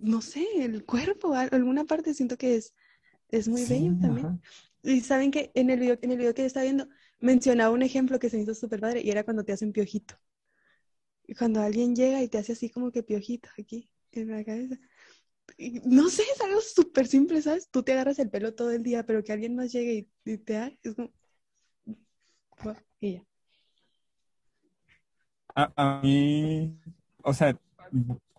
no 0.00 0.22
sé, 0.22 0.46
el 0.56 0.84
cuerpo, 0.84 1.34
alguna 1.34 1.84
parte, 1.84 2.14
siento 2.14 2.36
que 2.36 2.56
es, 2.56 2.74
es 3.28 3.48
muy 3.48 3.64
bello 3.64 3.96
también. 4.00 4.40
Y 4.82 5.00
saben 5.00 5.30
que 5.30 5.50
en 5.54 5.70
el 5.70 5.78
video, 5.78 5.98
en 6.00 6.10
el 6.10 6.18
video 6.18 6.34
que 6.34 6.44
estaba 6.44 6.64
viendo, 6.64 6.88
mencionaba 7.18 7.70
un 7.70 7.82
ejemplo 7.82 8.18
que 8.18 8.30
se 8.30 8.36
me 8.36 8.44
hizo 8.44 8.54
súper 8.54 8.80
padre 8.80 9.02
y 9.02 9.10
era 9.10 9.24
cuando 9.24 9.44
te 9.44 9.52
hacen 9.52 9.72
piojito. 9.72 10.14
Y 11.26 11.34
cuando 11.34 11.60
alguien 11.60 11.94
llega 11.94 12.22
y 12.22 12.28
te 12.28 12.38
hace 12.38 12.52
así 12.52 12.70
como 12.70 12.90
que 12.90 13.02
piojito 13.02 13.48
aquí 13.58 13.88
en 14.12 14.30
la 14.30 14.44
cabeza. 14.44 14.76
no 15.84 16.08
sé, 16.08 16.22
es 16.22 16.40
algo 16.40 16.60
súper 16.60 17.06
simple, 17.06 17.42
¿sabes? 17.42 17.68
Tú 17.70 17.82
te 17.82 17.92
agarras 17.92 18.18
el 18.18 18.30
pelo 18.30 18.54
todo 18.54 18.70
el 18.70 18.82
día, 18.82 19.04
pero 19.04 19.22
que 19.22 19.32
alguien 19.32 19.54
más 19.54 19.70
llegue 19.70 20.08
y, 20.24 20.38
te 20.38 20.56
haga, 20.56 20.76
es 20.82 20.94
como... 20.94 21.10
Y 23.00 23.14
ya. 23.14 23.24
A, 25.54 25.72
a, 25.76 26.00
mí, 26.02 26.78
o 27.22 27.32
sea, 27.32 27.58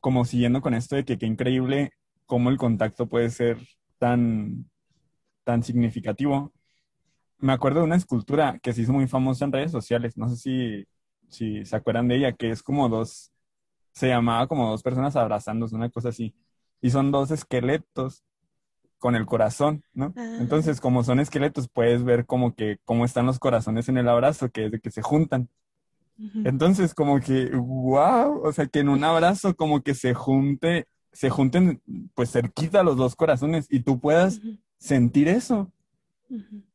como 0.01 0.25
siguiendo 0.25 0.61
con 0.61 0.73
esto 0.73 0.95
de 0.97 1.05
que 1.05 1.17
qué 1.17 1.25
increíble 1.25 1.93
cómo 2.25 2.49
el 2.49 2.57
contacto 2.57 3.07
puede 3.07 3.29
ser 3.29 3.57
tan, 3.99 4.69
tan 5.45 5.63
significativo 5.63 6.51
me 7.41 7.53
acuerdo 7.53 7.79
de 7.79 7.85
una 7.85 7.95
escultura 7.95 8.59
que 8.59 8.71
se 8.71 8.83
hizo 8.83 8.93
muy 8.93 9.07
famosa 9.07 9.45
en 9.45 9.51
redes 9.51 9.71
sociales, 9.71 10.15
no 10.15 10.29
sé 10.29 10.37
si, 10.37 10.87
si 11.27 11.65
se 11.65 11.75
acuerdan 11.75 12.07
de 12.07 12.17
ella, 12.17 12.31
que 12.33 12.51
es 12.51 12.63
como 12.63 12.87
dos, 12.87 13.31
se 13.93 14.07
llamaba 14.07 14.47
como 14.47 14.69
dos 14.69 14.83
personas 14.83 15.15
abrazándose, 15.15 15.75
una 15.75 15.89
cosa 15.89 16.09
así, 16.09 16.35
y 16.81 16.91
son 16.91 17.11
dos 17.11 17.31
esqueletos 17.31 18.23
con 18.99 19.15
el 19.15 19.25
corazón, 19.25 19.83
¿no? 19.93 20.13
Ah. 20.15 20.37
Entonces, 20.39 20.79
como 20.79 21.03
son 21.03 21.19
esqueletos, 21.19 21.67
puedes 21.67 22.03
ver 22.03 22.27
como 22.27 22.53
que 22.53 22.77
cómo 22.85 23.05
están 23.05 23.25
los 23.25 23.39
corazones 23.39 23.89
en 23.89 23.97
el 23.97 24.07
abrazo, 24.07 24.49
que 24.51 24.65
es 24.65 24.71
de 24.71 24.79
que 24.79 24.91
se 24.91 25.01
juntan. 25.01 25.49
Entonces, 26.43 26.93
como 26.93 27.19
que, 27.19 27.49
wow, 27.55 28.41
o 28.43 28.51
sea, 28.51 28.67
que 28.67 28.79
en 28.79 28.89
un 28.89 29.03
abrazo 29.03 29.55
como 29.55 29.81
que 29.81 29.95
se 29.95 30.13
junte, 30.13 30.87
se 31.11 31.29
junten 31.29 31.81
pues 32.13 32.31
cerquita 32.31 32.83
los 32.83 32.97
dos 32.97 33.15
corazones 33.15 33.67
y 33.69 33.81
tú 33.81 33.99
puedas 33.99 34.39
sentir 34.77 35.27
eso. 35.27 35.71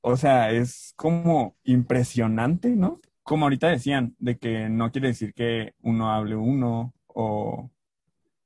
O 0.01 0.17
sea, 0.17 0.51
es 0.51 0.93
como 0.97 1.57
impresionante, 1.65 2.71
¿no? 2.71 3.01
Como 3.23 3.47
ahorita 3.47 3.69
decían, 3.69 4.15
de 4.19 4.37
que 4.37 4.69
no 4.69 4.91
quiere 4.93 5.09
decir 5.09 5.33
que 5.35 5.75
uno 5.81 6.13
hable 6.13 6.37
uno 6.37 6.95
o, 7.07 7.71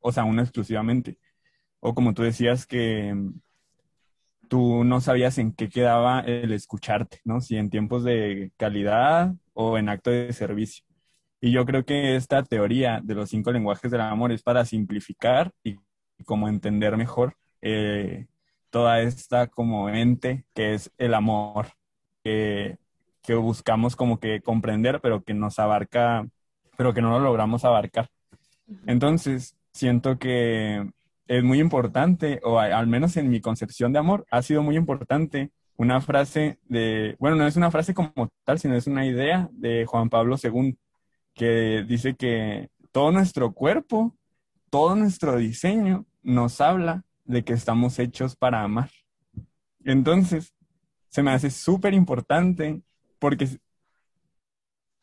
o 0.01 0.13
sea, 0.13 0.25
uno 0.25 0.43
exclusivamente. 0.43 1.19
O 1.81 1.95
como 1.95 2.15
tú 2.15 2.23
decías 2.23 2.67
que 2.67 3.15
tú 4.49 4.85
no 4.85 5.01
sabías 5.01 5.39
en 5.39 5.53
qué 5.53 5.69
quedaba 5.69 6.21
el 6.21 6.53
escucharte, 6.53 7.21
¿no? 7.25 7.41
Si 7.41 7.57
en 7.57 7.71
tiempos 7.71 8.05
de 8.05 8.53
calidad 8.57 9.35
o 9.53 9.79
en 9.79 9.89
acto 9.89 10.11
de 10.11 10.33
servicio. 10.33 10.85
Y 11.41 11.53
yo 11.53 11.65
creo 11.65 11.85
que 11.85 12.17
esta 12.17 12.43
teoría 12.43 13.01
de 13.03 13.15
los 13.15 13.31
cinco 13.31 13.53
lenguajes 13.53 13.91
del 13.91 14.03
amor 14.03 14.33
es 14.33 14.43
para 14.43 14.65
simplificar 14.65 15.53
y, 15.65 15.77
como 16.27 16.49
entender 16.49 16.97
mejor 16.97 17.37
eh, 17.63 18.27
toda 18.69 19.01
esta 19.01 19.47
como 19.47 19.89
ente 19.89 20.45
que 20.55 20.75
es 20.75 20.93
el 20.99 21.15
amor, 21.15 21.69
que, 22.23 22.79
que 23.23 23.35
buscamos 23.35 23.97
como 23.97 24.21
que 24.21 24.41
comprender, 24.43 25.01
pero 25.01 25.23
que 25.23 25.35
nos 25.35 25.59
abarca, 25.59 26.27
pero 26.77 26.93
que 26.93 27.03
no 27.03 27.11
lo 27.11 27.21
logramos 27.21 27.65
abarcar. 27.65 28.09
Entonces, 28.87 29.57
siento 29.73 30.19
que 30.19 30.89
es 31.27 31.45
muy 31.45 31.61
importante, 31.61 32.41
o 32.43 32.59
al 32.59 32.87
menos 32.87 33.17
en 33.17 33.31
mi 33.31 33.41
concepción 33.41 33.93
de 33.93 33.99
amor, 33.99 34.27
ha 34.31 34.43
sido 34.43 34.63
muy 34.63 34.77
importante 34.77 35.51
una 35.77 36.01
frase 36.01 36.59
de, 36.69 37.17
bueno, 37.19 37.37
no 37.37 37.47
es 37.47 37.57
una 37.57 37.71
frase 37.71 37.95
como 37.95 38.29
tal, 38.45 38.59
sino 38.59 38.75
es 38.75 38.87
una 38.87 39.07
idea 39.07 39.49
de 39.53 39.87
Juan 39.87 40.11
Pablo 40.11 40.37
II, 40.43 40.77
que 41.41 41.87
dice 41.89 42.17
que 42.17 42.69
todo 42.93 43.13
nuestro 43.13 43.55
cuerpo, 43.55 44.15
todo 44.69 44.95
nuestro 44.95 45.39
diseño 45.39 46.05
nos 46.23 46.61
habla 46.61 47.03
de 47.25 47.45
que 47.45 47.55
estamos 47.55 47.99
hechos 47.99 48.37
para 48.37 48.63
amar. 48.63 48.91
Entonces, 49.83 50.53
se 51.09 51.23
me 51.23 51.31
hace 51.31 51.51
súper 51.51 51.95
importante 51.95 52.83
porque 53.19 53.49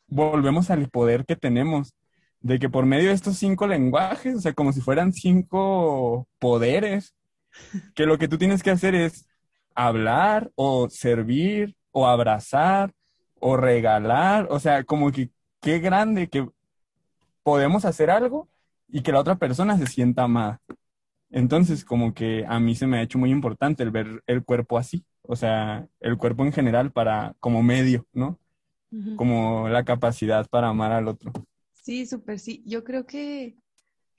volvemos 0.06 0.70
al 0.70 0.88
poder 0.88 1.26
que 1.26 1.34
tenemos 1.34 1.92
de 2.38 2.60
que 2.60 2.68
por 2.68 2.86
medio 2.86 3.08
de 3.08 3.16
estos 3.16 3.36
cinco 3.36 3.66
lenguajes, 3.66 4.36
o 4.36 4.40
sea, 4.40 4.52
como 4.52 4.72
si 4.72 4.80
fueran 4.80 5.12
cinco 5.12 6.28
poderes, 6.38 7.16
que 7.96 8.06
lo 8.06 8.16
que 8.16 8.28
tú 8.28 8.38
tienes 8.38 8.62
que 8.62 8.70
hacer 8.70 8.94
es 8.94 9.26
hablar 9.74 10.52
o 10.54 10.88
servir 10.88 11.74
o 11.90 12.06
abrazar 12.06 12.92
o 13.40 13.56
regalar, 13.56 14.46
o 14.50 14.60
sea, 14.60 14.84
como 14.84 15.10
que 15.10 15.32
qué 15.60 15.78
grande 15.78 16.28
que 16.28 16.48
podemos 17.42 17.84
hacer 17.84 18.10
algo 18.10 18.48
y 18.88 19.02
que 19.02 19.12
la 19.12 19.20
otra 19.20 19.36
persona 19.36 19.78
se 19.78 19.86
sienta 19.86 20.24
amada. 20.24 20.60
Entonces, 21.30 21.84
como 21.84 22.14
que 22.14 22.44
a 22.48 22.58
mí 22.60 22.74
se 22.74 22.86
me 22.86 22.98
ha 22.98 23.02
hecho 23.02 23.18
muy 23.18 23.30
importante 23.30 23.82
el 23.82 23.90
ver 23.90 24.22
el 24.26 24.44
cuerpo 24.44 24.78
así, 24.78 25.04
o 25.22 25.36
sea, 25.36 25.86
el 26.00 26.16
cuerpo 26.16 26.44
en 26.44 26.52
general 26.52 26.90
para, 26.90 27.34
como 27.40 27.62
medio, 27.62 28.06
¿no? 28.12 28.38
Como 29.16 29.68
la 29.68 29.84
capacidad 29.84 30.46
para 30.48 30.68
amar 30.68 30.92
al 30.92 31.08
otro. 31.08 31.32
Sí, 31.72 32.06
súper, 32.06 32.38
sí. 32.38 32.62
Yo 32.66 32.84
creo 32.84 33.06
que, 33.06 33.56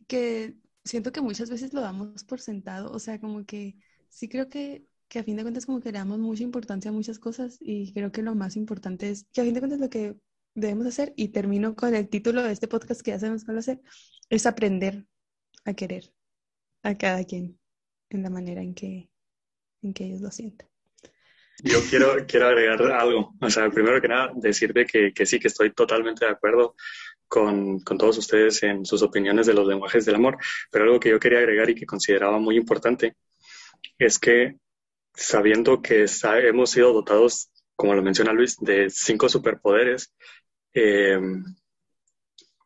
que 0.07 0.55
siento 0.83 1.11
que 1.11 1.21
muchas 1.21 1.49
veces 1.49 1.73
lo 1.73 1.81
damos 1.81 2.23
por 2.23 2.39
sentado, 2.39 2.91
o 2.91 2.99
sea, 2.99 3.19
como 3.19 3.45
que 3.45 3.75
sí 4.09 4.29
creo 4.29 4.49
que, 4.49 4.85
que 5.07 5.19
a 5.19 5.23
fin 5.23 5.35
de 5.35 5.43
cuentas 5.43 5.65
como 5.65 5.79
que 5.79 5.91
le 5.91 5.97
damos 5.99 6.19
mucha 6.19 6.43
importancia 6.43 6.89
a 6.89 6.93
muchas 6.93 7.19
cosas 7.19 7.57
y 7.59 7.91
creo 7.93 8.11
que 8.11 8.21
lo 8.23 8.35
más 8.35 8.55
importante 8.55 9.09
es 9.09 9.25
que 9.33 9.41
a 9.41 9.43
fin 9.43 9.53
de 9.53 9.61
cuentas 9.61 9.79
lo 9.79 9.89
que 9.89 10.15
debemos 10.59 10.87
hacer, 10.87 11.13
y 11.15 11.29
termino 11.29 11.75
con 11.75 11.95
el 11.95 12.09
título 12.09 12.43
de 12.43 12.51
este 12.51 12.67
podcast 12.67 13.01
que 13.01 13.11
ya 13.11 13.19
sabemos 13.19 13.45
cuál 13.45 13.57
hacer, 13.57 13.81
es 14.29 14.45
aprender 14.45 15.05
a 15.65 15.73
querer 15.73 16.13
a 16.83 16.97
cada 16.97 17.23
quien 17.23 17.59
en 18.09 18.23
la 18.23 18.29
manera 18.29 18.61
en 18.61 18.73
que, 18.73 19.09
en 19.81 19.93
que 19.93 20.05
ellos 20.05 20.21
lo 20.21 20.31
sientan. 20.31 20.67
Yo 21.63 21.79
quiero, 21.89 22.25
quiero 22.25 22.47
agregar 22.47 22.81
algo. 22.83 23.33
O 23.41 23.49
sea, 23.49 23.69
primero 23.69 24.01
que 24.01 24.07
nada, 24.07 24.31
decirte 24.35 24.85
que, 24.85 25.11
que 25.13 25.25
sí, 25.25 25.39
que 25.39 25.49
estoy 25.49 25.73
totalmente 25.73 26.25
de 26.25 26.31
acuerdo 26.31 26.75
con, 27.27 27.79
con, 27.81 27.97
todos 27.97 28.17
ustedes 28.17 28.63
en 28.63 28.85
sus 28.85 29.01
opiniones 29.01 29.45
de 29.45 29.53
los 29.53 29.67
lenguajes 29.67 30.05
del 30.05 30.15
amor, 30.15 30.37
pero 30.71 30.85
algo 30.85 30.99
que 30.99 31.09
yo 31.09 31.19
quería 31.19 31.39
agregar 31.39 31.69
y 31.69 31.75
que 31.75 31.85
consideraba 31.85 32.39
muy 32.39 32.55
importante 32.55 33.15
es 33.97 34.17
que 34.17 34.55
sabiendo 35.13 35.81
que 35.81 36.05
hemos 36.43 36.71
sido 36.71 36.93
dotados, 36.93 37.51
como 37.75 37.93
lo 37.93 38.01
menciona 38.01 38.33
Luis, 38.33 38.57
de 38.59 38.89
cinco 38.89 39.27
superpoderes, 39.27 40.13
eh, 40.73 41.19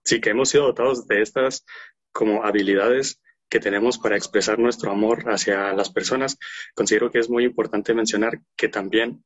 sí 0.03 0.19
que 0.19 0.31
hemos 0.31 0.49
sido 0.49 0.65
dotados 0.65 1.07
de 1.07 1.21
estas 1.21 1.65
como 2.11 2.43
habilidades 2.43 3.21
que 3.49 3.59
tenemos 3.59 3.97
para 3.99 4.17
expresar 4.17 4.57
nuestro 4.59 4.91
amor 4.91 5.25
hacia 5.27 5.73
las 5.73 5.91
personas, 5.91 6.37
considero 6.73 7.11
que 7.11 7.19
es 7.19 7.29
muy 7.29 7.43
importante 7.43 7.93
mencionar 7.93 8.41
que 8.55 8.67
también 8.67 9.23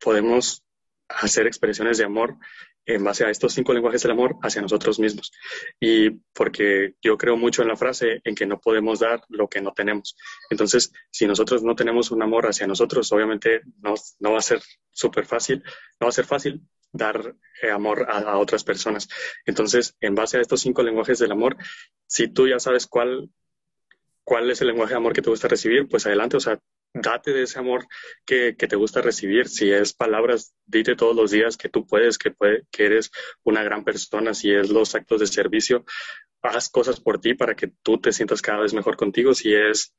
podemos 0.00 0.64
hacer 1.08 1.46
expresiones 1.46 1.98
de 1.98 2.04
amor 2.04 2.36
en 2.84 3.02
base 3.02 3.24
a 3.24 3.30
estos 3.30 3.52
cinco 3.52 3.72
lenguajes 3.72 4.02
del 4.02 4.12
amor 4.12 4.36
hacia 4.42 4.62
nosotros 4.62 5.00
mismos. 5.00 5.32
Y 5.80 6.10
porque 6.32 6.94
yo 7.02 7.18
creo 7.18 7.36
mucho 7.36 7.62
en 7.62 7.68
la 7.68 7.76
frase 7.76 8.20
en 8.22 8.36
que 8.36 8.46
no 8.46 8.60
podemos 8.60 9.00
dar 9.00 9.24
lo 9.28 9.48
que 9.48 9.60
no 9.60 9.72
tenemos. 9.72 10.16
Entonces, 10.48 10.92
si 11.10 11.26
nosotros 11.26 11.64
no 11.64 11.74
tenemos 11.74 12.12
un 12.12 12.22
amor 12.22 12.46
hacia 12.46 12.68
nosotros, 12.68 13.10
obviamente 13.10 13.62
no, 13.82 13.94
no 14.20 14.32
va 14.32 14.38
a 14.38 14.42
ser 14.42 14.62
súper 14.92 15.26
fácil, 15.26 15.64
no 15.98 16.06
va 16.06 16.08
a 16.10 16.12
ser 16.12 16.26
fácil 16.26 16.62
dar 16.96 17.34
eh, 17.62 17.70
amor 17.70 18.06
a, 18.08 18.38
otras 18.38 18.64
personas. 18.64 19.08
Entonces, 19.44 19.96
en 20.00 20.14
base 20.14 20.38
a 20.38 20.40
estos 20.40 20.60
cinco 20.60 20.82
lenguajes 20.82 21.18
del 21.18 21.32
amor, 21.32 21.56
si 22.06 22.28
tú 22.28 22.48
ya 22.48 22.58
sabes 22.58 22.86
cuál, 22.86 23.30
cuál 24.24 24.50
es 24.50 24.60
el 24.60 24.68
lenguaje 24.68 24.94
de 24.94 24.98
amor 24.98 25.12
que 25.12 25.22
te 25.22 25.30
gusta 25.30 25.48
recibir, 25.48 25.88
pues 25.88 26.06
adelante, 26.06 26.36
o 26.36 26.40
sea, 26.40 26.58
date 26.92 27.32
de 27.32 27.42
ese 27.42 27.58
amor 27.58 27.86
que, 28.24 28.56
que, 28.56 28.68
te 28.68 28.76
gusta 28.76 29.02
recibir. 29.02 29.48
Si 29.48 29.70
es 29.70 29.92
palabras, 29.92 30.54
dite 30.64 30.96
todos 30.96 31.14
los 31.14 31.30
días 31.30 31.56
que 31.56 31.68
tú 31.68 31.86
puedes, 31.86 32.18
que, 32.18 32.30
puede, 32.30 32.64
que 32.70 32.86
eres 32.86 33.10
una 33.44 33.62
gran 33.62 33.84
persona. 33.84 34.34
Si 34.34 34.50
es 34.52 34.70
los 34.70 34.94
actos 34.94 35.20
de 35.20 35.26
servicio, 35.26 35.84
haz 36.42 36.68
cosas 36.68 37.00
por 37.00 37.20
ti 37.20 37.34
para 37.34 37.54
que 37.54 37.72
tú 37.82 37.98
te 37.98 38.12
sientas 38.12 38.42
cada 38.42 38.60
vez 38.60 38.72
mejor 38.72 38.96
contigo. 38.96 39.34
Si 39.34 39.54
es 39.54 39.94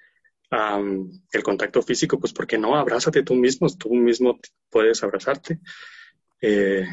el 0.49 1.43
contacto 1.43 1.81
físico, 1.81 2.19
pues 2.19 2.33
¿por 2.33 2.47
qué 2.47 2.57
no? 2.57 2.75
Abrázate 2.75 3.23
tú 3.23 3.35
mismo, 3.35 3.67
tú 3.77 3.93
mismo 3.93 4.39
puedes 4.69 5.03
abrazarte. 5.03 5.59
Eh, 6.41 6.85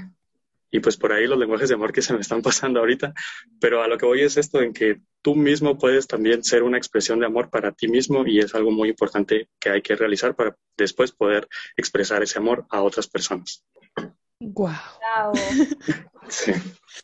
y 0.74 0.80
pues 0.80 0.96
por 0.96 1.12
ahí 1.12 1.28
los 1.28 1.38
lenguajes 1.38 1.68
de 1.68 1.76
amor 1.76 1.92
que 1.92 2.02
se 2.02 2.12
me 2.12 2.20
están 2.20 2.42
pasando 2.42 2.80
ahorita, 2.80 3.14
pero 3.60 3.82
a 3.82 3.86
lo 3.86 3.96
que 3.96 4.06
voy 4.06 4.22
es 4.22 4.36
esto, 4.36 4.60
en 4.60 4.72
que 4.72 5.00
tú 5.22 5.36
mismo 5.36 5.78
puedes 5.78 6.08
también 6.08 6.42
ser 6.42 6.64
una 6.64 6.78
expresión 6.78 7.20
de 7.20 7.26
amor 7.26 7.48
para 7.48 7.70
ti 7.70 7.86
mismo 7.86 8.26
y 8.26 8.40
es 8.40 8.56
algo 8.56 8.72
muy 8.72 8.88
importante 8.88 9.48
que 9.60 9.70
hay 9.70 9.82
que 9.82 9.94
realizar 9.94 10.34
para 10.34 10.56
después 10.76 11.12
poder 11.12 11.46
expresar 11.76 12.24
ese 12.24 12.38
amor 12.38 12.66
a 12.70 12.82
otras 12.82 13.06
personas. 13.06 13.64
Wow. 14.40 14.72
Sí. 16.26 16.52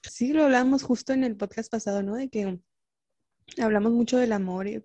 sí, 0.02 0.32
lo 0.32 0.44
hablamos 0.44 0.82
justo 0.82 1.12
en 1.12 1.24
el 1.24 1.36
podcast 1.36 1.70
pasado, 1.70 2.02
¿no? 2.02 2.16
De 2.16 2.30
que 2.30 2.58
hablamos 3.58 3.92
mucho 3.92 4.16
del 4.16 4.32
amor 4.32 4.66
y, 4.66 4.82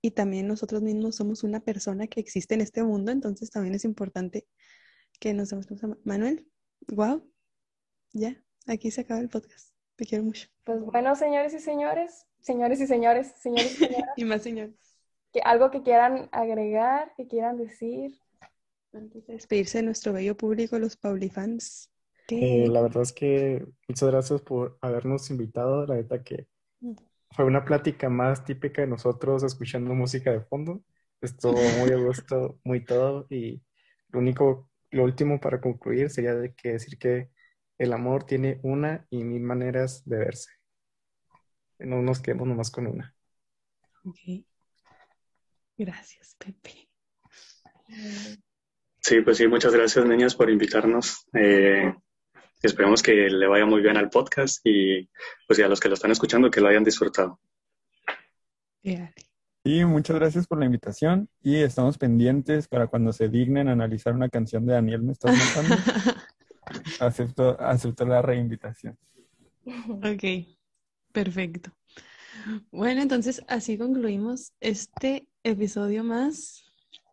y 0.00 0.10
también 0.12 0.48
nosotros 0.48 0.80
mismos 0.80 1.16
somos 1.16 1.42
una 1.42 1.60
persona 1.60 2.06
que 2.06 2.18
existe 2.18 2.54
en 2.54 2.62
este 2.62 2.82
mundo, 2.82 3.12
entonces 3.12 3.50
también 3.50 3.74
es 3.74 3.84
importante 3.84 4.46
que 5.20 5.34
nos 5.34 5.50
demos 5.50 5.66
Manuel, 6.04 6.46
wow, 6.86 7.22
ya, 8.12 8.36
aquí 8.66 8.90
se 8.90 9.02
acaba 9.02 9.20
el 9.20 9.28
podcast. 9.28 9.74
Te 9.96 10.06
quiero 10.06 10.24
mucho. 10.24 10.48
Pues 10.64 10.80
bueno, 10.80 11.14
señores 11.16 11.52
y 11.54 11.58
señores, 11.58 12.26
señores 12.40 12.80
y 12.80 12.86
señores, 12.86 13.32
señores 13.40 13.72
y 13.72 13.84
señoras. 13.84 14.10
y 14.16 14.24
más 14.24 14.42
señores. 14.42 14.74
Que 15.32 15.40
algo 15.40 15.70
que 15.70 15.82
quieran 15.82 16.28
agregar, 16.32 17.12
que 17.16 17.26
quieran 17.26 17.58
decir. 17.58 18.18
Antes 18.92 19.26
de 19.26 19.34
despedirse 19.34 19.78
de 19.78 19.84
nuestro 19.84 20.12
bello 20.12 20.36
público, 20.36 20.78
los 20.78 20.96
Paulifans. 20.96 21.90
Eh, 22.28 22.68
la 22.68 22.82
verdad 22.82 23.02
es 23.02 23.12
que 23.12 23.66
muchas 23.88 24.10
gracias 24.10 24.42
por 24.42 24.78
habernos 24.80 25.30
invitado. 25.30 25.86
La 25.86 25.96
verdad 25.96 26.22
que 26.22 26.46
fue 27.30 27.44
una 27.44 27.64
plática 27.64 28.08
más 28.08 28.44
típica 28.44 28.82
de 28.82 28.88
nosotros 28.88 29.42
escuchando 29.42 29.94
música 29.94 30.32
de 30.32 30.40
fondo. 30.40 30.82
Estuvo 31.20 31.58
muy 31.78 31.90
a 31.90 31.96
gusto, 31.96 32.58
muy 32.64 32.84
todo. 32.84 33.26
Y 33.30 33.62
lo 34.08 34.20
único, 34.20 34.70
lo 34.90 35.04
último 35.04 35.40
para 35.40 35.60
concluir 35.60 36.10
sería 36.10 36.34
de 36.34 36.54
que 36.54 36.72
decir 36.72 36.98
que 36.98 37.30
el 37.78 37.92
amor 37.92 38.24
tiene 38.24 38.58
una 38.62 39.06
y 39.10 39.24
mil 39.24 39.42
maneras 39.42 40.02
de 40.04 40.18
verse. 40.18 40.50
No 41.78 42.02
nos 42.02 42.20
quedemos 42.20 42.48
nomás 42.48 42.70
con 42.70 42.86
una. 42.86 43.14
Ok. 44.04 44.44
Gracias, 45.76 46.36
Pepe. 46.38 46.88
Sí, 49.00 49.20
pues 49.22 49.36
sí, 49.36 49.46
muchas 49.46 49.72
gracias, 49.72 50.04
niñas, 50.04 50.34
por 50.34 50.50
invitarnos. 50.50 51.26
Eh, 51.32 51.94
esperemos 52.62 53.02
que 53.02 53.12
le 53.12 53.46
vaya 53.46 53.64
muy 53.64 53.80
bien 53.80 53.96
al 53.96 54.10
podcast 54.10 54.60
y 54.64 55.08
pues 55.46 55.58
a 55.60 55.68
los 55.68 55.80
que 55.80 55.88
lo 55.88 55.94
están 55.94 56.10
escuchando 56.10 56.50
que 56.50 56.60
lo 56.60 56.68
hayan 56.68 56.84
disfrutado. 56.84 57.40
Sí, 59.68 59.84
muchas 59.84 60.16
gracias 60.16 60.46
por 60.46 60.58
la 60.58 60.64
invitación 60.64 61.28
y 61.42 61.56
estamos 61.56 61.98
pendientes 61.98 62.68
para 62.68 62.86
cuando 62.86 63.12
se 63.12 63.28
dignen 63.28 63.68
analizar 63.68 64.14
una 64.14 64.30
canción 64.30 64.64
de 64.64 64.72
Daniel, 64.72 65.02
¿me 65.02 65.12
estás 65.12 65.36
notando? 65.36 65.76
Acepto, 67.00 67.60
acepto 67.60 68.06
la 68.06 68.22
reinvitación. 68.22 68.96
Ok, 69.66 70.46
perfecto. 71.12 71.70
Bueno, 72.72 73.02
entonces 73.02 73.44
así 73.46 73.76
concluimos 73.76 74.54
este 74.60 75.28
episodio 75.42 76.02
más 76.02 76.64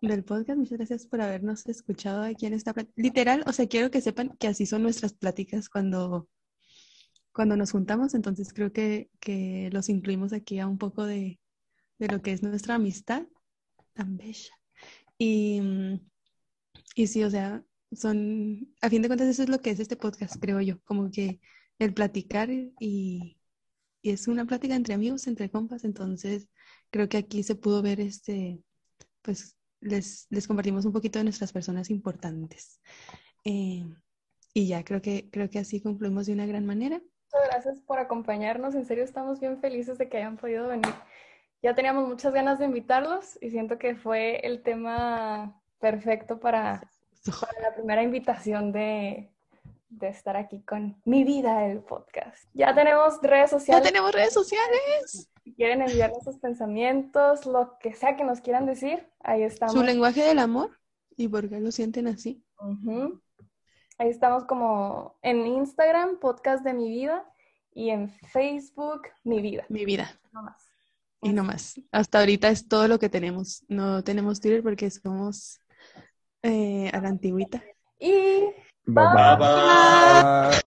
del 0.01 0.23
podcast. 0.23 0.57
Muchas 0.57 0.77
gracias 0.77 1.07
por 1.07 1.19
habernos 1.19 1.65
escuchado 1.67 2.23
aquí 2.23 2.45
en 2.45 2.53
esta 2.53 2.73
Literal, 2.95 3.43
o 3.47 3.51
sea, 3.51 3.67
quiero 3.67 3.91
que 3.91 3.99
sepan 3.99 4.29
que 4.39 4.47
así 4.47 4.65
son 4.65 4.81
nuestras 4.81 5.11
pláticas 5.11 5.67
cuando, 5.67 6.29
cuando 7.33 7.57
nos 7.57 7.73
juntamos. 7.73 8.13
Entonces 8.13 8.53
creo 8.53 8.71
que, 8.71 9.09
que 9.19 9.69
los 9.73 9.89
incluimos 9.89 10.31
aquí 10.31 10.59
a 10.59 10.67
un 10.67 10.77
poco 10.77 11.03
de, 11.03 11.37
de 11.97 12.07
lo 12.07 12.21
que 12.21 12.31
es 12.31 12.43
nuestra 12.43 12.75
amistad 12.75 13.23
tan 13.93 14.17
bella. 14.17 14.53
Y, 15.17 15.61
y 16.95 17.07
sí, 17.07 17.23
o 17.23 17.29
sea, 17.29 17.63
son, 17.91 18.73
a 18.81 18.89
fin 18.89 19.01
de 19.01 19.07
cuentas, 19.07 19.27
eso 19.27 19.43
es 19.43 19.49
lo 19.49 19.61
que 19.61 19.71
es 19.71 19.79
este 19.79 19.95
podcast, 19.95 20.35
creo 20.39 20.61
yo, 20.61 20.81
como 20.83 21.09
que 21.11 21.39
el 21.79 21.93
platicar 21.93 22.49
y, 22.49 22.73
y, 22.79 23.37
es 24.03 24.27
una 24.27 24.45
plática 24.45 24.75
entre 24.75 24.93
amigos, 24.93 25.25
entre 25.27 25.49
compas, 25.49 25.83
entonces 25.83 26.47
creo 26.91 27.09
que 27.09 27.17
aquí 27.17 27.41
se 27.41 27.55
pudo 27.55 27.81
ver 27.81 27.99
este, 27.99 28.61
pues 29.23 29.57
les, 29.81 30.27
les 30.29 30.47
compartimos 30.47 30.85
un 30.85 30.93
poquito 30.93 31.17
de 31.19 31.23
nuestras 31.23 31.51
personas 31.51 31.89
importantes. 31.89 32.79
Eh, 33.45 33.83
y 34.53 34.67
ya 34.67 34.83
creo 34.83 35.01
que, 35.01 35.29
creo 35.31 35.49
que 35.49 35.59
así 35.59 35.81
concluimos 35.81 36.27
de 36.27 36.33
una 36.33 36.45
gran 36.45 36.65
manera. 36.65 36.97
Muchas 36.97 37.49
gracias 37.49 37.81
por 37.81 37.99
acompañarnos, 37.99 38.75
en 38.75 38.85
serio 38.85 39.03
estamos 39.03 39.39
bien 39.39 39.59
felices 39.59 39.97
de 39.97 40.07
que 40.07 40.17
hayan 40.17 40.37
podido 40.37 40.67
venir. 40.67 40.93
Ya 41.65 41.73
teníamos 41.73 42.07
muchas 42.07 42.31
ganas 42.31 42.59
de 42.59 42.65
invitarlos 42.65 43.39
y 43.41 43.49
siento 43.49 43.79
que 43.79 43.95
fue 43.95 44.35
el 44.45 44.61
tema 44.61 45.59
perfecto 45.79 46.39
para 46.39 46.87
para 47.41 47.59
la 47.59 47.73
primera 47.73 48.03
invitación 48.03 48.71
de, 48.71 49.31
de 49.89 50.07
estar 50.07 50.37
aquí 50.37 50.61
con 50.61 51.01
Mi 51.05 51.23
Vida, 51.23 51.65
el 51.65 51.79
podcast. 51.79 52.47
Ya 52.53 52.75
tenemos 52.75 53.19
redes 53.23 53.49
sociales. 53.49 53.83
Ya 53.83 53.91
tenemos 53.91 54.11
redes 54.11 54.31
sociales. 54.31 55.27
Si 55.43 55.55
quieren 55.55 55.81
enviarnos 55.81 56.23
sus 56.23 56.37
pensamientos, 56.37 57.47
lo 57.47 57.79
que 57.79 57.95
sea 57.95 58.15
que 58.15 58.23
nos 58.23 58.41
quieran 58.41 58.67
decir, 58.67 59.09
ahí 59.21 59.41
estamos. 59.41 59.73
Su 59.73 59.81
lenguaje 59.81 60.21
del 60.21 60.37
amor 60.37 60.69
y 61.17 61.27
por 61.27 61.49
qué 61.49 61.59
lo 61.59 61.71
sienten 61.71 62.05
así. 62.05 62.45
Ahí 63.97 64.09
estamos 64.09 64.45
como 64.45 65.17
en 65.23 65.47
Instagram, 65.47 66.19
podcast 66.19 66.63
de 66.63 66.75
mi 66.75 66.89
vida, 66.89 67.27
y 67.73 67.89
en 67.89 68.09
Facebook, 68.09 69.07
mi 69.23 69.41
vida. 69.41 69.65
Mi 69.67 69.83
vida. 69.83 70.09
No 70.31 70.43
más. 70.43 70.64
Y 71.25 71.33
no 71.33 71.43
más. 71.43 71.81
Hasta 71.91 72.19
ahorita 72.19 72.49
es 72.49 72.67
todo 72.67 72.87
lo 72.87 72.99
que 72.99 73.09
tenemos. 73.09 73.63
No 73.67 74.03
tenemos 74.03 74.39
Twitter 74.39 74.61
porque 74.61 74.91
somos 74.91 75.59
eh, 76.43 76.91
a 76.93 77.01
la 77.01 77.09
antigüita. 77.09 77.63
Y 77.99 78.11
bye. 78.85 79.05
bye. 79.15 79.37
bye. 79.37 80.55